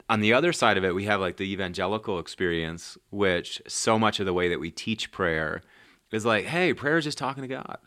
on 0.09 0.21
the 0.21 0.33
other 0.33 0.53
side 0.53 0.77
of 0.77 0.85
it, 0.85 0.95
we 0.95 1.05
have 1.05 1.21
like 1.21 1.37
the 1.37 1.51
evangelical 1.51 2.19
experience, 2.19 2.97
which 3.11 3.61
so 3.67 3.99
much 3.99 4.21
of 4.21 4.27
the 4.27 4.33
way 4.33 4.49
that 4.49 4.61
we 4.61 4.71
teach 4.71 5.11
prayer 5.11 5.63
is 6.13 6.25
like, 6.25 6.47
hey, 6.47 6.73
prayer 6.73 6.99
is 6.99 7.05
just 7.05 7.19
talking 7.19 7.43
to 7.43 7.49
God. 7.49 7.79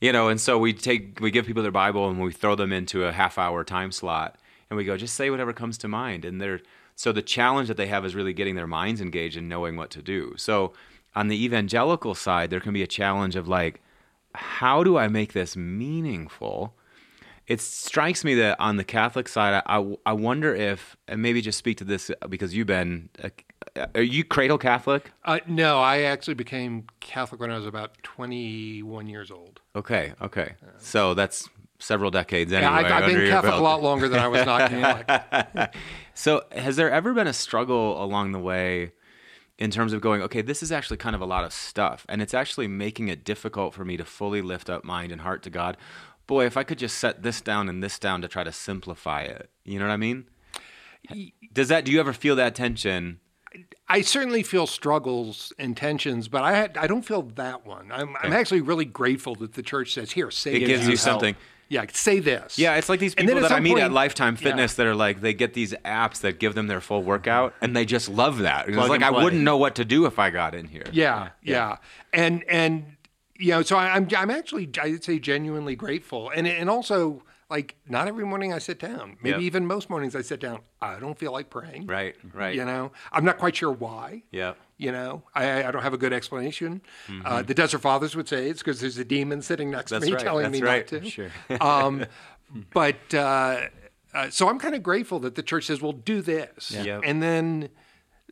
You 0.00 0.12
know, 0.12 0.28
and 0.28 0.40
so 0.40 0.58
we 0.58 0.72
take 0.72 1.20
we 1.20 1.30
give 1.30 1.46
people 1.46 1.62
their 1.62 1.70
Bible 1.70 2.08
and 2.08 2.20
we 2.20 2.32
throw 2.32 2.56
them 2.56 2.72
into 2.72 3.04
a 3.04 3.12
half 3.12 3.38
hour 3.38 3.62
time 3.62 3.92
slot 3.92 4.36
and 4.68 4.76
we 4.76 4.84
go, 4.84 4.96
just 4.96 5.14
say 5.14 5.30
whatever 5.30 5.52
comes 5.52 5.78
to 5.78 5.88
mind. 5.88 6.24
And 6.24 6.40
they're 6.40 6.60
so 7.02 7.10
the 7.10 7.20
challenge 7.20 7.66
that 7.66 7.76
they 7.76 7.88
have 7.88 8.04
is 8.04 8.14
really 8.14 8.32
getting 8.32 8.54
their 8.54 8.68
minds 8.68 9.00
engaged 9.00 9.36
and 9.36 9.48
knowing 9.48 9.74
what 9.74 9.90
to 9.90 10.00
do. 10.00 10.34
So 10.36 10.72
on 11.16 11.26
the 11.26 11.44
evangelical 11.44 12.14
side, 12.14 12.48
there 12.50 12.60
can 12.60 12.72
be 12.72 12.84
a 12.84 12.86
challenge 12.86 13.34
of 13.34 13.48
like, 13.48 13.80
how 14.36 14.84
do 14.84 14.96
I 14.96 15.08
make 15.08 15.32
this 15.32 15.56
meaningful? 15.56 16.76
it 17.48 17.60
strikes 17.60 18.22
me 18.22 18.36
that 18.36 18.58
on 18.60 18.76
the 18.76 18.84
Catholic 18.84 19.26
side, 19.26 19.64
I, 19.66 19.96
I, 20.06 20.12
wonder 20.12 20.54
if, 20.54 20.96
and 21.08 21.20
maybe 21.20 21.40
just 21.40 21.58
speak 21.58 21.76
to 21.78 21.84
this 21.84 22.08
because 22.28 22.54
you've 22.54 22.68
been, 22.68 23.08
a, 23.18 23.32
are 23.96 24.02
you 24.02 24.22
cradle 24.22 24.58
Catholic? 24.58 25.10
uh, 25.24 25.40
no, 25.48 25.80
I 25.80 26.02
actually 26.02 26.34
became 26.34 26.86
Catholic 27.00 27.40
when 27.40 27.50
I 27.50 27.56
was 27.56 27.66
about 27.66 28.00
twenty-one 28.04 29.08
years 29.08 29.32
old. 29.32 29.60
Okay, 29.74 30.12
okay. 30.22 30.54
So 30.78 31.14
that's 31.14 31.50
several 31.82 32.10
decades 32.10 32.52
anyway. 32.52 32.70
Yeah, 32.70 32.76
I've, 32.96 33.02
I've 33.04 33.06
been 33.12 33.28
Catholic 33.28 33.54
a 33.54 33.56
lot 33.56 33.82
longer 33.82 34.08
than 34.08 34.20
I 34.20 34.28
was 34.28 34.44
not 34.46 34.70
Catholic. 34.70 35.74
So 36.14 36.42
has 36.52 36.76
there 36.76 36.90
ever 36.90 37.14
been 37.14 37.26
a 37.26 37.32
struggle 37.32 38.02
along 38.02 38.32
the 38.32 38.38
way 38.38 38.92
in 39.58 39.70
terms 39.70 39.94
of 39.94 40.02
going, 40.02 40.20
okay, 40.22 40.42
this 40.42 40.62
is 40.62 40.70
actually 40.70 40.98
kind 40.98 41.14
of 41.14 41.22
a 41.22 41.26
lot 41.26 41.42
of 41.44 41.52
stuff, 41.54 42.04
and 42.08 42.20
it's 42.20 42.34
actually 42.34 42.68
making 42.68 43.08
it 43.08 43.24
difficult 43.24 43.72
for 43.72 43.84
me 43.84 43.96
to 43.96 44.04
fully 44.04 44.42
lift 44.42 44.68
up 44.68 44.84
mind 44.84 45.10
and 45.10 45.22
heart 45.22 45.42
to 45.44 45.50
God? 45.50 45.76
Boy, 46.26 46.44
if 46.44 46.56
I 46.56 46.64
could 46.64 46.78
just 46.78 46.98
set 46.98 47.22
this 47.22 47.40
down 47.40 47.68
and 47.68 47.82
this 47.82 47.98
down 47.98 48.20
to 48.22 48.28
try 48.28 48.44
to 48.44 48.52
simplify 48.52 49.22
it, 49.22 49.50
you 49.64 49.78
know 49.78 49.86
what 49.86 49.92
I 49.92 49.96
mean? 49.96 50.26
Does 51.52 51.68
that? 51.68 51.84
Do 51.84 51.92
you 51.92 51.98
ever 52.00 52.12
feel 52.12 52.36
that 52.36 52.54
tension? 52.54 53.20
I 53.88 54.00
certainly 54.02 54.42
feel 54.42 54.66
struggles 54.66 55.52
and 55.58 55.76
tensions, 55.76 56.28
but 56.28 56.42
I 56.42 56.52
had, 56.52 56.78
I 56.78 56.86
don't 56.86 57.02
feel 57.02 57.22
that 57.22 57.66
one. 57.66 57.90
I'm, 57.92 58.16
I'm 58.22 58.32
actually 58.32 58.62
really 58.62 58.86
grateful 58.86 59.34
that 59.36 59.54
the 59.54 59.62
church 59.62 59.92
says, 59.92 60.12
"Here, 60.12 60.30
say 60.30 60.54
It 60.54 60.60
this." 60.60 60.68
gives 60.68 60.82
you 60.84 60.90
help. 60.92 61.00
something. 61.00 61.36
Yeah, 61.72 61.86
say 61.92 62.18
this. 62.20 62.58
Yeah, 62.58 62.76
it's 62.76 62.90
like 62.90 63.00
these 63.00 63.14
people 63.14 63.40
that 63.40 63.50
I 63.50 63.58
meet 63.60 63.78
at 63.78 63.84
point- 63.84 63.92
Lifetime 63.94 64.34
yeah. 64.34 64.42
Fitness 64.48 64.74
that 64.74 64.86
are 64.86 64.94
like 64.94 65.22
they 65.22 65.32
get 65.32 65.54
these 65.54 65.72
apps 65.86 66.20
that 66.20 66.38
give 66.38 66.54
them 66.54 66.66
their 66.66 66.82
full 66.82 67.02
workout 67.02 67.54
and 67.62 67.74
they 67.74 67.86
just 67.86 68.10
love 68.10 68.40
that. 68.40 68.68
It's 68.68 68.76
like 68.76 69.02
I 69.02 69.10
wouldn't 69.10 69.42
know 69.42 69.56
what 69.56 69.74
to 69.76 69.84
do 69.84 70.04
if 70.04 70.18
I 70.18 70.28
got 70.28 70.54
in 70.54 70.66
here. 70.66 70.84
Yeah, 70.92 71.30
yeah, 71.42 71.78
and 72.12 72.44
and 72.48 72.96
you 73.38 73.52
know, 73.52 73.62
so 73.62 73.76
I, 73.78 73.94
I'm 73.96 74.06
I'm 74.16 74.30
actually 74.30 74.68
I'd 74.80 75.02
say 75.02 75.18
genuinely 75.18 75.74
grateful, 75.74 76.30
and 76.30 76.46
and 76.46 76.68
also 76.68 77.22
like 77.48 77.76
not 77.88 78.06
every 78.06 78.24
morning 78.26 78.52
I 78.52 78.58
sit 78.58 78.78
down. 78.78 79.16
Maybe 79.22 79.36
Yep. 79.36 79.40
even 79.40 79.66
most 79.66 79.88
mornings 79.88 80.14
I 80.14 80.20
sit 80.22 80.40
down. 80.40 80.60
I 80.80 80.98
don't 80.98 81.18
feel 81.18 81.32
like 81.32 81.48
praying. 81.48 81.86
Right, 81.86 82.16
right. 82.34 82.54
You 82.54 82.64
know, 82.66 82.92
I'm 83.12 83.24
not 83.24 83.38
quite 83.38 83.56
sure 83.56 83.72
why. 83.72 84.22
Yeah. 84.30 84.54
You 84.82 84.90
know, 84.90 85.22
I, 85.34 85.64
I 85.64 85.70
don't 85.70 85.82
have 85.82 85.94
a 85.94 85.98
good 85.98 86.12
explanation. 86.12 86.82
Mm-hmm. 87.06 87.22
Uh, 87.24 87.42
the 87.42 87.54
Desert 87.54 87.78
Fathers 87.78 88.16
would 88.16 88.28
say 88.28 88.48
it's 88.50 88.60
because 88.62 88.80
there's 88.80 88.98
a 88.98 89.04
demon 89.04 89.40
sitting 89.42 89.70
next 89.70 89.90
That's 89.92 90.04
to 90.04 90.10
me 90.10 90.14
right, 90.16 90.22
telling 90.24 90.42
that's 90.50 90.60
me 90.60 90.66
right. 90.66 90.90
not 90.92 91.02
to. 91.04 91.08
Sure. 91.10 91.30
Um, 91.60 92.04
but 92.72 93.14
uh, 93.14 93.60
uh, 94.12 94.30
so 94.30 94.48
I'm 94.48 94.58
kind 94.58 94.74
of 94.74 94.82
grateful 94.82 95.20
that 95.20 95.36
the 95.36 95.42
church 95.42 95.66
says, 95.66 95.80
"Well, 95.80 95.92
do 95.92 96.20
this," 96.20 96.72
Yeah. 96.72 97.00
and 97.04 97.22
then 97.22 97.68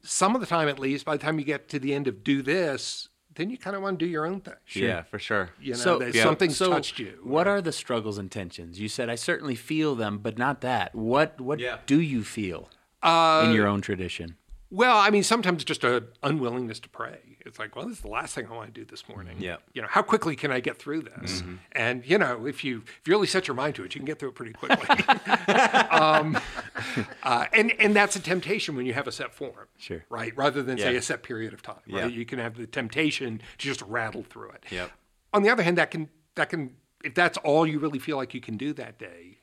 some 0.02 0.34
of 0.34 0.40
the 0.40 0.46
time, 0.46 0.68
at 0.68 0.78
least, 0.78 1.04
by 1.04 1.16
the 1.16 1.22
time 1.22 1.38
you 1.38 1.44
get 1.44 1.68
to 1.68 1.78
the 1.78 1.94
end 1.94 2.08
of 2.08 2.24
"do 2.24 2.42
this," 2.42 3.08
then 3.36 3.48
you 3.48 3.56
kind 3.56 3.76
of 3.76 3.82
want 3.82 3.98
to 4.00 4.04
do 4.04 4.10
your 4.10 4.26
own 4.26 4.40
thing. 4.40 4.54
Yeah, 4.74 5.02
for 5.04 5.18
sure. 5.20 5.50
You 5.60 5.72
know, 5.74 5.78
So- 5.78 5.98
that 6.00 6.14
Yeah. 6.14 6.24
something's 6.24 6.56
so 6.56 6.70
touched 6.70 6.98
you. 6.98 7.20
What 7.22 7.46
are 7.46 7.62
the 7.62 7.72
struggles 7.72 8.18
and 8.18 8.28
tensions? 8.30 8.80
You 8.80 8.88
said 8.88 9.08
I 9.08 9.14
certainly 9.14 9.54
feel 9.54 9.94
them, 9.94 10.18
but 10.18 10.36
not 10.36 10.62
that. 10.62 10.94
What 10.96 11.40
what 11.40 11.60
Yeah. 11.60 11.78
do 11.86 12.00
you 12.00 12.24
feel 12.24 12.68
Uh, 13.02 13.44
in 13.46 13.54
your 13.54 13.66
own 13.68 13.80
tradition? 13.82 14.36
Well, 14.72 14.96
I 14.96 15.10
mean, 15.10 15.24
sometimes 15.24 15.64
just 15.64 15.82
a 15.82 16.04
unwillingness 16.22 16.78
to 16.80 16.88
pray. 16.88 17.18
It's 17.44 17.58
like, 17.58 17.74
well, 17.74 17.88
this 17.88 17.96
is 17.96 18.02
the 18.02 18.08
last 18.08 18.34
thing 18.36 18.46
I 18.46 18.54
want 18.54 18.72
to 18.72 18.80
do 18.80 18.84
this 18.84 19.08
morning. 19.08 19.36
Yeah. 19.40 19.56
You 19.72 19.82
know, 19.82 19.88
how 19.90 20.02
quickly 20.02 20.36
can 20.36 20.52
I 20.52 20.60
get 20.60 20.78
through 20.78 21.02
this? 21.02 21.42
Mm-hmm. 21.42 21.54
And 21.72 22.06
you 22.06 22.18
know, 22.18 22.46
if 22.46 22.62
you 22.62 22.78
if 22.86 23.00
you 23.08 23.12
really 23.14 23.26
set 23.26 23.48
your 23.48 23.56
mind 23.56 23.74
to 23.76 23.84
it, 23.84 23.94
you 23.94 23.98
can 24.00 24.06
get 24.06 24.20
through 24.20 24.28
it 24.28 24.34
pretty 24.36 24.52
quickly. 24.52 24.86
um, 25.90 26.38
uh, 27.24 27.46
and 27.52 27.72
and 27.80 27.96
that's 27.96 28.14
a 28.14 28.20
temptation 28.20 28.76
when 28.76 28.86
you 28.86 28.92
have 28.94 29.08
a 29.08 29.12
set 29.12 29.34
form, 29.34 29.66
Sure. 29.78 30.04
right? 30.08 30.36
Rather 30.36 30.62
than 30.62 30.78
say 30.78 30.94
a 30.94 31.02
set 31.02 31.22
period 31.24 31.52
of 31.52 31.62
time, 31.62 31.80
Yeah. 31.86 32.02
right? 32.02 32.12
You 32.12 32.24
can 32.24 32.38
have 32.38 32.56
the 32.56 32.66
temptation 32.66 33.38
to 33.58 33.66
just 33.68 33.82
rattle 33.82 34.22
through 34.22 34.50
it. 34.50 34.64
Yep. 34.70 34.92
On 35.32 35.42
the 35.42 35.48
other 35.50 35.62
hand, 35.64 35.78
that 35.78 35.90
can 35.90 36.08
that 36.36 36.48
can 36.50 36.76
if 37.02 37.14
that's 37.14 37.38
all 37.38 37.66
you 37.66 37.78
really 37.80 37.98
feel 37.98 38.16
like 38.16 38.34
you 38.34 38.40
can 38.40 38.56
do 38.56 38.72
that 38.74 38.98
day, 38.98 39.38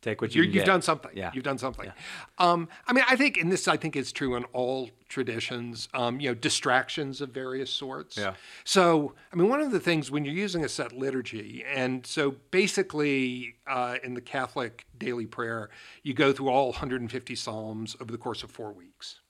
Take 0.00 0.20
what 0.20 0.32
you 0.34 0.44
you've 0.44 0.52
get. 0.52 0.66
done 0.66 0.80
something. 0.80 1.10
Yeah. 1.14 1.32
You've 1.34 1.42
done 1.42 1.58
something. 1.58 1.90
Um, 2.38 2.68
I 2.86 2.92
mean, 2.92 3.04
I 3.08 3.16
think, 3.16 3.36
and 3.36 3.50
this 3.50 3.66
I 3.66 3.76
think 3.76 3.96
is 3.96 4.12
true 4.12 4.36
in 4.36 4.44
all 4.52 4.90
traditions, 5.08 5.88
um, 5.92 6.20
you 6.20 6.28
know, 6.28 6.34
distractions 6.34 7.20
of 7.20 7.30
various 7.30 7.68
sorts. 7.70 8.16
Yeah. 8.16 8.34
So, 8.62 9.14
I 9.32 9.36
mean, 9.36 9.48
one 9.48 9.60
of 9.60 9.72
the 9.72 9.80
things 9.80 10.08
when 10.10 10.24
you're 10.24 10.34
using 10.34 10.64
a 10.64 10.68
set 10.68 10.92
liturgy, 10.92 11.64
and 11.66 12.06
so 12.06 12.36
basically 12.52 13.56
uh, 13.66 13.96
in 14.04 14.14
the 14.14 14.20
Catholic 14.20 14.86
daily 14.96 15.26
prayer, 15.26 15.68
you 16.04 16.14
go 16.14 16.32
through 16.32 16.48
all 16.48 16.66
150 16.66 17.34
Psalms 17.34 17.96
over 18.00 18.12
the 18.12 18.18
course 18.18 18.44
of 18.44 18.50
four 18.50 18.72
weeks. 18.72 19.20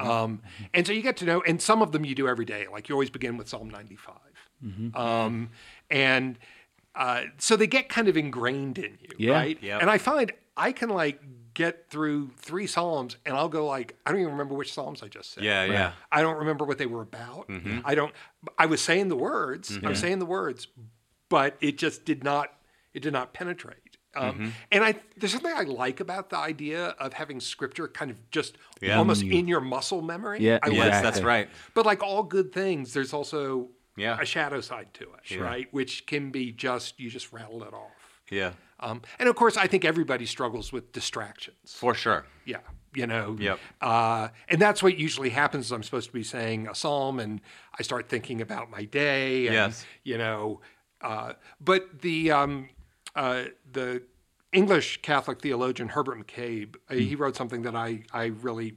Um, 0.00 0.40
and 0.72 0.86
so 0.86 0.94
you 0.94 1.02
get 1.02 1.18
to 1.18 1.26
know, 1.26 1.42
and 1.42 1.60
some 1.60 1.82
of 1.82 1.92
them 1.92 2.06
you 2.06 2.14
do 2.14 2.26
every 2.26 2.46
day. 2.46 2.66
Like 2.72 2.88
you 2.88 2.94
always 2.94 3.10
begin 3.10 3.36
with 3.36 3.50
Psalm 3.50 3.68
95. 3.68 4.14
Um, 4.94 5.50
and 5.90 6.38
uh, 6.94 7.22
so 7.38 7.56
they 7.56 7.66
get 7.66 7.88
kind 7.88 8.08
of 8.08 8.16
ingrained 8.16 8.78
in 8.78 8.98
you, 9.00 9.08
Yeah. 9.18 9.32
right? 9.32 9.58
Yep. 9.62 9.80
And 9.82 9.90
I 9.90 9.98
find 9.98 10.32
I 10.56 10.72
can 10.72 10.88
like 10.90 11.20
get 11.54 11.88
through 11.88 12.30
three 12.36 12.66
psalms, 12.66 13.16
and 13.24 13.36
I'll 13.36 13.48
go 13.48 13.66
like 13.66 13.96
I 14.06 14.10
don't 14.10 14.20
even 14.20 14.32
remember 14.32 14.54
which 14.54 14.72
psalms 14.72 15.02
I 15.02 15.08
just 15.08 15.32
said. 15.34 15.44
Yeah, 15.44 15.64
yeah. 15.64 15.92
I 16.10 16.22
don't 16.22 16.38
remember 16.38 16.64
what 16.64 16.78
they 16.78 16.86
were 16.86 17.02
about. 17.02 17.48
Mm-hmm. 17.48 17.80
I 17.84 17.94
don't. 17.94 18.12
I 18.58 18.66
was 18.66 18.80
saying 18.80 19.08
the 19.08 19.16
words. 19.16 19.78
I 19.84 19.88
was 19.88 19.98
saying 19.98 20.18
the 20.18 20.26
words, 20.26 20.68
but 21.28 21.56
it 21.60 21.78
just 21.78 22.04
did 22.04 22.24
not. 22.24 22.52
It 22.92 23.02
did 23.02 23.12
not 23.12 23.32
penetrate. 23.34 23.78
Um, 24.16 24.32
Mm-hmm. 24.34 24.48
And 24.70 24.84
I 24.84 24.94
there's 25.16 25.32
something 25.32 25.52
I 25.52 25.62
like 25.62 25.98
about 25.98 26.30
the 26.30 26.36
idea 26.38 26.90
of 27.00 27.14
having 27.14 27.40
scripture 27.40 27.88
kind 27.88 28.12
of 28.12 28.30
just 28.30 28.56
Yeah. 28.80 28.96
almost 28.98 29.22
in 29.24 29.48
your 29.48 29.60
muscle 29.60 30.02
memory. 30.02 30.38
Yeah, 30.40 30.60
I 30.62 30.68
yes, 30.68 30.78
like 30.78 30.90
that. 30.92 31.02
that's 31.02 31.20
right. 31.22 31.48
But 31.74 31.84
like 31.84 32.00
all 32.04 32.22
good 32.22 32.52
things, 32.52 32.92
there's 32.94 33.12
also 33.12 33.70
Yeah. 33.96 34.18
a 34.20 34.24
shadow 34.24 34.60
side 34.60 34.88
to 34.94 35.04
it, 35.14 35.40
right? 35.40 35.68
Which 35.72 36.06
can 36.06 36.30
be 36.30 36.52
just 36.52 36.98
you 36.98 37.10
just 37.10 37.32
rattle 37.32 37.62
it 37.62 37.72
off. 37.72 38.22
Yeah. 38.30 38.52
Um, 38.80 39.02
and 39.18 39.28
of 39.28 39.36
course, 39.36 39.56
I 39.56 39.66
think 39.66 39.84
everybody 39.84 40.26
struggles 40.26 40.72
with 40.72 40.92
distractions. 40.92 41.56
For 41.74 41.94
sure. 41.94 42.26
Yeah, 42.44 42.58
you 42.94 43.06
know. 43.06 43.36
Yep. 43.38 43.58
Uh, 43.80 44.28
and 44.48 44.60
that's 44.60 44.82
what 44.82 44.98
usually 44.98 45.30
happens. 45.30 45.70
I'm 45.70 45.82
supposed 45.82 46.08
to 46.08 46.12
be 46.12 46.24
saying 46.24 46.68
a 46.68 46.74
psalm, 46.74 47.20
and 47.20 47.40
I 47.78 47.82
start 47.82 48.08
thinking 48.08 48.40
about 48.40 48.70
my 48.70 48.84
day. 48.84 49.46
And, 49.46 49.54
Yes. 49.54 49.86
You 50.02 50.18
know, 50.18 50.60
uh, 51.00 51.34
but 51.60 52.00
the 52.02 52.32
um, 52.32 52.68
uh, 53.14 53.44
the 53.72 54.02
English 54.52 55.02
Catholic 55.02 55.40
theologian 55.40 55.88
Herbert 55.88 56.26
McCabe, 56.26 56.76
uh, 56.90 56.94
he 56.94 57.14
wrote 57.14 57.36
something 57.36 57.62
that 57.62 57.76
I 57.76 58.02
I 58.12 58.26
really 58.26 58.76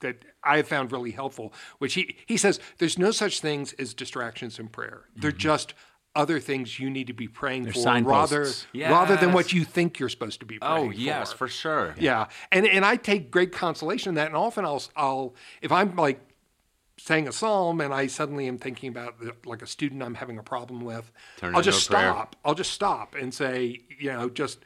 that 0.00 0.24
I 0.48 0.56
have 0.56 0.68
found 0.68 0.92
really 0.92 1.10
helpful, 1.10 1.52
which 1.78 1.94
he 1.94 2.16
he 2.26 2.36
says 2.36 2.58
there's 2.78 2.98
no 2.98 3.10
such 3.10 3.40
things 3.40 3.72
as 3.74 3.94
distractions 3.94 4.58
in 4.58 4.68
prayer. 4.68 5.02
They're 5.14 5.30
mm-hmm. 5.30 5.38
just 5.38 5.74
other 6.14 6.40
things 6.40 6.80
you 6.80 6.90
need 6.90 7.06
to 7.06 7.12
be 7.12 7.28
praying 7.28 7.70
for 7.70 7.78
rather 7.80 8.44
signposts. 8.46 8.66
rather 8.74 9.16
than 9.16 9.32
what 9.32 9.52
you 9.52 9.64
think 9.64 9.98
you're 9.98 10.08
supposed 10.08 10.40
to 10.40 10.46
be 10.46 10.58
oh, 10.60 10.66
praying 10.66 10.90
for. 10.92 10.96
Oh, 10.96 11.00
yes, 11.00 11.32
for 11.32 11.48
sure. 11.48 11.94
yeah, 11.98 12.26
and 12.50 12.66
and 12.66 12.84
I 12.84 12.96
take 12.96 13.30
great 13.30 13.52
consolation 13.52 14.10
in 14.10 14.14
that, 14.16 14.26
and 14.28 14.36
often 14.36 14.64
I'll 14.64 14.82
I'll 14.96 15.34
if 15.62 15.70
I'm 15.70 15.94
like 15.96 16.20
saying 16.98 17.28
a 17.28 17.32
psalm 17.32 17.80
and 17.80 17.94
I 17.94 18.08
suddenly 18.08 18.48
am 18.48 18.58
thinking 18.58 18.88
about 18.88 19.20
the, 19.20 19.32
like 19.44 19.62
a 19.62 19.66
student 19.66 20.02
I'm 20.02 20.14
having 20.14 20.38
a 20.38 20.42
problem 20.42 20.80
with, 20.80 21.12
Turn 21.36 21.54
I'll 21.54 21.62
just 21.62 21.88
a 21.88 21.92
prayer. 21.92 22.10
stop. 22.10 22.36
I'll 22.44 22.54
just 22.54 22.72
stop 22.72 23.14
and 23.14 23.32
say, 23.32 23.82
you 23.98 24.12
know, 24.12 24.28
just 24.28 24.58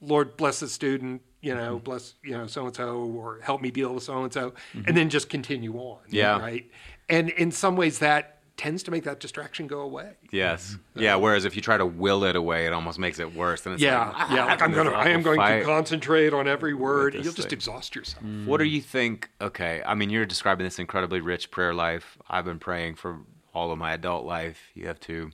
Lord 0.00 0.36
bless 0.36 0.60
the 0.60 0.68
student, 0.68 1.22
you 1.44 1.52
Mm-hmm. 1.54 1.62
know, 1.64 1.78
bless 1.78 2.14
you 2.24 2.32
know 2.32 2.46
so 2.46 2.66
and 2.66 2.74
so, 2.74 2.96
or 3.16 3.40
help 3.42 3.60
me 3.62 3.70
deal 3.70 3.94
with 3.94 4.02
so 4.04 4.22
and 4.24 4.32
so, 4.32 4.54
and 4.86 4.96
then 4.96 5.10
just 5.10 5.28
continue 5.28 5.74
on. 5.74 5.98
Mm-hmm. 6.06 6.14
Yeah. 6.16 6.38
right. 6.40 6.70
And 7.08 7.28
in 7.30 7.50
some 7.52 7.76
ways, 7.76 7.98
that 7.98 8.30
tends 8.56 8.84
to 8.84 8.90
make 8.92 9.02
that 9.04 9.18
distraction 9.18 9.66
go 9.66 9.80
away. 9.80 10.12
Yes. 10.30 10.76
Yeah. 10.94 11.16
Whereas 11.16 11.44
if 11.44 11.56
you 11.56 11.60
try 11.60 11.76
to 11.76 11.84
will 11.84 12.22
it 12.24 12.36
away, 12.36 12.66
it 12.66 12.72
almost 12.72 12.98
makes 13.00 13.18
it 13.18 13.34
worse. 13.34 13.66
And 13.66 13.74
it's 13.74 13.82
Yeah, 13.82 14.10
like, 14.10 14.30
yeah. 14.30 14.44
Like 14.46 14.62
I'm 14.62 14.72
gonna, 14.72 14.92
I 14.92 15.08
am 15.08 15.22
going 15.22 15.38
fight. 15.38 15.58
to 15.58 15.64
concentrate 15.64 16.32
on 16.32 16.46
every 16.46 16.72
word. 16.72 17.14
this 17.14 17.24
You'll 17.24 17.34
just 17.34 17.48
thing. 17.48 17.56
exhaust 17.58 17.96
yourself. 17.96 18.24
What 18.46 18.58
do 18.58 18.64
you 18.64 18.80
think? 18.80 19.28
Okay, 19.40 19.82
I 19.84 19.94
mean, 19.94 20.08
you're 20.08 20.24
describing 20.24 20.64
this 20.64 20.78
incredibly 20.78 21.20
rich 21.20 21.50
prayer 21.50 21.74
life. 21.74 22.16
I've 22.30 22.44
been 22.44 22.60
praying 22.60 22.94
for 22.94 23.18
all 23.52 23.72
of 23.72 23.78
my 23.78 23.92
adult 23.92 24.24
life. 24.24 24.70
You 24.74 24.86
have 24.86 25.00
to, 25.00 25.30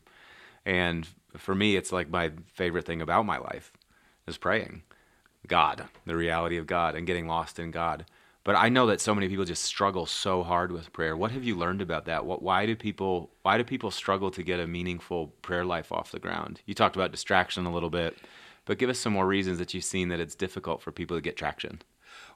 and 0.64 1.06
for 1.36 1.54
me, 1.54 1.76
it's 1.76 1.92
like 1.92 2.08
my 2.10 2.32
favorite 2.54 2.86
thing 2.86 3.00
about 3.02 3.26
my 3.26 3.36
life 3.38 3.70
is 4.26 4.38
praying, 4.38 4.82
God, 5.46 5.88
the 6.06 6.16
reality 6.16 6.56
of 6.56 6.66
God, 6.66 6.94
and 6.94 7.06
getting 7.06 7.26
lost 7.26 7.58
in 7.58 7.70
God. 7.70 8.04
But 8.42 8.56
I 8.56 8.68
know 8.70 8.86
that 8.86 9.00
so 9.00 9.14
many 9.14 9.28
people 9.28 9.44
just 9.44 9.64
struggle 9.64 10.06
so 10.06 10.42
hard 10.42 10.72
with 10.72 10.92
prayer. 10.92 11.16
What 11.16 11.30
have 11.32 11.44
you 11.44 11.56
learned 11.56 11.82
about 11.82 12.06
that? 12.06 12.24
What, 12.24 12.42
why 12.42 12.64
do 12.66 12.74
people 12.74 13.30
why 13.42 13.58
do 13.58 13.64
people 13.64 13.90
struggle 13.90 14.30
to 14.30 14.42
get 14.42 14.60
a 14.60 14.66
meaningful 14.66 15.28
prayer 15.42 15.64
life 15.64 15.92
off 15.92 16.10
the 16.10 16.18
ground? 16.18 16.60
You 16.64 16.74
talked 16.74 16.96
about 16.96 17.10
distraction 17.10 17.66
a 17.66 17.72
little 17.72 17.90
bit, 17.90 18.16
but 18.64 18.78
give 18.78 18.88
us 18.88 18.98
some 18.98 19.12
more 19.12 19.26
reasons 19.26 19.58
that 19.58 19.74
you've 19.74 19.84
seen 19.84 20.08
that 20.08 20.20
it's 20.20 20.34
difficult 20.34 20.80
for 20.80 20.90
people 20.90 21.16
to 21.16 21.20
get 21.20 21.36
traction. 21.36 21.82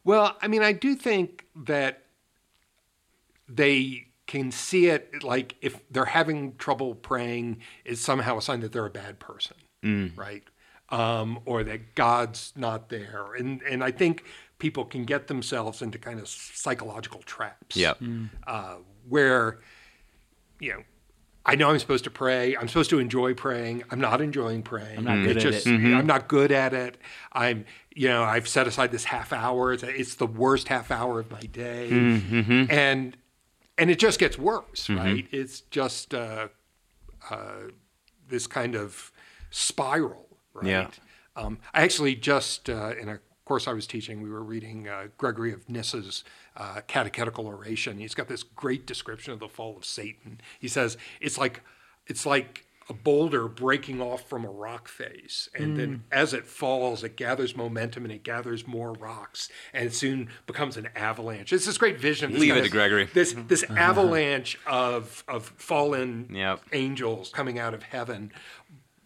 Well, 0.05 0.37
I 0.43 0.49
mean, 0.49 0.63
I 0.63 0.73
do 0.73 0.95
think 0.95 1.47
that 1.57 2.03
they 3.49 4.09
can 4.27 4.51
see 4.51 4.87
it 4.87 5.23
like 5.23 5.57
if 5.61 5.81
they're 5.91 6.05
having 6.05 6.57
trouble 6.57 6.95
praying 6.95 7.59
is 7.85 8.01
somehow 8.01 8.39
a 8.39 8.43
sign 8.43 8.61
that 8.61 8.73
they're 8.73 8.87
a 8.87 8.91
bad 8.91 9.19
person, 9.19 9.57
mm. 9.83 10.17
right? 10.17 10.43
Um, 10.99 11.41
or 11.45 11.65
that 11.65 11.95
God's 11.95 12.53
not 12.57 12.89
there, 12.89 13.35
and 13.39 13.61
and 13.63 13.83
I 13.83 13.91
think 13.91 14.25
people 14.59 14.85
can 14.85 15.05
get 15.05 15.27
themselves 15.27 15.83
into 15.83 15.99
kind 15.99 16.21
of 16.21 16.29
psychological 16.29 17.21
traps. 17.23 17.77
Yep. 17.77 17.99
uh, 18.47 18.77
where 19.09 19.59
you 20.61 20.73
know. 20.73 20.83
I 21.47 21.57
know 21.57 21.69
I'm 21.69 21.79
supposed 21.79 22.05
to 22.05 22.11
pray. 22.11 22.57
I'm 22.57 22.69
supposed 22.69 22.89
to 22.89 22.99
enjoy 22.99 23.35
praying. 23.35 23.83
I'm 23.91 24.01
not 24.01 24.23
enjoying 24.23 24.63
praying. 24.63 24.97
I'm 24.97 25.05
not 25.05 25.23
good 25.27 25.37
at 25.37 25.45
it. 25.45 25.67
I'm 25.67 26.07
not 26.07 26.27
good 26.27 26.51
at 26.51 26.73
it. 26.73 26.97
I'm, 27.35 27.67
you 27.95 28.09
know, 28.09 28.23
I've 28.23 28.49
set 28.49 28.67
aside 28.67 28.91
this 28.91 29.05
half 29.05 29.31
hour. 29.31 29.75
It's, 29.75 29.83
it's 29.83 30.15
the 30.15 30.27
worst 30.27 30.69
half 30.69 30.91
hour 30.91 31.21
of 31.21 31.31
my 31.31 31.41
day, 31.41 31.91
Mm-hmm. 31.91 32.65
and 32.71 33.15
and 33.77 33.91
it 33.91 33.99
just 33.99 34.19
gets 34.19 34.39
worse, 34.39 34.89
right? 34.89 35.27
It's 35.33 35.61
just 35.71 36.15
uh, 36.15 36.49
uh, 37.29 37.69
this 38.27 38.47
kind 38.47 38.75
of 38.75 39.13
spiral, 39.51 40.34
right? 40.55 40.67
Yeah. 40.67 40.89
Um, 41.37 41.59
I 41.73 41.83
actually 41.83 42.15
just 42.15 42.71
uh, 42.71 42.95
in 43.01 43.09
a 43.09 43.19
course 43.45 43.69
I 43.69 43.73
was 43.73 43.87
teaching, 43.87 44.23
we 44.23 44.31
were 44.31 44.43
reading 44.43 44.89
uh, 44.89 45.09
Gregory 45.19 45.53
of 45.53 45.67
Nyssa's 45.69 46.25
uh, 46.57 46.81
catechetical 46.87 47.47
oration. 47.47 47.99
He's 47.99 48.15
got 48.15 48.29
this 48.29 48.43
great 48.43 48.87
description 48.87 49.33
of 49.33 49.41
the 49.41 49.49
fall 49.49 49.77
of 49.77 49.85
Satan. 49.85 50.41
He 50.59 50.69
says 50.69 50.97
it's 51.21 51.37
like 51.37 51.63
it's 52.07 52.25
like 52.25 52.65
a 52.89 52.93
boulder 52.93 53.49
breaking 53.49 54.01
off 54.01 54.29
from 54.29 54.45
a 54.45 54.51
rock 54.51 54.89
face, 54.89 55.49
and 55.55 55.75
then 55.77 56.05
as 56.13 56.35
it 56.35 56.47
falls, 56.47 57.03
it 57.03 57.17
gathers 57.17 57.57
momentum 57.57 58.05
and 58.05 58.13
it 58.13 58.23
gathers 58.23 58.67
more 58.67 58.93
rocks, 58.93 59.49
and 59.73 59.87
it 59.87 59.95
soon 59.95 60.29
becomes 60.47 60.77
an 60.77 60.89
avalanche. 60.95 61.51
It's 61.53 61.65
this 61.65 61.79
great 61.79 61.99
vision. 61.99 62.33
This 62.33 62.41
Leave 62.43 62.51
kind 62.53 62.61
it 62.61 62.65
to 62.65 62.71
Gregory. 62.71 63.09
This 63.15 63.35
this 63.49 63.63
avalanche 63.71 64.59
of 64.67 65.25
of 65.29 65.47
fallen 65.57 66.29
Yep. 66.31 66.61
angels 66.73 67.31
coming 67.31 67.59
out 67.59 67.73
of 67.75 67.83
heaven. 67.85 68.33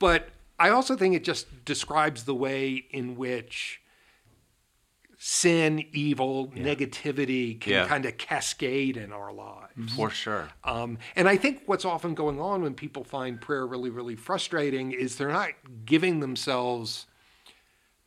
But 0.00 0.28
I 0.58 0.70
also 0.70 0.96
think 0.96 1.14
it 1.14 1.24
just 1.24 1.64
describes 1.64 2.24
the 2.24 2.34
way 2.34 2.84
in 2.90 3.16
which 3.16 3.80
sin, 5.20 5.84
evil, 5.92 6.48
negativity 6.48 7.60
can 7.60 7.72
Yeah. 7.72 7.88
kind 7.88 8.04
of 8.06 8.16
cascade 8.18 8.96
in 8.96 9.12
our 9.12 9.32
lives. 9.32 9.92
For 9.94 10.10
sure. 10.10 10.48
Um, 10.62 10.98
and 11.16 11.28
I 11.28 11.36
think 11.36 11.62
what's 11.66 11.84
often 11.84 12.14
going 12.14 12.40
on 12.40 12.62
when 12.62 12.74
people 12.74 13.02
find 13.04 13.40
prayer 13.40 13.66
really, 13.66 13.90
really 13.90 14.14
frustrating 14.16 14.92
is 14.92 15.16
they're 15.16 15.28
not 15.32 15.50
giving 15.84 16.20
themselves 16.20 17.06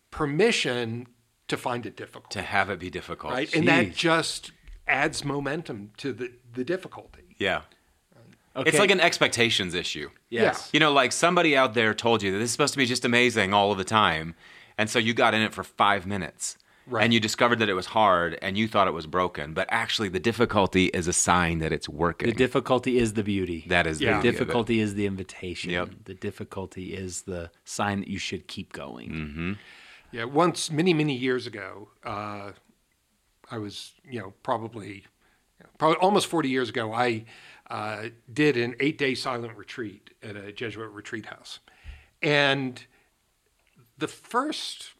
permission 0.09 1.07
to 1.47 1.57
find 1.57 1.85
it 1.85 1.95
difficult, 1.97 2.31
To 2.31 2.41
have 2.41 2.69
it 2.69 2.79
be 2.79 2.89
difficult. 2.89 3.33
right? 3.33 3.53
And 3.53 3.67
that 3.67 3.93
just 3.93 4.51
adds 4.87 5.23
momentum 5.23 5.91
to 5.97 6.13
the 6.13 6.33
the 6.53 6.63
difficulty. 6.65 7.35
Yeah. 7.37 7.61
Okay. 8.55 8.69
It's 8.69 8.79
like 8.79 8.91
an 8.91 8.99
expectations 8.99 9.73
issue. 9.73 10.09
yes. 10.29 10.69
You 10.73 10.79
know, 10.79 10.91
like 10.91 11.11
somebody 11.13 11.55
out 11.55 11.73
there 11.73 11.93
told 11.93 12.21
you 12.21 12.31
that 12.31 12.37
this 12.37 12.45
is 12.45 12.51
supposed 12.51 12.73
to 12.73 12.77
be 12.77 12.85
just 12.85 13.05
amazing 13.05 13.53
all 13.53 13.71
of 13.71 13.77
the 13.77 13.83
time. 13.85 14.35
And 14.77 14.89
so 14.89 14.99
you 14.99 15.13
got 15.13 15.33
in 15.33 15.41
it 15.41 15.53
for 15.53 15.63
five 15.63 16.05
minutes. 16.05 16.57
Right. 16.87 17.03
And 17.03 17.13
you 17.13 17.19
discovered 17.19 17.59
that 17.59 17.69
it 17.69 17.75
was 17.75 17.85
hard 17.85 18.37
and 18.41 18.57
you 18.57 18.67
thought 18.67 18.87
it 18.87 18.93
was 18.93 19.05
broken. 19.05 19.53
But 19.53 19.67
actually, 19.69 20.09
the 20.09 20.19
difficulty 20.19 20.85
is 20.87 21.07
a 21.07 21.13
sign 21.13 21.59
that 21.59 21.71
it's 21.71 21.87
working. 21.87 22.27
The 22.27 22.35
difficulty 22.35 22.97
is 22.97 23.13
the 23.13 23.23
beauty. 23.23 23.65
that 23.69 23.87
is 23.87 24.01
Yeah. 24.01 24.13
the 24.13 24.15
the 24.17 24.21
beauty 24.23 24.27
of 24.29 24.33
it. 24.35 24.37
difficulty 24.45 24.79
is 24.81 24.95
the 24.95 25.05
invitation. 25.05 25.69
Yep. 25.69 25.89
The 26.05 26.13
difficulty 26.15 26.93
is 26.93 27.21
the 27.21 27.51
sign 27.63 27.99
that 27.99 28.09
you 28.09 28.17
should 28.17 28.47
keep 28.47 28.73
going. 28.73 29.09
Mm-hmm. 29.11 29.51
Yeah, 30.11 30.25
once 30.25 30.69
many 30.71 30.93
many 30.93 31.15
years 31.15 31.47
ago, 31.47 31.89
uh, 32.03 32.51
I 33.49 33.57
was 33.59 33.93
you 34.03 34.19
know 34.19 34.33
probably 34.43 35.05
probably 35.77 35.97
almost 35.97 36.27
forty 36.27 36.49
years 36.49 36.67
ago. 36.69 36.91
I 36.93 37.23
uh, 37.71 38.09
did 38.31 38.57
an 38.57 38.75
eight 38.79 38.97
day 38.97 39.15
silent 39.15 39.57
retreat 39.57 40.11
at 40.21 40.35
a 40.35 40.51
Jesuit 40.51 40.91
retreat 40.91 41.25
house, 41.25 41.59
and 42.21 42.85
the 43.97 44.07
first 44.07 44.93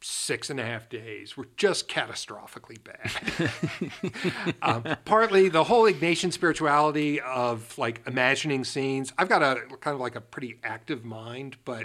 six 0.00 0.48
and 0.48 0.60
a 0.60 0.64
half 0.64 0.88
days 0.88 1.36
were 1.36 1.48
just 1.56 1.88
catastrophically 1.88 2.78
bad. 2.82 4.54
um, 4.62 4.96
partly 5.04 5.48
the 5.48 5.64
whole 5.64 5.82
Ignatian 5.90 6.32
spirituality 6.32 7.20
of 7.20 7.76
like 7.76 8.00
imagining 8.06 8.64
scenes. 8.64 9.12
I've 9.18 9.28
got 9.28 9.42
a 9.42 9.56
kind 9.80 9.94
of 9.94 10.00
like 10.00 10.14
a 10.14 10.20
pretty 10.20 10.60
active 10.62 11.04
mind, 11.04 11.56
but 11.64 11.84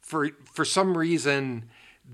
for 0.00 0.28
for 0.44 0.64
some 0.64 0.96
reason 0.96 1.64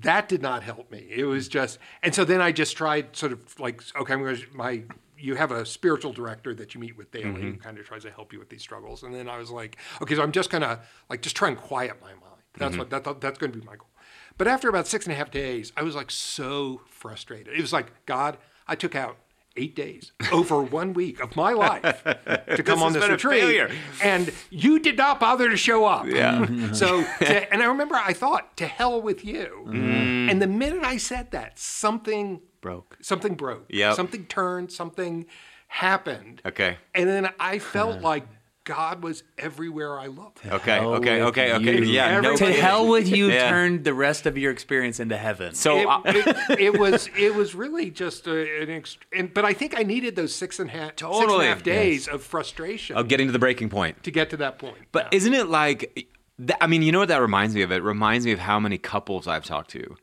that 0.00 0.28
did 0.28 0.42
not 0.42 0.62
help 0.62 0.90
me. 0.90 1.06
It 1.08 1.24
was 1.24 1.48
just, 1.48 1.78
and 2.02 2.14
so 2.14 2.24
then 2.24 2.40
I 2.40 2.52
just 2.52 2.76
tried 2.76 3.14
sort 3.16 3.32
of 3.32 3.60
like, 3.60 3.82
okay, 3.96 4.12
I'm 4.12 4.22
going 4.22 4.36
to 4.36 4.46
my. 4.52 4.82
You 5.18 5.36
have 5.36 5.50
a 5.52 5.64
spiritual 5.64 6.12
director 6.12 6.54
that 6.54 6.74
you 6.74 6.80
meet 6.80 6.96
with 6.96 7.10
daily 7.10 7.26
mm-hmm. 7.26 7.50
who 7.52 7.56
kind 7.56 7.78
of 7.78 7.86
tries 7.86 8.02
to 8.02 8.10
help 8.10 8.32
you 8.32 8.38
with 8.38 8.48
these 8.48 8.62
struggles. 8.62 9.02
And 9.02 9.14
then 9.14 9.28
I 9.28 9.38
was 9.38 9.50
like, 9.50 9.76
okay, 10.02 10.14
so 10.14 10.22
I'm 10.22 10.32
just 10.32 10.50
gonna 10.50 10.80
like 11.08 11.22
just 11.22 11.36
try 11.36 11.48
and 11.48 11.56
quiet 11.56 12.00
my 12.00 12.08
mind. 12.08 12.20
That's 12.56 12.72
mm-hmm. 12.72 12.78
what 12.78 13.04
that, 13.04 13.20
that's 13.20 13.38
going 13.38 13.52
to 13.52 13.58
be 13.58 13.64
my 13.64 13.76
goal. 13.76 13.88
But 14.36 14.48
after 14.48 14.68
about 14.68 14.86
six 14.86 15.06
and 15.06 15.12
a 15.12 15.16
half 15.16 15.30
days, 15.30 15.72
I 15.76 15.82
was 15.82 15.94
like 15.94 16.10
so 16.10 16.82
frustrated. 16.88 17.54
It 17.54 17.60
was 17.60 17.72
like, 17.72 17.92
God, 18.06 18.38
I 18.66 18.74
took 18.74 18.94
out 18.94 19.16
eight 19.56 19.76
days 19.76 20.12
over 20.32 20.62
one 20.80 20.92
week 20.92 21.20
of 21.20 21.36
my 21.36 21.52
life 21.52 22.02
to 22.04 22.62
come 22.62 22.82
on 22.82 22.92
this 22.92 23.02
been 23.02 23.12
retreat. 23.12 23.40
failure. 23.40 23.70
And 24.02 24.32
you 24.50 24.78
did 24.78 24.96
not 24.96 25.20
bother 25.20 25.48
to 25.48 25.56
show 25.56 25.84
up. 25.84 26.06
Yeah. 26.06 26.46
so, 26.72 27.02
to, 27.20 27.52
and 27.52 27.62
I 27.62 27.66
remember 27.66 27.94
I 27.94 28.12
thought, 28.12 28.56
to 28.58 28.66
hell 28.66 29.00
with 29.00 29.24
you. 29.24 29.64
Mm. 29.66 30.30
And 30.30 30.42
the 30.42 30.46
minute 30.46 30.84
I 30.84 30.96
said 30.96 31.30
that, 31.32 31.58
something 31.58 32.40
Broke. 32.60 32.96
something 33.02 33.34
broke. 33.34 33.66
Yep. 33.68 33.94
Something 33.94 34.24
turned, 34.26 34.72
something 34.72 35.26
happened. 35.68 36.40
Okay. 36.46 36.78
And 36.94 37.08
then 37.08 37.30
I 37.38 37.58
felt 37.58 38.00
like 38.00 38.26
God 38.64 39.02
was 39.02 39.22
everywhere 39.36 39.98
I 40.00 40.06
looked. 40.06 40.44
Okay. 40.46 40.78
hell 40.78 40.94
Okay. 40.94 41.18
with 41.20 41.28
Okay. 41.28 41.52
Okay. 41.52 41.78
you. 41.80 41.84
Yeah. 41.84 42.18
No 42.20 42.32
Every- 42.32 42.46
To 42.46 42.52
hell 42.54 42.88
with 42.88 43.06
you 43.08 43.28
Yeah. 43.30 43.50
turned 43.50 43.84
the 43.84 43.92
rest 43.92 44.24
of 44.24 44.38
your 44.38 44.50
experience 44.50 45.00
into 45.00 45.18
heaven. 45.18 45.54
So 45.54 45.76
it, 45.80 45.86
uh, 45.86 46.00
it, 46.06 46.60
it 46.60 46.78
was 46.78 47.10
it 47.16 47.34
was 47.34 47.54
really 47.54 47.90
just 47.90 48.26
a, 48.26 48.62
an 48.62 48.68
ext- 48.68 48.96
and, 49.14 49.32
but 49.34 49.44
I 49.44 49.52
think 49.52 49.78
I 49.78 49.82
needed 49.82 50.16
those 50.16 50.34
six 50.34 50.58
and 50.58 50.70
a 50.70 50.72
half 50.72 50.90
six 50.92 51.02
and 51.02 51.10
Totally. 51.12 51.44
a 51.46 51.48
half 51.50 51.62
days 51.62 52.08
of 52.08 52.22
frustration 52.22 52.96
of 52.96 53.06
getting 53.08 53.26
to 53.26 53.32
the 53.32 53.38
breaking 53.38 53.68
point. 53.68 54.02
to 54.04 54.10
get 54.10 54.30
to 54.30 54.36
that 54.38 54.58
point. 54.58 54.78
But 54.92 55.12
isn't 55.12 55.34
it 55.34 55.48
like, 55.48 56.08
th- 56.38 56.58
I 56.60 56.66
mean, 56.66 56.80
you 56.80 56.90
know 56.90 57.00
what 57.00 57.08
that 57.08 57.20
reminds 57.20 57.54
me 57.54 57.60
of? 57.62 57.70
It 57.70 57.82
reminds 57.82 58.24
me 58.24 58.32
of 58.32 58.38
how 58.38 58.58
many 58.58 58.78
couples 58.78 59.26
I've 59.28 59.44
talked 59.44 59.70
to 59.72 59.96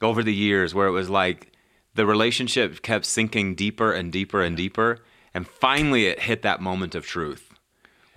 over 0.00 0.22
the 0.22 0.34
years 0.34 0.72
where 0.72 0.86
it 0.86 0.92
was 0.92 1.10
like 1.10 1.50
the 1.94 2.06
relationship 2.06 2.80
kept 2.82 3.06
sinking 3.06 3.56
deeper 3.56 3.92
and 3.92 4.12
deeper 4.12 4.40
and 4.40 4.56
deeper. 4.56 4.98
And 5.34 5.48
finally 5.48 6.06
it 6.06 6.20
hit 6.20 6.42
that 6.42 6.60
moment 6.60 6.94
of 6.94 7.04
truth 7.04 7.47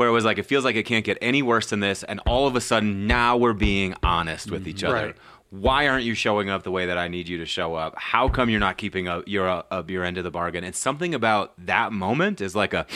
where 0.01 0.09
it 0.09 0.13
was 0.13 0.25
like, 0.25 0.39
it 0.39 0.47
feels 0.47 0.65
like 0.65 0.75
it 0.75 0.83
can't 0.87 1.05
get 1.05 1.19
any 1.21 1.43
worse 1.43 1.69
than 1.69 1.79
this. 1.79 2.01
And 2.01 2.19
all 2.25 2.47
of 2.47 2.55
a 2.55 2.61
sudden 2.61 3.05
now 3.05 3.37
we're 3.37 3.53
being 3.53 3.93
honest 4.01 4.49
with 4.49 4.67
each 4.67 4.83
other. 4.83 4.95
Right. 4.95 5.15
Why 5.51 5.87
aren't 5.87 6.05
you 6.05 6.15
showing 6.15 6.49
up 6.49 6.63
the 6.63 6.71
way 6.71 6.87
that 6.87 6.97
I 6.97 7.07
need 7.07 7.27
you 7.27 7.37
to 7.37 7.45
show 7.45 7.75
up? 7.75 7.93
How 7.97 8.27
come 8.27 8.49
you're 8.49 8.59
not 8.59 8.77
keeping 8.79 9.07
up 9.07 9.25
your, 9.27 9.47
up 9.47 9.91
your 9.91 10.03
end 10.03 10.17
of 10.17 10.23
the 10.23 10.31
bargain? 10.31 10.63
And 10.63 10.75
something 10.75 11.13
about 11.13 11.53
that 11.67 11.91
moment 11.93 12.41
is 12.41 12.55
like 12.55 12.73
a, 12.73 12.87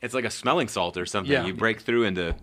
it's 0.00 0.14
like 0.14 0.24
a 0.24 0.30
smelling 0.30 0.68
salt 0.68 0.96
or 0.96 1.04
something. 1.04 1.32
Yeah. 1.32 1.44
You 1.46 1.52
break 1.52 1.80
through 1.80 2.04
into 2.04 2.36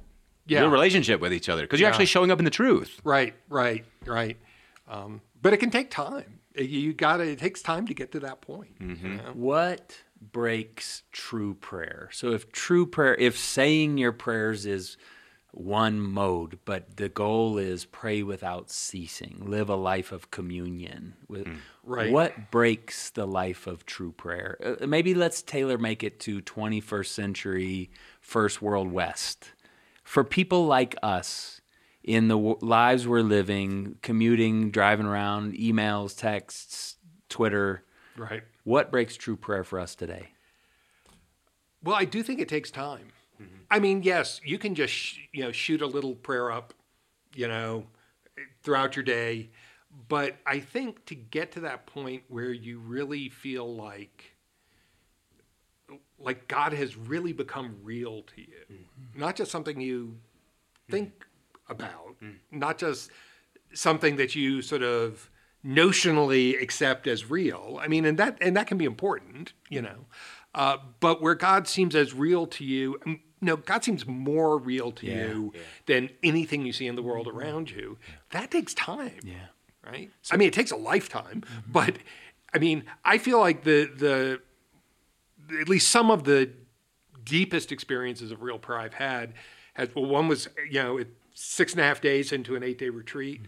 Yeah. 0.47 0.61
your 0.61 0.69
relationship 0.69 1.21
with 1.21 1.31
each 1.31 1.47
other 1.47 1.61
because 1.61 1.79
you're 1.79 1.87
Yeah. 1.87 1.91
actually 1.91 2.07
showing 2.07 2.29
up 2.29 2.39
in 2.39 2.45
the 2.45 2.51
truth. 2.51 2.99
Right, 3.05 3.35
right, 3.47 3.85
right. 4.05 4.37
Um, 4.89 5.21
but 5.41 5.53
it 5.53 5.57
can 5.57 5.69
take 5.69 5.89
time. 5.91 6.39
You 6.57 6.91
got 6.93 7.17
to. 7.17 7.23
It 7.23 7.39
takes 7.39 7.61
time 7.61 7.87
to 7.87 7.93
get 7.93 8.11
to 8.13 8.19
that 8.21 8.41
point. 8.41 8.71
you 8.81 8.87
know? 8.95 9.31
What 9.33 9.95
breaks 10.31 11.03
true 11.11 11.53
prayer? 11.53 12.09
So 12.11 12.31
if 12.31 12.51
true 12.51 12.85
prayer, 12.85 13.15
if 13.15 13.37
saying 13.37 13.97
your 13.97 14.11
prayers 14.11 14.65
is 14.65 14.97
one 15.51 15.99
mode, 15.99 16.59
but 16.63 16.97
the 16.97 17.09
goal 17.09 17.57
is 17.57 17.85
pray 17.85 18.21
without 18.21 18.69
ceasing, 18.69 19.41
live 19.45 19.69
a 19.69 19.75
life 19.75 20.11
of 20.11 20.29
communion. 20.31 21.15
With 21.27 21.47
Right. 21.83 22.11
what 22.11 22.51
breaks 22.51 23.09
the 23.09 23.25
life 23.25 23.65
of 23.65 23.85
true 23.85 24.11
prayer? 24.11 24.77
Uh, 24.81 24.85
maybe 24.85 25.13
let's 25.15 25.41
tailor 25.41 25.77
make 25.79 26.03
it 26.03 26.19
to 26.21 26.41
21st 26.41 27.11
century, 27.13 27.89
first 28.21 28.61
world 28.61 28.91
West. 28.91 29.53
For 30.03 30.23
people 30.23 30.67
like 30.67 30.95
us, 31.01 31.61
in 32.03 32.27
the 32.27 32.35
w- 32.37 32.57
lives 32.61 33.07
we're 33.07 33.21
living, 33.21 33.95
commuting, 34.01 34.71
driving 34.71 35.05
around, 35.05 35.53
emails, 35.53 36.17
texts, 36.17 36.97
Twitter, 37.27 37.83
Right. 38.17 38.43
What 38.69 38.91
breaks 38.91 39.17
true 39.17 39.35
prayer 39.35 39.63
for 39.63 39.79
us 39.79 39.95
today? 39.95 40.29
Well, 41.83 41.95
I 41.95 42.05
do 42.05 42.21
think 42.21 42.39
it 42.39 42.47
takes 42.47 42.69
time. 42.69 43.07
Mm-hmm. 43.41 43.55
I 43.71 43.79
mean, 43.79 44.03
yes, 44.03 44.39
you 44.43 44.59
can 44.59 44.75
just 44.75 44.93
sh- 44.93 45.21
you 45.33 45.41
know 45.41 45.51
shoot 45.51 45.81
a 45.81 45.87
little 45.87 46.13
prayer 46.13 46.51
up, 46.51 46.75
you 47.33 47.47
know, 47.47 47.87
throughout 48.61 48.95
your 48.95 49.03
day, 49.03 49.49
but 50.07 50.35
I 50.45 50.59
think 50.59 51.03
to 51.05 51.15
get 51.15 51.51
to 51.53 51.61
that 51.61 51.87
point 51.87 52.21
where 52.27 52.51
you 52.51 52.77
really 52.77 53.29
feel 53.29 53.75
like 53.75 54.35
like 56.19 56.47
God 56.47 56.71
has 56.73 56.95
really 56.95 57.33
become 57.33 57.75
real 57.81 58.21
to 58.21 58.41
you, 58.41 58.65
mm-hmm. 58.71 59.19
not 59.19 59.35
just 59.35 59.49
something 59.49 59.81
you 59.81 60.15
mm. 60.87 60.91
think 60.91 61.25
about, 61.67 62.17
mm. 62.21 62.35
not 62.51 62.77
just 62.77 63.09
something 63.73 64.17
that 64.17 64.35
you 64.35 64.61
sort 64.61 64.83
of 64.83 65.27
notionally 65.65 66.59
accept 66.61 67.07
as 67.07 67.29
real. 67.29 67.79
I 67.81 67.87
mean, 67.87 68.05
and 68.05 68.17
that 68.17 68.37
and 68.41 68.55
that 68.57 68.67
can 68.67 68.77
be 68.77 68.85
important, 68.85 69.53
you 69.69 69.81
know. 69.81 70.05
Uh, 70.55 70.77
but 70.99 71.21
where 71.21 71.35
God 71.35 71.67
seems 71.67 71.95
as 71.95 72.13
real 72.13 72.47
to 72.47 72.63
you, 72.65 72.99
um, 73.05 73.19
no, 73.41 73.55
God 73.55 73.83
seems 73.83 74.05
more 74.07 74.57
real 74.57 74.91
to 74.93 75.05
Yeah, 75.05 75.27
you 75.27 75.53
than 75.85 76.09
anything 76.23 76.65
you 76.65 76.73
see 76.73 76.87
in 76.87 76.95
the 76.95 77.03
world 77.03 77.27
around 77.27 77.71
you. 77.71 77.97
That 78.31 78.51
takes 78.51 78.73
time 78.73 79.19
Yeah. 79.23 79.47
right? 79.85 80.09
I 80.31 80.37
mean, 80.37 80.47
it 80.47 80.53
takes 80.53 80.71
a 80.71 80.75
lifetime, 80.75 81.43
but 81.67 81.97
I 82.53 82.57
mean, 82.57 82.83
I 83.05 83.17
feel 83.17 83.39
like 83.39 83.63
the 83.63 83.85
the 83.95 84.41
at 85.61 85.69
least 85.69 85.89
some 85.89 86.11
of 86.11 86.23
the 86.23 86.49
deepest 87.23 87.71
experiences 87.71 88.31
of 88.31 88.41
real 88.41 88.59
prayer 88.59 88.79
I've 88.79 88.93
had 88.95 89.33
has 89.75 89.89
well, 89.95 90.05
one 90.05 90.27
was 90.27 90.47
you 90.69 90.81
know 90.81 90.97
it, 90.97 91.07
six 91.41 91.71
and 91.71 91.79
a 91.79 91.83
half 91.85 92.01
days 92.01 92.33
into 92.33 92.53
an 92.57 92.63
eight 92.63 92.77
day 92.77 92.89
retreat. 92.89 93.39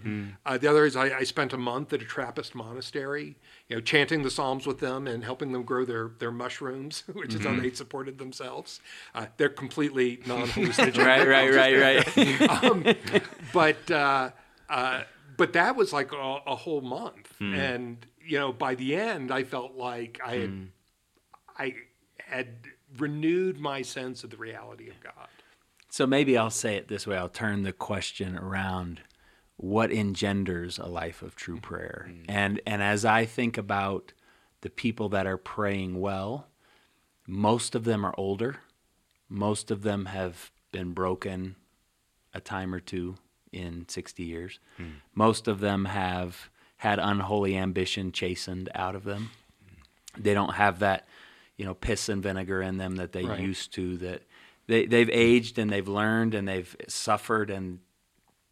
Uh, 0.45 0.58
the 0.58 0.65
other 0.69 0.86
is 0.86 0.95
I, 0.95 1.17
I 1.17 1.23
spent 1.23 1.51
a 1.51 1.58
month 1.58 1.91
at 1.91 2.01
a 2.01 2.06
Trappist 2.06 2.56
monastery, 2.56 3.36
you 3.67 3.75
know, 3.75 3.82
chanting 3.82 4.23
the 4.23 4.32
Psalms 4.32 4.65
with 4.65 4.80
them 4.80 5.08
and 5.08 5.25
helping 5.25 5.51
them 5.51 5.63
grow 5.63 5.84
their 5.84 6.12
their 6.19 6.32
mushrooms, 6.32 7.04
which 7.13 7.36
is 7.36 7.43
how 7.45 7.54
they 7.60 7.71
supported 7.71 8.17
themselves. 8.17 8.80
Uh, 9.13 9.25
they're 9.36 9.49
completely 9.49 10.19
non 10.25 10.47
hallucinogenic. 10.47 11.06
Right, 11.12 11.27
right, 11.27 11.54
right, 11.54 12.15
right. 12.15 12.63
um, 12.63 12.86
but 13.54 13.91
uh, 13.91 14.30
uh, 14.69 15.01
but 15.36 15.51
that 15.54 15.75
was 15.75 15.91
like 15.91 16.13
a, 16.13 16.38
a 16.47 16.56
whole 16.56 16.82
month, 16.82 17.34
Hmm. 17.39 17.54
and 17.54 18.06
you 18.23 18.39
know, 18.39 18.54
by 18.54 18.75
the 18.75 18.95
end, 18.95 19.32
I 19.32 19.43
felt 19.43 19.75
like 19.75 20.19
I 20.23 20.36
had 20.36 20.49
Hmm. 20.49 20.63
I 21.58 21.75
had 22.19 22.47
renewed 22.97 23.60
my 23.60 23.82
sense 23.82 24.23
of 24.23 24.30
the 24.30 24.38
reality 24.38 24.89
of 24.89 24.99
God. 25.01 25.27
So 25.91 26.08
maybe 26.08 26.38
I'll 26.38 26.49
say 26.49 26.77
it 26.77 26.88
this 26.88 27.06
way. 27.06 27.17
I'll 27.17 27.27
turn 27.27 27.63
the 27.63 27.73
question 27.73 28.38
around 28.38 29.01
what 29.58 29.91
engenders 29.91 30.80
a 30.80 30.86
life 30.86 31.21
of 31.21 31.36
true 31.36 31.56
mm-hmm. 31.56 31.67
prayer. 31.67 32.08
Mm-hmm. 32.10 32.32
And 32.32 32.62
and 32.65 32.82
as 32.82 33.04
I 33.04 33.25
think 33.25 33.58
about 33.58 34.13
the 34.62 34.69
people 34.69 35.10
that 35.10 35.27
are 35.27 35.38
praying 35.38 35.99
well, 35.99 36.47
most 37.27 37.75
of 37.75 37.84
them 37.84 38.06
are 38.06 38.15
older. 38.17 38.62
Most 39.27 39.69
of 39.69 39.84
them 39.84 40.06
have 40.06 40.49
been 40.71 40.93
broken 40.93 41.58
a 42.34 42.39
time 42.39 42.73
or 42.73 42.80
two 42.80 43.15
in 43.51 43.86
60 43.89 44.23
years. 44.23 44.60
Mm. 44.80 44.93
Most 45.13 45.49
of 45.49 45.60
them 45.60 45.86
have 45.86 46.49
had 46.77 46.99
unholy 46.99 47.58
ambition 47.58 48.13
chastened 48.13 48.69
out 48.73 48.95
of 48.95 49.04
them. 49.04 49.32
Mm. 49.65 50.23
They 50.23 50.34
don't 50.34 50.54
have 50.54 50.80
that, 50.80 51.06
you 51.58 51.65
know, 51.65 51.73
piss 51.73 52.08
and 52.08 52.23
vinegar 52.23 52.62
in 52.62 52.77
them 52.77 52.95
that 52.95 53.12
they 53.12 53.25
Right. 53.25 53.41
used 53.41 53.73
to 53.73 53.97
that 53.97 54.23
they 54.72 54.86
they've 54.86 55.10
aged 55.10 55.60
and 55.60 55.70
they've 55.70 55.88
learned 55.88 56.34
and 56.34 56.48
they've 56.48 56.76
suffered 56.88 57.50
and 57.50 57.80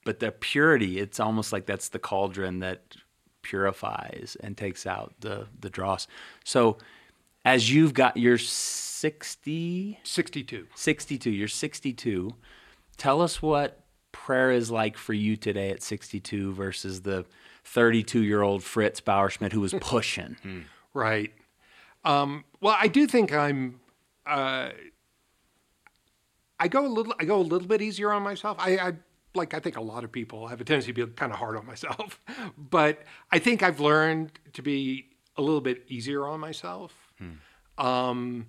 but 0.03 0.19
the 0.19 0.31
purity, 0.31 0.99
it's 0.99 1.19
almost 1.19 1.53
like 1.53 1.65
that's 1.65 1.89
the 1.89 1.99
cauldron 1.99 2.59
that 2.59 2.95
purifies 3.41 4.35
and 4.41 4.57
takes 4.57 4.85
out 4.85 5.13
the 5.21 5.47
the 5.59 5.69
dross. 5.69 6.07
So 6.43 6.77
as 7.45 7.71
you've 7.71 7.93
got 7.93 8.17
your 8.17 8.37
60 8.37 9.99
62. 10.03 10.67
62, 10.75 11.29
you're 11.29 11.47
62. 11.47 12.35
Tell 12.97 13.21
us 13.21 13.41
what 13.41 13.83
prayer 14.11 14.51
is 14.51 14.69
like 14.69 14.97
for 14.97 15.13
you 15.13 15.37
today 15.37 15.69
at 15.69 15.81
62 15.81 16.53
versus 16.53 17.01
the 17.01 17.25
32 17.63 18.23
year 18.23 18.41
old 18.41 18.61
Fritz 18.61 18.99
Bauerschmidt 18.99 19.53
who 19.53 19.61
was 19.61 19.73
pushing. 19.81 20.35
Right. 20.93 21.31
Um, 22.03 22.43
well, 22.59 22.75
I 22.77 22.87
do 22.87 23.07
think 23.07 23.33
I'm. 23.33 23.79
Uh, 24.25 24.71
I 26.59 26.67
go 26.67 26.85
a 26.85 26.87
little. 26.87 27.13
I 27.19 27.25
go 27.25 27.37
a 27.37 27.41
little 27.41 27.67
bit 27.67 27.81
easier 27.81 28.11
on 28.11 28.23
myself. 28.23 28.57
I, 28.59 28.77
I 28.77 28.93
like. 29.35 29.53
I 29.53 29.59
think 29.59 29.77
a 29.77 29.81
lot 29.81 30.03
of 30.03 30.11
people 30.11 30.47
have 30.47 30.61
a 30.61 30.63
tendency 30.63 30.93
to 30.93 31.05
be 31.05 31.13
kind 31.13 31.31
of 31.31 31.39
hard 31.39 31.55
on 31.57 31.65
myself, 31.65 32.19
but 32.57 33.03
I 33.31 33.39
think 33.39 33.63
I've 33.63 33.79
learned 33.79 34.31
to 34.53 34.61
be 34.61 35.05
a 35.37 35.41
little 35.41 35.61
bit 35.61 35.85
easier 35.87 36.27
on 36.27 36.39
myself. 36.39 36.93
Um, 37.77 38.47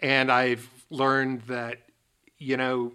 and 0.00 0.30
I've 0.30 0.68
learned 0.90 1.42
that 1.42 1.86
you 2.38 2.56
know, 2.56 2.92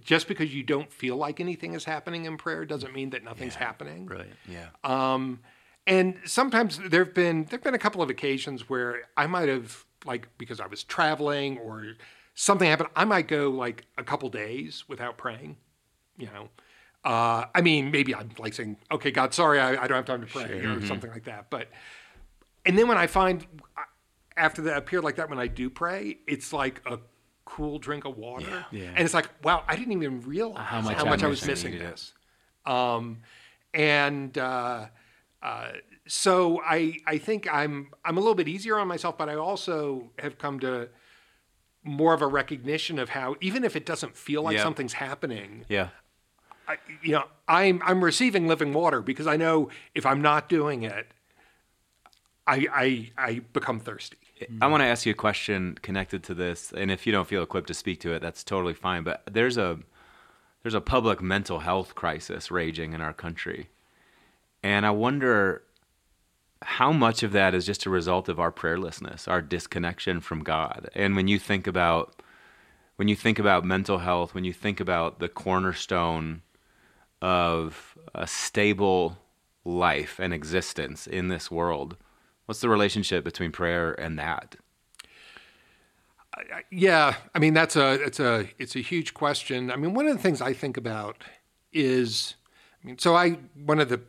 just 0.00 0.28
because 0.28 0.54
you 0.54 0.62
don't 0.62 0.92
feel 0.92 1.16
like 1.16 1.40
anything 1.40 1.74
is 1.74 1.84
happening 1.84 2.24
in 2.24 2.36
prayer 2.36 2.64
doesn't 2.64 2.92
mean 2.92 3.10
that 3.10 3.24
nothing's 3.24 3.54
happening. 3.54 4.06
Brilliant. 4.06 4.36
Yeah. 4.48 4.68
Um, 4.82 5.40
and 5.86 6.18
sometimes 6.24 6.78
there've 6.78 7.14
been 7.14 7.44
there've 7.44 7.62
been 7.62 7.74
a 7.74 7.78
couple 7.78 8.02
of 8.02 8.10
occasions 8.10 8.68
where 8.68 9.02
I 9.16 9.26
might 9.26 9.48
have 9.48 9.84
like 10.04 10.28
because 10.38 10.60
I 10.60 10.66
was 10.66 10.82
traveling 10.82 11.58
or 11.58 11.94
something 12.34 12.68
happened, 12.68 12.90
I 12.96 13.04
might 13.04 13.28
go 13.28 13.50
like 13.50 13.86
a 13.96 14.04
couple 14.04 14.28
days 14.28 14.84
without 14.88 15.16
praying. 15.16 15.56
You 16.16 16.26
know, 16.26 16.48
uh, 17.04 17.44
I 17.54 17.60
mean, 17.60 17.90
maybe 17.90 18.14
I'm 18.14 18.30
like 18.38 18.54
saying, 18.54 18.76
"Okay, 18.90 19.10
God, 19.10 19.34
sorry, 19.34 19.58
I, 19.60 19.70
I 19.82 19.86
don't 19.86 19.96
have 19.96 20.04
time 20.04 20.20
to 20.20 20.26
pray," 20.26 20.60
or 20.64 20.84
something 20.86 21.10
like 21.10 21.24
that. 21.24 21.50
But 21.50 21.68
and 22.64 22.78
then 22.78 22.88
when 22.88 22.98
I 22.98 23.06
find 23.06 23.44
uh, 23.76 23.82
after 24.36 24.62
that 24.62 24.76
a 24.76 24.80
period 24.80 25.04
like 25.04 25.16
that, 25.16 25.28
when 25.28 25.38
I 25.38 25.46
do 25.48 25.68
pray, 25.70 26.18
it's 26.26 26.52
like 26.52 26.80
a 26.86 26.98
cool 27.44 27.78
drink 27.78 28.04
of 28.04 28.16
water, 28.16 28.64
Yeah. 28.70 28.84
and 28.90 29.00
it's 29.00 29.12
like, 29.14 29.28
wow, 29.44 29.64
I 29.68 29.76
didn't 29.76 29.92
even 29.92 30.22
realize 30.22 30.56
How 30.58 30.80
how 30.80 30.88
much 30.88 31.04
much, 31.04 31.22
I 31.22 31.26
I 31.26 31.28
was 31.30 31.46
missing 31.46 31.78
this. 31.78 32.12
Um, 32.64 33.18
and 33.74 34.36
uh, 34.38 34.86
uh, 35.42 35.68
so 36.06 36.62
I 36.64 36.98
I 37.06 37.18
think 37.18 37.52
I'm 37.52 37.90
I'm 38.04 38.16
a 38.16 38.20
little 38.20 38.34
bit 38.34 38.48
easier 38.48 38.78
on 38.78 38.88
myself, 38.88 39.18
but 39.18 39.28
I 39.28 39.34
also 39.34 40.10
have 40.20 40.38
come 40.38 40.60
to 40.60 40.88
more 41.84 42.14
of 42.14 42.22
a 42.22 42.26
recognition 42.26 42.98
of 42.98 43.10
how 43.10 43.36
even 43.40 43.62
if 43.64 43.76
it 43.76 43.84
doesn't 43.86 44.16
feel 44.16 44.42
like 44.42 44.56
Yeah. 44.56 44.62
something's 44.62 44.94
happening, 44.94 45.64
Yeah. 45.68 45.88
I, 46.66 46.78
you 47.02 47.12
know, 47.12 47.24
I'm 47.46 47.82
I'm 47.84 48.02
receiving 48.02 48.48
living 48.48 48.72
water 48.72 49.02
because 49.02 49.26
I 49.26 49.36
know 49.36 49.68
if 49.94 50.06
I'm 50.06 50.22
not 50.22 50.48
doing 50.48 50.82
it, 50.82 51.06
I 52.46 52.66
I, 52.72 53.10
I 53.18 53.38
become 53.52 53.78
thirsty. 53.80 54.16
I 54.60 54.66
want 54.66 54.80
to 54.80 54.86
ask 54.86 55.06
you 55.06 55.12
a 55.12 55.14
question 55.14 55.78
connected 55.82 56.22
to 56.24 56.34
this, 56.34 56.72
and 56.72 56.90
if 56.90 57.06
you 57.06 57.12
don't 57.12 57.28
feel 57.28 57.42
equipped 57.42 57.68
to 57.68 57.74
speak 57.74 58.00
to 58.00 58.12
it, 58.12 58.20
that's 58.22 58.42
totally 58.42 58.74
fine. 58.74 59.02
But 59.04 59.22
there's 59.30 59.56
a 59.58 59.78
there's 60.62 60.74
a 60.74 60.80
public 60.80 61.20
mental 61.22 61.60
health 61.60 61.94
crisis 61.94 62.50
raging 62.50 62.94
in 62.94 63.00
our 63.02 63.12
country, 63.12 63.68
and 64.62 64.86
I 64.86 64.90
wonder 64.90 65.62
how 66.62 66.92
much 66.92 67.22
of 67.22 67.32
that 67.32 67.54
is 67.54 67.66
just 67.66 67.86
a 67.86 67.90
result 67.90 68.28
of 68.28 68.40
our 68.40 68.52
prayerlessness, 68.52 69.28
our 69.28 69.42
disconnection 69.42 70.20
from 70.20 70.42
God. 70.42 70.88
And 70.94 71.14
when 71.16 71.28
you 71.28 71.38
think 71.38 71.66
about 71.66 72.22
when 72.96 73.08
you 73.08 73.16
think 73.16 73.38
about 73.38 73.64
mental 73.64 73.98
health, 73.98 74.34
when 74.34 74.44
you 74.44 74.52
think 74.52 74.78
about 74.80 75.18
the 75.18 75.28
cornerstone 75.28 76.42
of 77.20 77.98
a 78.14 78.26
stable 78.26 79.18
life 79.64 80.20
and 80.20 80.32
existence 80.32 81.06
in 81.06 81.28
this 81.28 81.50
world, 81.50 81.96
what's 82.46 82.60
the 82.60 82.68
relationship 82.68 83.24
between 83.24 83.50
prayer 83.50 83.92
and 83.94 84.18
that? 84.18 84.56
Yeah, 86.70 87.16
I 87.34 87.38
mean 87.38 87.54
that's 87.54 87.76
a 87.76 87.94
it's 87.94 88.20
a 88.20 88.48
it's 88.58 88.76
a 88.76 88.80
huge 88.80 89.14
question. 89.14 89.70
I 89.70 89.76
mean, 89.76 89.94
one 89.94 90.06
of 90.06 90.16
the 90.16 90.22
things 90.22 90.40
I 90.40 90.52
think 90.52 90.76
about 90.76 91.24
is, 91.72 92.34
I 92.82 92.86
mean, 92.86 92.98
so 92.98 93.14
I 93.14 93.38
one 93.54 93.80
of 93.80 93.88
the 93.88 94.00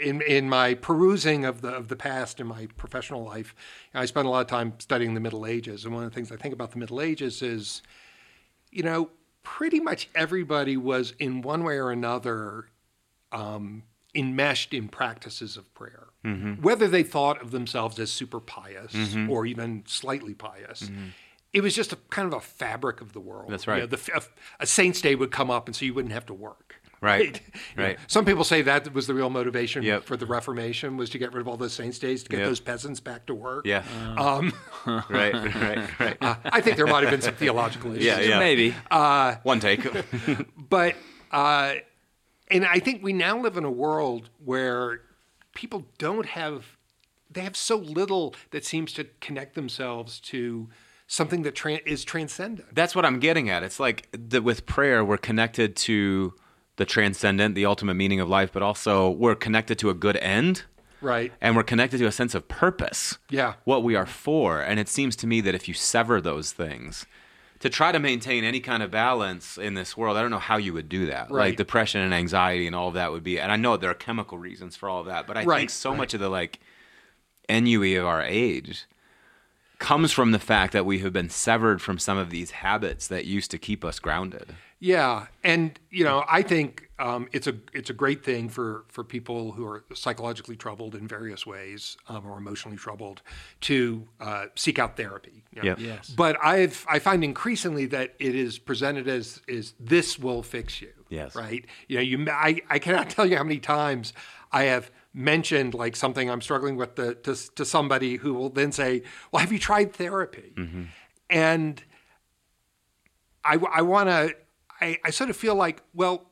in 0.00 0.22
in 0.22 0.48
my 0.48 0.74
perusing 0.74 1.44
of 1.44 1.60
the 1.60 1.68
of 1.68 1.88
the 1.88 1.96
past 1.96 2.40
in 2.40 2.46
my 2.46 2.66
professional 2.76 3.24
life, 3.24 3.54
I 3.94 4.06
spent 4.06 4.26
a 4.26 4.30
lot 4.30 4.40
of 4.40 4.46
time 4.46 4.74
studying 4.78 5.14
the 5.14 5.20
Middle 5.20 5.46
Ages, 5.46 5.84
and 5.84 5.94
one 5.94 6.04
of 6.04 6.10
the 6.10 6.14
things 6.14 6.32
I 6.32 6.36
think 6.36 6.54
about 6.54 6.72
the 6.72 6.78
Middle 6.78 7.00
Ages 7.00 7.42
is, 7.42 7.82
you 8.70 8.82
know, 8.82 9.10
pretty 9.42 9.80
much 9.80 10.08
everybody 10.14 10.76
was 10.76 11.14
in 11.18 11.42
one 11.42 11.64
way 11.64 11.76
or 11.76 11.90
another 11.90 12.66
um, 13.32 13.82
enmeshed 14.14 14.74
in 14.74 14.88
practices 14.88 15.56
of 15.56 15.72
prayer, 15.74 16.08
mm-hmm. 16.24 16.54
whether 16.62 16.88
they 16.88 17.02
thought 17.02 17.40
of 17.42 17.50
themselves 17.50 17.98
as 17.98 18.10
super 18.10 18.40
pious 18.40 18.92
mm-hmm. 18.92 19.30
or 19.30 19.46
even 19.46 19.84
slightly 19.86 20.34
pious. 20.34 20.82
Mm-hmm. 20.82 21.08
It 21.52 21.62
was 21.62 21.74
just 21.74 21.92
a 21.92 21.96
kind 22.10 22.28
of 22.28 22.34
a 22.34 22.40
fabric 22.40 23.00
of 23.00 23.12
the 23.12 23.20
world. 23.20 23.50
That's 23.50 23.66
You 23.66 23.72
know, 23.72 23.80
right. 23.80 23.90
the, 23.90 24.10
a, 24.14 24.22
a 24.62 24.66
saint's 24.66 25.00
day 25.00 25.16
would 25.16 25.32
come 25.32 25.50
up, 25.50 25.66
and 25.66 25.74
so 25.74 25.84
you 25.84 25.94
wouldn't 25.94 26.14
have 26.14 26.26
to 26.26 26.34
work. 26.34 26.79
Right, 27.02 27.40
You 27.76 27.76
know, 27.78 27.84
right. 27.84 27.98
some 28.08 28.26
people 28.26 28.44
say 28.44 28.60
that 28.62 28.92
was 28.92 29.06
the 29.06 29.14
real 29.14 29.30
motivation 29.30 29.82
Yep. 29.82 30.04
for 30.04 30.16
the 30.18 30.26
Reformation 30.26 30.98
was 30.98 31.08
to 31.10 31.18
get 31.18 31.32
rid 31.32 31.40
of 31.40 31.48
all 31.48 31.56
those 31.56 31.72
saints' 31.72 31.98
days 31.98 32.22
to 32.24 32.28
get 32.28 32.40
Yep. 32.40 32.48
those 32.48 32.60
peasants 32.60 33.00
back 33.00 33.24
to 33.26 33.34
work. 33.34 33.64
Yeah. 33.66 33.84
Um, 34.18 34.52
right, 34.86 35.32
right, 35.32 35.98
right. 36.00 36.16
uh, 36.20 36.34
I 36.44 36.60
think 36.60 36.76
there 36.76 36.86
might 36.86 37.02
have 37.02 37.10
been 37.10 37.22
some 37.22 37.34
theological 37.36 37.92
issues. 37.92 38.04
Yeah, 38.04 38.20
yeah. 38.20 38.38
Maybe. 38.38 38.74
One 39.42 39.60
take. 39.60 39.86
But 40.56 40.94
uh, 41.32 41.74
and 42.50 42.64
I 42.66 42.78
think 42.80 43.02
we 43.02 43.12
now 43.12 43.38
live 43.40 43.56
in 43.56 43.64
a 43.64 43.70
world 43.70 44.28
where 44.44 45.00
people 45.54 45.86
don't 45.98 46.26
have 46.26 46.76
they 47.30 47.42
have 47.42 47.56
so 47.56 47.76
little 47.76 48.34
that 48.50 48.64
seems 48.64 48.92
to 48.94 49.04
connect 49.20 49.54
themselves 49.54 50.18
to 50.20 50.68
something 51.06 51.42
that 51.42 51.54
tran 51.54 51.80
is 51.86 52.04
transcendent. 52.04 52.74
That's 52.74 52.94
what 52.94 53.04
I'm 53.04 53.20
getting 53.20 53.48
at. 53.48 53.62
It's 53.62 53.78
like 53.80 54.08
the, 54.12 54.42
with 54.42 54.66
prayer, 54.66 55.04
we're 55.04 55.16
connected 55.16 55.76
to 55.76 56.34
the 56.80 56.86
transcendent, 56.86 57.54
the 57.54 57.66
ultimate 57.66 57.92
meaning 57.92 58.20
of 58.20 58.28
life, 58.28 58.50
but 58.50 58.62
also 58.62 59.10
we're 59.10 59.34
connected 59.34 59.78
to 59.78 59.90
a 59.90 59.94
good 59.94 60.16
end. 60.16 60.62
Right. 61.02 61.30
And 61.38 61.54
we're 61.54 61.62
connected 61.62 61.98
to 61.98 62.06
a 62.06 62.12
sense 62.12 62.34
of 62.34 62.48
purpose. 62.48 63.18
Yeah. 63.28 63.54
What 63.64 63.82
we 63.84 63.96
are 63.96 64.06
for. 64.06 64.62
And 64.62 64.80
it 64.80 64.88
seems 64.88 65.14
to 65.16 65.26
me 65.26 65.42
that 65.42 65.54
if 65.54 65.68
you 65.68 65.74
sever 65.74 66.22
those 66.22 66.52
things, 66.52 67.04
to 67.58 67.68
try 67.68 67.92
to 67.92 67.98
maintain 67.98 68.44
any 68.44 68.60
kind 68.60 68.82
of 68.82 68.90
balance 68.90 69.58
in 69.58 69.74
this 69.74 69.94
world, 69.94 70.16
I 70.16 70.22
don't 70.22 70.30
know 70.30 70.38
how 70.38 70.56
you 70.56 70.72
would 70.72 70.88
do 70.88 71.04
that. 71.06 71.30
Like 71.30 71.38
Right. 71.38 71.56
depression 71.56 72.00
and 72.00 72.14
anxiety 72.14 72.66
and 72.66 72.74
all 72.74 72.88
of 72.88 72.94
that 72.94 73.12
would 73.12 73.22
be, 73.24 73.38
and 73.38 73.52
I 73.52 73.56
know 73.56 73.76
there 73.76 73.90
are 73.90 73.94
chemical 73.94 74.38
reasons 74.38 74.74
for 74.74 74.88
all 74.88 75.00
of 75.00 75.06
that, 75.06 75.26
but 75.26 75.36
I 75.36 75.44
Right, 75.44 75.58
think 75.58 75.70
so 75.70 75.90
right. 75.90 75.98
much 75.98 76.14
of 76.14 76.20
the 76.20 76.30
like 76.30 76.60
ennui 77.50 77.94
of 77.96 78.06
our 78.06 78.22
age 78.22 78.86
comes 79.80 80.12
from 80.12 80.30
the 80.30 80.38
fact 80.38 80.72
that 80.74 80.86
we 80.86 81.00
have 81.00 81.12
been 81.12 81.30
severed 81.30 81.82
from 81.82 81.98
some 81.98 82.18
of 82.18 82.30
these 82.30 82.52
habits 82.52 83.08
that 83.08 83.24
used 83.24 83.50
to 83.50 83.58
keep 83.58 83.84
us 83.84 83.98
grounded. 83.98 84.54
Yeah, 84.78 85.26
and 85.42 85.78
you 85.90 86.04
know, 86.04 86.24
I 86.28 86.42
think 86.42 86.88
um, 86.98 87.28
it's 87.32 87.46
a 87.46 87.54
it's 87.74 87.90
a 87.90 87.92
great 87.92 88.24
thing 88.24 88.48
for 88.48 88.84
for 88.88 89.04
people 89.04 89.52
who 89.52 89.66
are 89.66 89.84
psychologically 89.94 90.56
troubled 90.56 90.94
in 90.94 91.06
various 91.06 91.44
ways 91.46 91.98
um, 92.08 92.26
or 92.26 92.38
emotionally 92.38 92.78
troubled 92.78 93.20
to 93.62 94.06
uh, 94.20 94.46
seek 94.54 94.78
out 94.78 94.96
therapy. 94.96 95.44
you 95.52 95.62
know. 95.62 95.68
Yep. 95.68 95.78
Yes. 95.80 96.08
But 96.10 96.38
I've 96.42 96.86
I 96.88 96.98
find 96.98 97.22
increasingly 97.22 97.86
that 97.86 98.14
it 98.18 98.34
is 98.34 98.58
presented 98.58 99.06
as 99.06 99.42
is 99.48 99.74
this 99.78 100.18
will 100.18 100.42
fix 100.42 100.80
you. 100.80 100.92
Yes. 101.10 101.34
Right. 101.34 101.66
You 101.88 101.96
know, 101.96 102.02
you 102.02 102.26
I 102.30 102.62
I 102.70 102.78
cannot 102.78 103.10
tell 103.14 103.26
you 103.26 103.36
how 103.36 103.44
many 103.44 103.58
times 103.58 104.14
I 104.52 104.64
have 104.64 104.90
mentioned 105.12 105.74
like 105.74 105.96
something 105.96 106.30
I'm 106.30 106.40
struggling 106.40 106.76
with 106.76 106.94
to 106.94 107.14
to, 107.14 107.54
to 107.54 107.64
somebody 107.64 108.16
who 108.16 108.34
will 108.34 108.50
then 108.50 108.72
say, 108.72 109.02
"Well, 109.30 109.40
have 109.40 109.52
you 109.52 109.58
tried 109.58 109.92
therapy?" 109.92 110.54
And 111.28 111.82
I, 113.44 113.56
I 113.72 113.82
want 113.82 114.08
to, 114.08 114.34
I, 114.80 114.98
I 115.04 115.10
sort 115.10 115.30
of 115.30 115.36
feel 115.36 115.54
like, 115.54 115.82
well, 115.94 116.26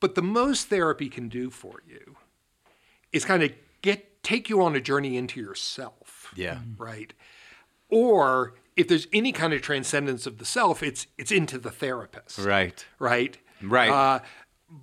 but 0.00 0.14
the 0.14 0.22
most 0.22 0.68
therapy 0.68 1.08
can 1.08 1.28
do 1.28 1.48
for 1.50 1.82
you 1.86 2.16
is 3.10 3.24
kind 3.24 3.42
of 3.42 3.52
get, 3.80 4.22
take 4.22 4.50
you 4.50 4.62
on 4.62 4.76
a 4.76 4.80
journey 4.80 5.16
into 5.16 5.40
yourself. 5.40 6.30
Yeah. 6.36 6.58
Right. 6.76 7.14
Or 7.88 8.54
if 8.76 8.86
there's 8.86 9.06
any 9.12 9.32
kind 9.32 9.52
of 9.52 9.62
transcendence 9.62 10.26
of 10.26 10.36
the 10.36 10.44
self, 10.44 10.82
it's, 10.82 11.06
it's 11.16 11.32
into 11.32 11.58
the 11.58 11.70
therapist. 11.70 12.38
Right. 12.38 12.84
Right. 12.98 13.38
Right. 13.62 13.90
Uh, 13.90 14.20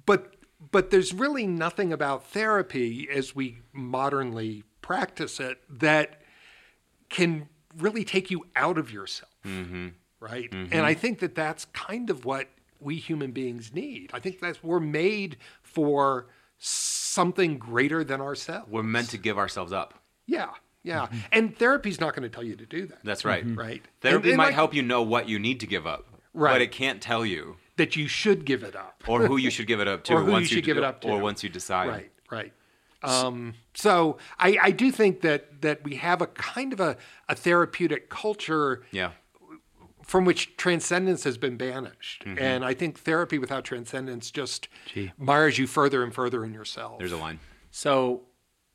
but, 0.05 0.35
but 0.71 0.91
there's 0.91 1.13
really 1.13 1.47
nothing 1.47 1.91
about 1.91 2.27
therapy 2.27 3.07
as 3.11 3.35
we 3.35 3.59
modernly 3.73 4.63
practice 4.81 5.39
it 5.39 5.59
that 5.69 6.21
can 7.09 7.47
really 7.77 8.03
take 8.03 8.29
you 8.29 8.45
out 8.55 8.77
of 8.77 8.91
yourself 8.91 9.31
mm-hmm. 9.45 9.89
right? 10.19 10.51
Mm-hmm. 10.51 10.73
And 10.73 10.85
i 10.85 10.93
think 10.93 11.19
that 11.19 11.35
that's 11.35 11.65
kind 11.65 12.09
of 12.09 12.25
what 12.25 12.47
we 12.79 12.95
human 12.95 13.31
beings 13.31 13.71
need. 13.73 14.09
I 14.11 14.19
think 14.19 14.39
that's 14.39 14.63
we're 14.63 14.79
made 14.79 15.37
for 15.61 16.25
something 16.57 17.57
greater 17.59 18.03
than 18.03 18.21
ourselves. 18.21 18.69
We're 18.71 18.81
meant 18.83 19.09
to 19.11 19.17
give 19.17 19.37
ourselves 19.37 19.71
up. 19.71 19.93
yeah 20.25 20.49
yeah. 20.83 21.01
Mm-hmm. 21.05 21.17
And 21.31 21.57
therapy's 21.57 21.99
not 21.99 22.15
going 22.15 22.23
to 22.23 22.29
tell 22.29 22.43
you 22.43 22.55
to 22.55 22.65
do 22.65 22.87
that. 22.87 23.03
That's 23.03 23.23
right. 23.23 23.43
right. 23.55 23.83
Therapy 24.01 24.23
And- 24.23 24.31
and 24.31 24.37
might 24.37 24.45
like- 24.45 24.55
help 24.55 24.73
you 24.73 24.81
know 24.81 25.03
what 25.03 25.29
you 25.29 25.37
need 25.37 25.59
to 25.59 25.67
give 25.67 25.85
up, 25.85 26.07
Right. 26.33 26.53
but 26.53 26.61
it 26.61 26.71
can't 26.71 27.01
tell 27.01 27.23
you. 27.25 27.57
That 27.81 27.95
you 27.95 28.07
should 28.07 28.45
give 28.45 28.61
it 28.63 28.75
up. 28.75 29.03
or 29.07 29.25
who 29.25 29.37
you 29.37 29.49
should 29.49 29.67
give 29.67 29.79
it 29.79 29.87
up 29.87 30.03
to 30.05 30.13
Or 30.15 30.19
who 30.21 30.27
you 30.27 30.31
once 30.33 30.47
should 30.49 30.63
give 30.63 30.77
it 30.77 30.83
up 30.83 31.01
to. 31.01 31.07
or 31.09 31.19
once 31.19 31.43
you 31.43 31.49
decide. 31.49 31.87
Right, 31.89 32.11
right. 32.29 32.53
Um, 33.03 33.55
so 33.73 34.17
I, 34.39 34.57
I 34.61 34.71
do 34.71 34.91
think 34.91 35.21
that 35.21 35.61
that 35.61 35.83
we 35.83 35.95
have 35.95 36.21
a 36.21 36.27
kind 36.27 36.71
of 36.73 36.79
a, 36.79 36.97
a 37.27 37.33
therapeutic 37.35 38.09
culture 38.09 38.83
Yeah. 38.91 39.11
from 40.03 40.23
which 40.25 40.55
transcendence 40.57 41.23
has 41.23 41.37
been 41.39 41.57
banished. 41.57 42.23
Mm-hmm. 42.25 42.37
And 42.39 42.63
I 42.63 42.73
think 42.75 42.99
therapy 42.99 43.39
without 43.39 43.63
transcendence 43.63 44.29
just 44.29 44.67
Gee. 44.85 45.11
mires 45.17 45.57
you 45.57 45.65
further 45.65 46.03
and 46.03 46.13
further 46.13 46.45
in 46.45 46.53
yourself. 46.53 46.99
There's 46.99 47.11
a 47.11 47.17
line. 47.17 47.39
So 47.71 48.21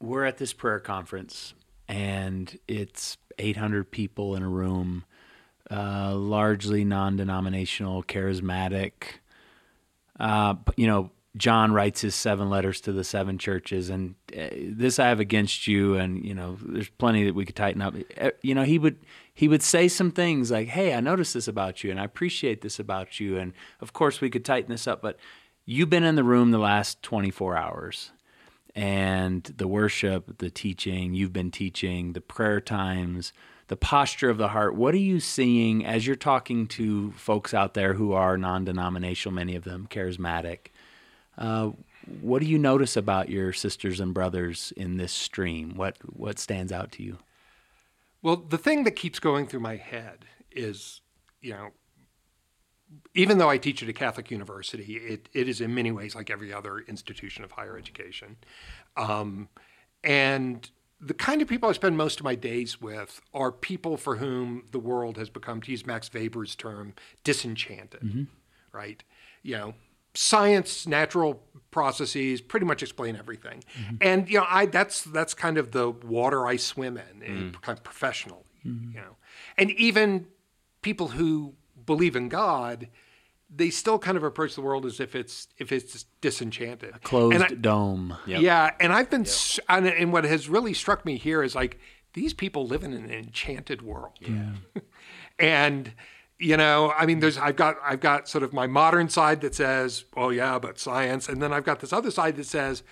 we're 0.01 0.25
at 0.25 0.39
this 0.39 0.53
prayer 0.53 0.81
conference, 0.81 1.55
and 1.87 2.59
it's 2.67 3.17
800 3.39 3.91
people 3.93 4.35
in 4.35 4.43
a 4.43 4.49
room, 4.49 5.05
uh, 5.71 6.14
largely 6.14 6.85
non-denominational, 6.85 8.03
charismatic. 8.05 8.93
Uh, 10.19 10.55
you 10.77 10.87
know, 10.87 11.11
John 11.37 11.73
writes 11.73 12.01
his 12.01 12.14
seven 12.14 12.49
letters 12.49 12.81
to 12.83 12.93
the 12.93 13.05
seven 13.05 13.37
churches, 13.37 13.91
and 13.91 14.14
uh, 14.37 14.49
this 14.53 14.99
I 14.99 15.09
have 15.09 15.21
against 15.21 15.67
you, 15.67 15.97
and 15.97 16.25
you 16.25 16.35
know, 16.35 16.57
there's 16.62 16.89
plenty 16.89 17.25
that 17.25 17.35
we 17.35 17.45
could 17.45 17.57
tighten 17.57 17.83
up. 17.83 17.95
You 18.43 18.55
know, 18.55 18.62
he 18.62 18.79
would 18.79 18.97
he 19.35 19.49
would 19.49 19.62
say 19.62 19.89
some 19.89 20.11
things 20.11 20.51
like, 20.51 20.69
"Hey, 20.69 20.95
I 20.95 21.01
noticed 21.01 21.35
this 21.35 21.49
about 21.49 21.85
you, 21.85 21.91
and 21.91 22.01
I 22.01 22.05
appreciate 22.05 22.62
this 22.62 22.79
about 22.79 23.21
you," 23.21 23.37
and 23.37 23.53
of 23.81 23.93
course 23.93 24.21
we 24.21 24.31
could 24.31 24.45
tighten 24.45 24.71
this 24.71 24.87
up. 24.87 25.03
But 25.03 25.19
you've 25.67 25.91
been 25.91 26.05
in 26.05 26.14
the 26.14 26.25
room 26.25 26.53
the 26.53 26.59
last 26.59 27.03
24 27.03 27.57
hours, 27.57 28.12
and 28.75 29.43
the 29.43 29.69
worship, 29.69 30.39
the 30.39 30.51
teaching, 30.51 31.12
you've 31.12 31.35
been 31.35 31.51
teaching, 31.51 32.14
the 32.14 32.21
prayer 32.23 32.61
times, 32.62 33.35
the 33.69 33.77
posture 33.77 34.31
of 34.31 34.39
the 34.39 34.49
heart. 34.49 34.77
What 34.77 34.95
are 34.95 34.99
you 34.99 35.21
seeing 35.21 35.85
as 35.85 36.07
you're 36.07 36.17
talking 36.17 36.67
to 36.69 37.12
folks 37.12 37.53
out 37.53 37.75
there 37.75 37.95
who 37.95 38.12
are 38.12 38.39
non-denominational, 38.39 39.35
many 39.35 39.57
of 39.57 39.64
them 39.64 39.89
charismatic? 39.91 40.69
Uh, 41.37 41.71
what 42.21 42.41
do 42.41 42.47
you 42.47 42.59
notice 42.59 42.97
about 42.97 43.29
your 43.29 43.53
sisters 43.53 43.99
and 43.99 44.14
brothers 44.14 44.73
in 44.77 44.97
this 44.97 45.12
stream? 45.12 45.75
What 45.75 45.97
what 46.05 46.39
stands 46.39 46.73
out 46.73 46.93
to 46.93 47.03
you? 47.03 47.19
Well, 48.23 48.37
the 48.37 48.59
thing 48.59 48.85
that 48.85 48.93
keeps 48.93 49.19
going 49.19 49.47
through 49.47 49.61
my 49.61 49.77
head 49.77 50.25
is, 50.51 51.01
you 51.41 51.53
know, 51.53 51.71
even 53.14 53.39
though 53.39 53.51
I 53.51 53.59
teach 53.59 53.83
at 53.83 53.89
a 53.89 53.93
Catholic 53.93 54.31
university, 54.31 54.95
it, 54.97 55.29
it 55.33 55.49
is 55.49 55.61
in 55.61 55.75
many 55.75 55.91
ways 55.91 56.14
like 56.14 56.31
every 56.31 56.53
other 56.53 56.79
institution 56.79 57.45
of 57.45 57.53
higher 57.53 57.77
education. 57.77 58.37
Um, 58.97 59.49
and 60.05 60.71
the 61.01 61.14
kind 61.14 61.42
of 61.42 61.49
people 61.49 61.68
I 61.68 61.72
spend 61.72 61.97
most 61.97 62.20
of 62.20 62.24
my 62.24 62.34
days 62.34 62.80
with 62.80 63.20
are 63.34 63.53
people 63.53 63.97
for 63.97 64.16
whom 64.16 64.64
the 64.70 64.78
world 64.78 65.18
has 65.18 65.28
become, 65.28 65.61
to 65.62 65.70
use 65.70 65.86
Max 65.86 66.11
Weber's 66.12 66.55
term, 66.55 66.94
disenchanted, 67.22 68.01
mm-hmm. 68.01 68.24
right? 68.72 69.03
You 69.42 69.57
know, 69.57 69.74
science, 70.14 70.86
natural 70.86 71.42
processes 71.70 72.40
pretty 72.40 72.64
much 72.66 72.82
explain 72.82 73.16
everything. 73.16 73.62
Mm-hmm. 73.78 73.97
And 74.01 74.28
you 74.30 74.38
know, 74.38 74.47
I 74.49 74.66
that's 74.66 75.03
that's 75.03 75.34
kind 75.34 75.59
of 75.59 75.72
the 75.72 75.90
water 75.90 76.47
I 76.47 76.57
swim 76.57 76.97
in, 76.97 77.22
in 77.22 77.53
mm. 77.53 77.61
kind 77.61 77.76
of 77.76 77.84
professional, 77.84 78.44
mm-hmm. 78.66 78.92
you 78.92 79.01
know. 79.01 79.16
And 79.59 79.70
even 79.72 80.26
people 80.82 81.09
who 81.09 81.55
believe 81.84 82.16
in 82.16 82.28
God, 82.28 82.88
they 83.49 83.70
still 83.70 83.99
kind 83.99 84.16
of 84.16 84.24
approach 84.24 84.55
the 84.55 84.61
world 84.61 84.84
as 84.86 84.99
if 85.01 85.14
it's 85.14 85.49
if 85.59 85.70
it's 85.72 86.05
disenchanted. 86.20 87.03
Closed 87.03 87.34
And 87.34 87.44
I- 87.44 87.49
dome. 87.49 88.16
yeah, 88.26 88.72
and 88.80 88.92
I've 88.92 89.09
been, 89.11 89.22
s 89.22 89.61
and, 89.68 89.86
and 89.86 90.12
what 90.12 90.24
has 90.24 90.49
really 90.49 90.74
struck 90.74 91.05
me 91.05 91.16
here 91.16 91.42
is 91.42 91.55
like 91.55 91.78
these 92.14 92.34
people 92.34 92.66
live 92.66 92.82
in 92.82 92.92
an 92.92 93.11
enchanted 93.11 93.82
world. 93.82 94.14
Yeah, 94.20 94.53
and 95.38 95.92
you 96.38 96.57
know, 96.57 96.92
I 96.99 97.07
mean, 97.07 97.20
there's 97.20 97.38
I've 97.38 97.57
got 97.57 97.76
I've 97.84 98.01
got 98.01 98.28
sort 98.28 98.42
of 98.44 98.53
my 98.53 98.66
modern 98.66 99.09
side 99.09 99.40
that 99.42 99.55
says, 99.55 100.05
oh 100.16 100.30
yeah, 100.30 100.59
but 100.59 100.78
science, 100.78 101.28
and 101.28 101.40
then 101.40 101.53
I've 101.53 101.64
got 101.64 101.80
this 101.80 101.92
other 101.92 102.11
side 102.11 102.36
that 102.36 102.47
says. 102.47 102.82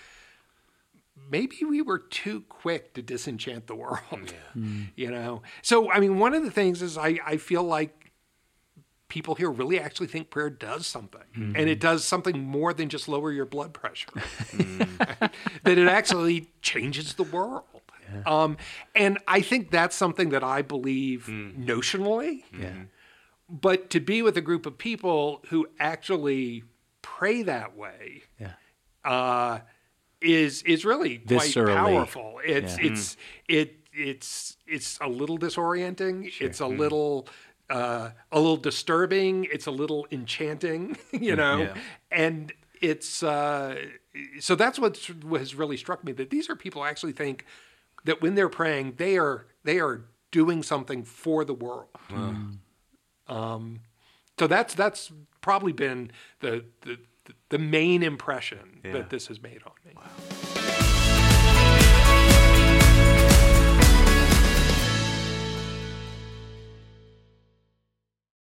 Maybe 1.30 1.58
we 1.66 1.80
were 1.80 1.98
too 2.00 2.42
quick 2.48 2.92
to 2.94 3.02
disenchant 3.02 3.66
the 3.66 3.74
world, 3.74 4.00
Yeah. 4.12 4.62
you 4.96 5.10
know. 5.10 5.42
So, 5.62 5.90
I 5.90 5.98
mean, 6.00 6.18
one 6.18 6.34
of 6.34 6.42
the 6.42 6.50
things 6.50 6.82
is 6.82 6.98
I, 6.98 7.18
I 7.24 7.36
feel 7.38 7.62
like 7.62 8.03
people 9.14 9.36
here 9.36 9.48
really 9.48 9.78
actually 9.78 10.08
think 10.08 10.28
prayer 10.28 10.50
does 10.50 10.88
something. 10.88 11.20
Mm-hmm. 11.38 11.54
And 11.54 11.70
it 11.70 11.78
does 11.78 12.04
something 12.04 12.42
more 12.42 12.74
than 12.74 12.88
just 12.88 13.06
lower 13.06 13.30
your 13.30 13.46
blood 13.46 13.72
pressure. 13.72 14.10
Mm-hmm. 14.54 15.26
That 15.64 15.78
it 15.78 15.88
actually 15.88 16.50
changes 16.62 17.14
the 17.14 17.22
world. 17.24 17.64
Um, 18.26 18.56
and 18.94 19.18
i 19.26 19.40
think 19.40 19.70
that's 19.70 19.96
something 19.96 20.28
that 20.28 20.44
i 20.44 20.62
believe 20.62 21.26
mm. 21.28 21.64
notionally. 21.64 22.42
Yeah. 22.56 22.84
but 23.48 23.90
to 23.90 24.00
be 24.00 24.22
with 24.22 24.36
a 24.36 24.40
group 24.40 24.66
of 24.66 24.78
people 24.78 25.42
who 25.48 25.66
actually 25.80 26.64
pray 27.02 27.42
that 27.42 27.76
way 27.76 28.22
Yeah. 28.38 28.52
uh, 29.04 29.60
is 30.20 30.62
is 30.62 30.84
really 30.84 31.18
quite 31.18 31.54
powerful. 31.54 32.40
It's 32.44 32.78
Yeah. 32.78 32.86
it's 32.88 33.14
mm. 33.14 33.18
it 33.48 33.68
it's 33.92 34.56
it's 34.66 34.98
a 35.00 35.08
little 35.08 35.38
disorienting. 35.38 36.32
It's 36.40 36.60
a 36.60 36.64
mm. 36.64 36.78
little 36.78 37.28
uh, 37.70 38.10
a 38.32 38.38
little 38.38 38.56
disturbing. 38.56 39.46
It's 39.52 39.66
a 39.66 39.70
little 39.70 40.06
enchanting, 40.10 40.96
you 41.12 41.34
know, 41.36 41.58
Yeah. 41.62 41.74
and 42.10 42.52
it's 42.80 43.22
uh, 43.22 43.76
so 44.40 44.54
that's 44.54 44.78
what 44.78 44.98
has 45.38 45.54
really 45.54 45.76
struck 45.76 46.04
me 46.04 46.12
that 46.12 46.30
these 46.30 46.50
are 46.50 46.56
people 46.56 46.82
who 46.82 46.88
actually 46.88 47.12
think 47.12 47.44
that 48.04 48.20
when 48.20 48.34
they're 48.34 48.48
praying 48.50 48.94
they 48.98 49.16
are 49.16 49.46
they 49.64 49.78
are 49.80 50.04
doing 50.30 50.62
something 50.62 51.04
for 51.04 51.44
the 51.44 51.54
world. 51.54 51.88
Um, 53.28 53.80
so 54.38 54.46
that's 54.46 54.74
that's 54.74 55.10
probably 55.40 55.72
been 55.72 56.10
the 56.40 56.64
the, 56.82 56.98
the 57.48 57.58
main 57.58 58.02
impression 58.02 58.80
Yeah. 58.84 58.92
that 58.92 59.10
this 59.10 59.28
has 59.28 59.40
made 59.40 59.62
on 59.64 59.72
me. 59.86 59.94